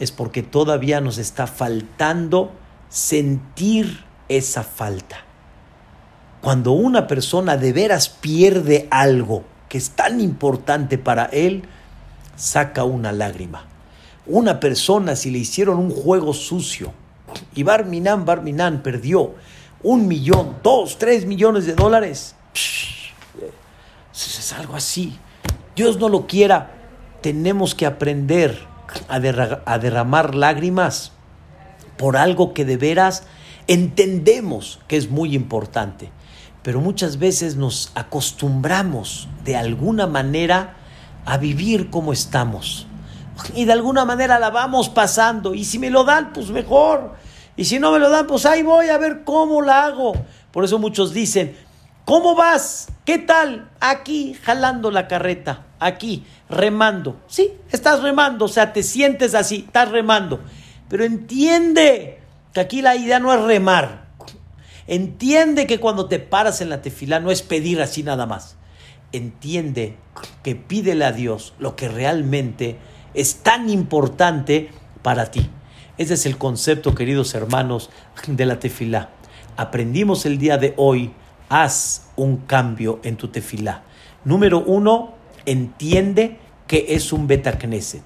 es 0.00 0.10
porque 0.10 0.42
todavía 0.42 1.00
nos 1.00 1.18
está 1.18 1.46
faltando 1.46 2.50
sentir 2.88 4.02
esa 4.28 4.64
falta. 4.64 5.18
Cuando 6.40 6.72
una 6.72 7.06
persona 7.06 7.58
de 7.58 7.72
veras 7.72 8.08
pierde 8.08 8.88
algo 8.90 9.44
que 9.68 9.76
es 9.78 9.90
tan 9.90 10.20
importante 10.20 10.96
para 10.96 11.26
él, 11.26 11.64
saca 12.34 12.84
una 12.84 13.12
lágrima. 13.12 13.66
Una 14.26 14.58
persona, 14.58 15.16
si 15.16 15.30
le 15.30 15.38
hicieron 15.38 15.78
un 15.78 15.90
juego 15.90 16.32
sucio 16.32 16.92
y 17.54 17.62
Barminan, 17.62 18.24
Barminan 18.24 18.82
perdió 18.82 19.34
un 19.82 20.08
millón, 20.08 20.56
dos, 20.62 20.98
tres 20.98 21.26
millones 21.26 21.66
de 21.66 21.74
dólares, 21.74 22.34
es 24.12 24.52
algo 24.52 24.74
así. 24.74 25.16
Dios 25.76 25.98
no 25.98 26.08
lo 26.08 26.26
quiera, 26.26 26.72
tenemos 27.20 27.74
que 27.74 27.86
aprender 27.86 28.69
a, 29.08 29.78
derramar 29.78 30.34
lágrimas 30.34 31.12
por 31.96 32.16
algo 32.16 32.54
que 32.54 32.64
de 32.64 32.76
veras 32.76 33.24
entendemos 33.66 34.80
que 34.88 34.96
es 34.96 35.10
muy 35.10 35.34
importante. 35.34 36.10
Pero 36.62 36.80
muchas 36.80 37.18
veces 37.18 37.56
nos 37.56 37.92
acostumbramos 37.94 39.28
de 39.44 39.56
alguna 39.56 40.06
manera 40.06 40.76
a 41.24 41.38
vivir 41.38 41.90
como 41.90 42.12
estamos. 42.12 42.86
Y 43.54 43.64
de 43.64 43.72
alguna 43.72 44.04
manera 44.04 44.38
la 44.38 44.50
vamos 44.50 44.88
pasando. 44.88 45.54
Y 45.54 45.64
si 45.64 45.78
me 45.78 45.90
lo 45.90 46.04
dan, 46.04 46.32
pues 46.32 46.50
mejor. 46.50 47.14
Y 47.56 47.64
si 47.64 47.78
no 47.78 47.92
me 47.92 47.98
lo 47.98 48.10
dan, 48.10 48.26
pues 48.26 48.44
ahí 48.44 48.62
voy 48.62 48.88
a 48.88 48.98
ver 48.98 49.24
cómo 49.24 49.62
la 49.62 49.84
hago. 49.84 50.12
Por 50.50 50.64
eso 50.64 50.78
muchos 50.78 51.14
dicen, 51.14 51.56
¿cómo 52.04 52.34
vas? 52.34 52.88
¿Qué 53.04 53.18
tal? 53.18 53.70
Aquí, 53.80 54.34
jalando 54.34 54.90
la 54.90 55.08
carreta. 55.08 55.66
Aquí, 55.78 56.24
remando. 56.48 57.20
Sí, 57.26 57.52
estás 57.70 58.02
remando. 58.02 58.44
O 58.44 58.48
sea, 58.48 58.72
te 58.72 58.82
sientes 58.82 59.34
así, 59.34 59.64
estás 59.66 59.90
remando. 59.90 60.40
Pero 60.88 61.04
entiende 61.04 62.20
que 62.52 62.60
aquí 62.60 62.82
la 62.82 62.96
idea 62.96 63.18
no 63.18 63.32
es 63.32 63.40
remar. 63.42 64.08
Entiende 64.86 65.66
que 65.66 65.78
cuando 65.78 66.06
te 66.06 66.18
paras 66.18 66.60
en 66.60 66.68
la 66.68 66.82
tefilá 66.82 67.20
no 67.20 67.30
es 67.30 67.42
pedir 67.42 67.80
así 67.80 68.02
nada 68.02 68.26
más. 68.26 68.56
Entiende 69.12 69.96
que 70.42 70.56
pídele 70.56 71.04
a 71.04 71.12
Dios 71.12 71.54
lo 71.58 71.76
que 71.76 71.88
realmente 71.88 72.76
es 73.14 73.36
tan 73.36 73.70
importante 73.70 74.70
para 75.02 75.30
ti. 75.30 75.48
Ese 75.96 76.14
es 76.14 76.26
el 76.26 76.38
concepto, 76.38 76.94
queridos 76.94 77.34
hermanos, 77.34 77.90
de 78.26 78.46
la 78.46 78.58
tefilá. 78.58 79.10
Aprendimos 79.56 80.26
el 80.26 80.38
día 80.38 80.56
de 80.58 80.74
hoy, 80.76 81.12
haz 81.50 82.06
un 82.16 82.38
cambio 82.38 83.00
en 83.02 83.16
tu 83.16 83.28
tefilá. 83.28 83.82
Número 84.24 84.60
uno, 84.60 85.12
entiende 85.44 86.38
que 86.66 86.86
es 86.88 87.12
un 87.12 87.26
Betacneset. 87.26 88.04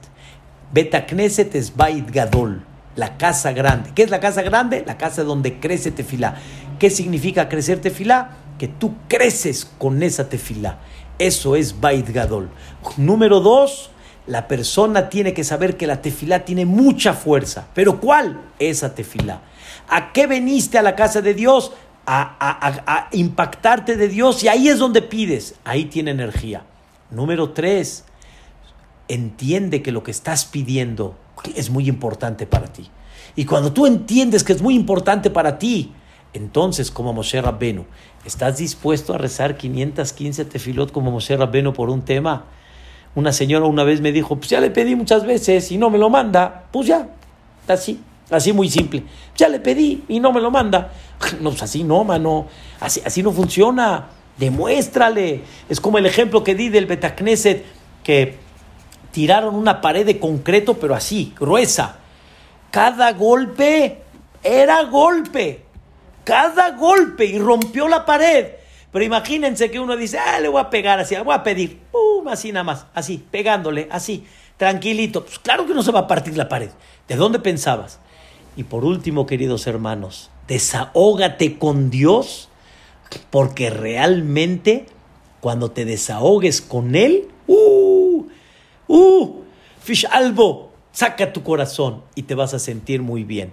Betacneset 0.72 1.54
es 1.54 1.76
Bait 1.76 2.10
Gadol 2.10 2.64
la 2.96 3.16
casa 3.16 3.52
grande. 3.52 3.90
¿Qué 3.94 4.02
es 4.02 4.10
la 4.10 4.20
casa 4.20 4.42
grande? 4.42 4.84
La 4.86 4.96
casa 4.96 5.24
donde 5.24 5.58
crece 5.58 5.90
tefilá. 5.90 6.36
¿Qué 6.78 6.90
significa 6.90 7.48
crecer 7.48 7.80
tefilá? 7.80 8.30
Que 8.58 8.68
tú 8.68 8.94
creces 9.08 9.70
con 9.78 10.02
esa 10.02 10.28
tefilá. 10.28 10.78
Eso 11.18 11.56
es 11.56 11.80
Bait 11.80 12.08
Gadol. 12.08 12.50
Número 12.96 13.40
dos, 13.40 13.90
la 14.26 14.48
persona 14.48 15.08
tiene 15.08 15.34
que 15.34 15.44
saber 15.44 15.76
que 15.76 15.86
la 15.86 16.02
tefilá 16.02 16.44
tiene 16.44 16.66
mucha 16.66 17.14
fuerza. 17.14 17.66
¿Pero 17.74 18.00
cuál? 18.00 18.40
Esa 18.58 18.94
tefilá. 18.94 19.40
¿A 19.88 20.12
qué 20.12 20.26
veniste 20.26 20.78
a 20.78 20.82
la 20.82 20.94
casa 20.94 21.20
de 21.20 21.34
Dios? 21.34 21.72
A, 22.06 23.08
impactarte 23.12 23.96
de 23.96 24.08
Dios 24.08 24.42
y 24.42 24.48
ahí 24.48 24.68
es 24.68 24.78
donde 24.78 25.02
pides. 25.02 25.54
Ahí 25.64 25.86
tiene 25.86 26.10
energía. 26.10 26.64
Número 27.10 27.50
tres, 27.50 28.04
entiende 29.08 29.82
que 29.82 29.92
lo 29.92 30.02
que 30.02 30.10
estás 30.10 30.44
pidiendo 30.44 31.16
es 31.54 31.70
muy 31.70 31.88
importante 31.88 32.46
para 32.46 32.72
ti. 32.72 32.90
Y 33.36 33.44
cuando 33.44 33.72
tú 33.72 33.86
entiendes 33.86 34.44
que 34.44 34.52
es 34.52 34.62
muy 34.62 34.74
importante 34.74 35.30
para 35.30 35.58
ti, 35.58 35.92
entonces, 36.34 36.90
como 36.90 37.12
Moshe 37.12 37.40
Rabbenu, 37.40 37.84
¿estás 38.24 38.58
dispuesto 38.58 39.14
a 39.14 39.18
rezar 39.18 39.56
515 39.56 40.44
tefilot 40.44 40.90
como 40.90 41.12
Moshe 41.12 41.36
Rabbenu 41.36 41.72
por 41.72 41.90
un 41.90 42.02
tema? 42.02 42.46
Una 43.14 43.32
señora 43.32 43.66
una 43.66 43.84
vez 43.84 44.00
me 44.00 44.10
dijo, 44.10 44.36
pues 44.36 44.50
ya 44.50 44.60
le 44.60 44.70
pedí 44.70 44.96
muchas 44.96 45.24
veces 45.24 45.70
y 45.70 45.78
no 45.78 45.90
me 45.90 45.98
lo 45.98 46.10
manda, 46.10 46.64
pues 46.72 46.88
ya, 46.88 47.08
así, 47.68 48.00
así 48.30 48.52
muy 48.52 48.68
simple. 48.68 49.02
Ya 49.36 49.48
le 49.48 49.60
pedí 49.60 50.04
y 50.08 50.20
no 50.20 50.32
me 50.32 50.40
lo 50.40 50.50
manda. 50.50 50.92
No, 51.40 51.50
pues 51.50 51.62
así 51.62 51.84
no, 51.84 52.04
mano, 52.04 52.48
así, 52.80 53.00
así 53.04 53.22
no 53.22 53.32
funciona. 53.32 54.08
Demuéstrale. 54.36 55.42
Es 55.68 55.80
como 55.80 55.98
el 55.98 56.06
ejemplo 56.06 56.42
que 56.42 56.54
di 56.54 56.68
del 56.68 56.86
Betacneset, 56.86 57.64
que 58.02 58.36
tiraron 59.12 59.54
una 59.54 59.80
pared 59.80 60.04
de 60.04 60.18
concreto, 60.18 60.74
pero 60.74 60.94
así, 60.94 61.32
gruesa. 61.38 61.96
Cada 62.70 63.12
golpe 63.12 64.02
era 64.42 64.82
golpe. 64.84 65.64
Cada 66.24 66.72
golpe 66.72 67.24
y 67.26 67.38
rompió 67.38 67.86
la 67.86 68.04
pared. 68.04 68.46
Pero 68.90 69.04
imagínense 69.04 69.70
que 69.70 69.80
uno 69.80 69.96
dice, 69.96 70.18
ah, 70.18 70.40
le 70.40 70.48
voy 70.48 70.60
a 70.60 70.70
pegar 70.70 71.00
así, 71.00 71.14
le 71.14 71.22
voy 71.22 71.34
a 71.34 71.42
pedir, 71.42 71.80
pum, 71.90 72.28
así 72.28 72.52
nada 72.52 72.62
más, 72.62 72.86
así, 72.94 73.18
pegándole, 73.18 73.88
así, 73.90 74.24
tranquilito. 74.56 75.24
Pues 75.24 75.40
claro 75.40 75.66
que 75.66 75.74
no 75.74 75.82
se 75.82 75.90
va 75.90 76.00
a 76.00 76.06
partir 76.06 76.36
la 76.36 76.48
pared. 76.48 76.70
¿De 77.08 77.16
dónde 77.16 77.40
pensabas? 77.40 77.98
Y 78.56 78.64
por 78.64 78.84
último, 78.84 79.26
queridos 79.26 79.66
hermanos, 79.66 80.30
desahógate 80.46 81.58
con 81.58 81.90
Dios, 81.90 82.48
porque 83.30 83.70
realmente 83.70 84.86
cuando 85.40 85.70
te 85.70 85.84
desahogues 85.84 86.60
con 86.60 86.94
Él, 86.94 87.28
¡uh! 87.46 88.26
¡Uh! 88.86 89.42
Fish 89.80 90.06
albo, 90.10 90.72
saca 90.92 91.32
tu 91.32 91.42
corazón 91.42 92.02
y 92.14 92.22
te 92.22 92.34
vas 92.34 92.54
a 92.54 92.58
sentir 92.58 93.02
muy 93.02 93.24
bien. 93.24 93.52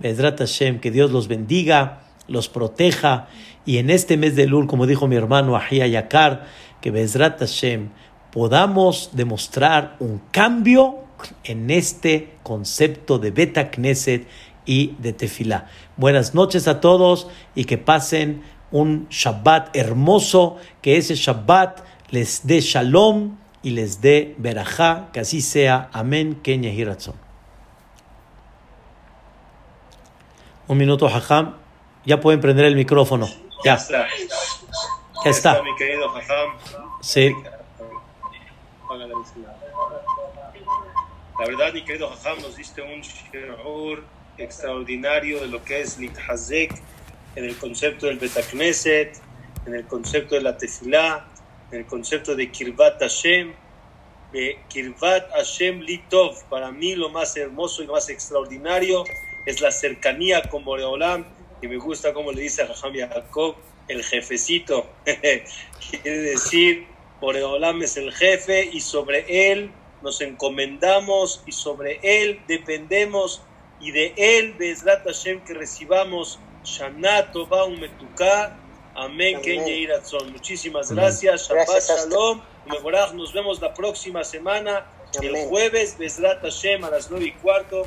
Bedrat 0.00 0.38
Hashem, 0.38 0.80
que 0.80 0.90
Dios 0.90 1.10
los 1.10 1.28
bendiga, 1.28 2.02
los 2.26 2.48
proteja 2.48 3.28
y 3.64 3.78
en 3.78 3.90
este 3.90 4.16
mes 4.16 4.34
de 4.34 4.46
Lul, 4.46 4.66
como 4.66 4.86
dijo 4.86 5.08
mi 5.08 5.16
hermano 5.16 5.56
Ahia 5.56 5.86
Yakar, 5.86 6.46
que 6.80 6.90
Bezrat 6.90 7.38
Hashem 7.38 7.90
podamos 8.32 9.10
demostrar 9.12 9.96
un 10.00 10.20
cambio 10.30 11.07
en 11.44 11.70
este 11.70 12.36
concepto 12.42 13.18
de 13.18 13.30
Beta 13.30 13.70
Knesset 13.70 14.26
y 14.64 14.94
de 14.98 15.12
Tefilá. 15.12 15.66
Buenas 15.96 16.34
noches 16.34 16.68
a 16.68 16.80
todos 16.80 17.28
y 17.54 17.64
que 17.64 17.78
pasen 17.78 18.42
un 18.70 19.08
Shabbat 19.08 19.74
hermoso, 19.74 20.56
que 20.82 20.96
ese 20.96 21.14
Shabbat 21.14 21.80
les 22.10 22.46
dé 22.46 22.60
shalom 22.60 23.36
y 23.62 23.70
les 23.70 24.00
dé 24.00 24.34
verajá, 24.38 25.08
que 25.12 25.20
así 25.20 25.40
sea. 25.40 25.88
Amén, 25.92 26.40
Kenya 26.42 26.70
Hiratzon. 26.70 27.14
Un 30.68 30.76
minuto, 30.76 31.08
Jajam. 31.08 31.56
Ya 32.04 32.20
pueden 32.20 32.40
prender 32.40 32.66
el 32.66 32.76
micrófono. 32.76 33.26
Ya, 33.64 33.74
está. 33.74 34.06
Ya 35.24 35.30
está. 35.30 35.62
mi 35.62 35.74
querido 35.76 36.08
Jajam. 36.10 36.50
Sí. 37.00 37.34
La 41.38 41.46
verdad, 41.46 41.72
mi 41.72 41.84
querido 41.84 42.08
Jajam, 42.08 42.42
nos 42.42 42.56
diste 42.56 42.82
un 42.82 43.00
shiur 43.00 44.02
extraordinario 44.38 45.40
de 45.40 45.46
lo 45.46 45.62
que 45.62 45.80
es 45.82 45.96
Hazek 46.28 46.74
en 47.36 47.44
el 47.44 47.56
concepto 47.56 48.06
del 48.06 48.18
Betacneset, 48.18 49.16
en 49.64 49.76
el 49.76 49.86
concepto 49.86 50.34
de 50.34 50.40
la 50.40 50.58
Tefilá, 50.58 51.28
en 51.70 51.78
el 51.78 51.86
concepto 51.86 52.34
de 52.34 52.50
Kirvat 52.50 52.98
Hashem, 52.98 53.54
de 54.32 54.58
Kirvat 54.68 55.30
Hashem 55.30 55.80
Litov, 55.82 56.42
para 56.50 56.72
mí 56.72 56.96
lo 56.96 57.08
más 57.08 57.36
hermoso 57.36 57.84
y 57.84 57.86
lo 57.86 57.92
más 57.92 58.08
extraordinario 58.08 59.04
es 59.46 59.60
la 59.60 59.70
cercanía 59.70 60.42
con 60.42 60.64
Boreolam, 60.64 61.24
y 61.62 61.68
me 61.68 61.76
gusta 61.76 62.12
como 62.12 62.32
le 62.32 62.42
dice 62.42 62.62
a 62.62 62.66
Raham 62.66 62.94
Jacob, 62.96 63.54
el 63.86 64.02
jefecito, 64.02 64.90
quiere 65.04 66.18
decir, 66.18 66.88
Boreolam 67.20 67.80
es 67.82 67.96
el 67.96 68.12
jefe 68.12 68.68
y 68.72 68.80
sobre 68.80 69.52
él 69.52 69.70
nos 70.02 70.20
encomendamos 70.20 71.42
y 71.46 71.52
sobre 71.52 72.00
él 72.02 72.40
dependemos 72.46 73.42
y 73.80 73.92
de 73.92 74.12
él, 74.16 74.54
Bezrat 74.54 75.04
Hashem, 75.04 75.40
que 75.44 75.54
recibamos 75.54 76.38
Shana 76.64 77.30
Tova 77.30 77.64
Umetuká, 77.64 78.56
Amén, 78.98 79.40
Kenya 79.42 79.68
Iratzon. 79.68 80.32
Muchísimas 80.32 80.90
gracias. 80.90 81.48
Shabbat 81.48 81.82
Shalom. 81.86 82.42
Nos 83.14 83.32
vemos 83.32 83.60
la 83.60 83.72
próxima 83.72 84.24
semana, 84.24 84.86
el 85.22 85.46
jueves, 85.46 85.96
Bezrat 85.96 86.42
Hashem, 86.42 86.84
a 86.84 86.90
las 86.90 87.08
nueve 87.08 87.26
y 87.26 87.32
cuarto, 87.32 87.84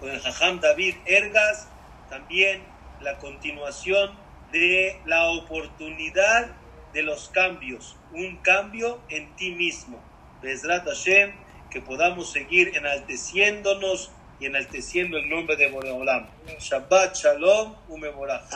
con 0.00 0.10
el 0.10 0.18
Jajam 0.18 0.60
David 0.60 0.96
Ergas. 1.06 1.68
También 2.08 2.64
la 3.00 3.18
continuación 3.18 4.18
de 4.50 5.00
la 5.06 5.30
oportunidad 5.30 6.56
de 6.92 7.04
los 7.04 7.28
cambios. 7.28 7.96
Un 8.12 8.38
cambio 8.38 8.98
en 9.10 9.36
ti 9.36 9.52
mismo. 9.52 10.02
Bezrat 10.42 10.86
Hashem, 10.86 11.32
que 11.70 11.80
podamos 11.80 12.32
seguir 12.32 12.72
enalteciéndonos 12.76 14.10
y 14.38 14.46
enalteciendo 14.46 15.18
el 15.18 15.28
nombre 15.28 15.56
de 15.56 15.70
Boreolam. 15.70 16.28
Shabbat 16.58 17.14
Shalom, 17.14 17.76
Umeborah. 17.88 18.46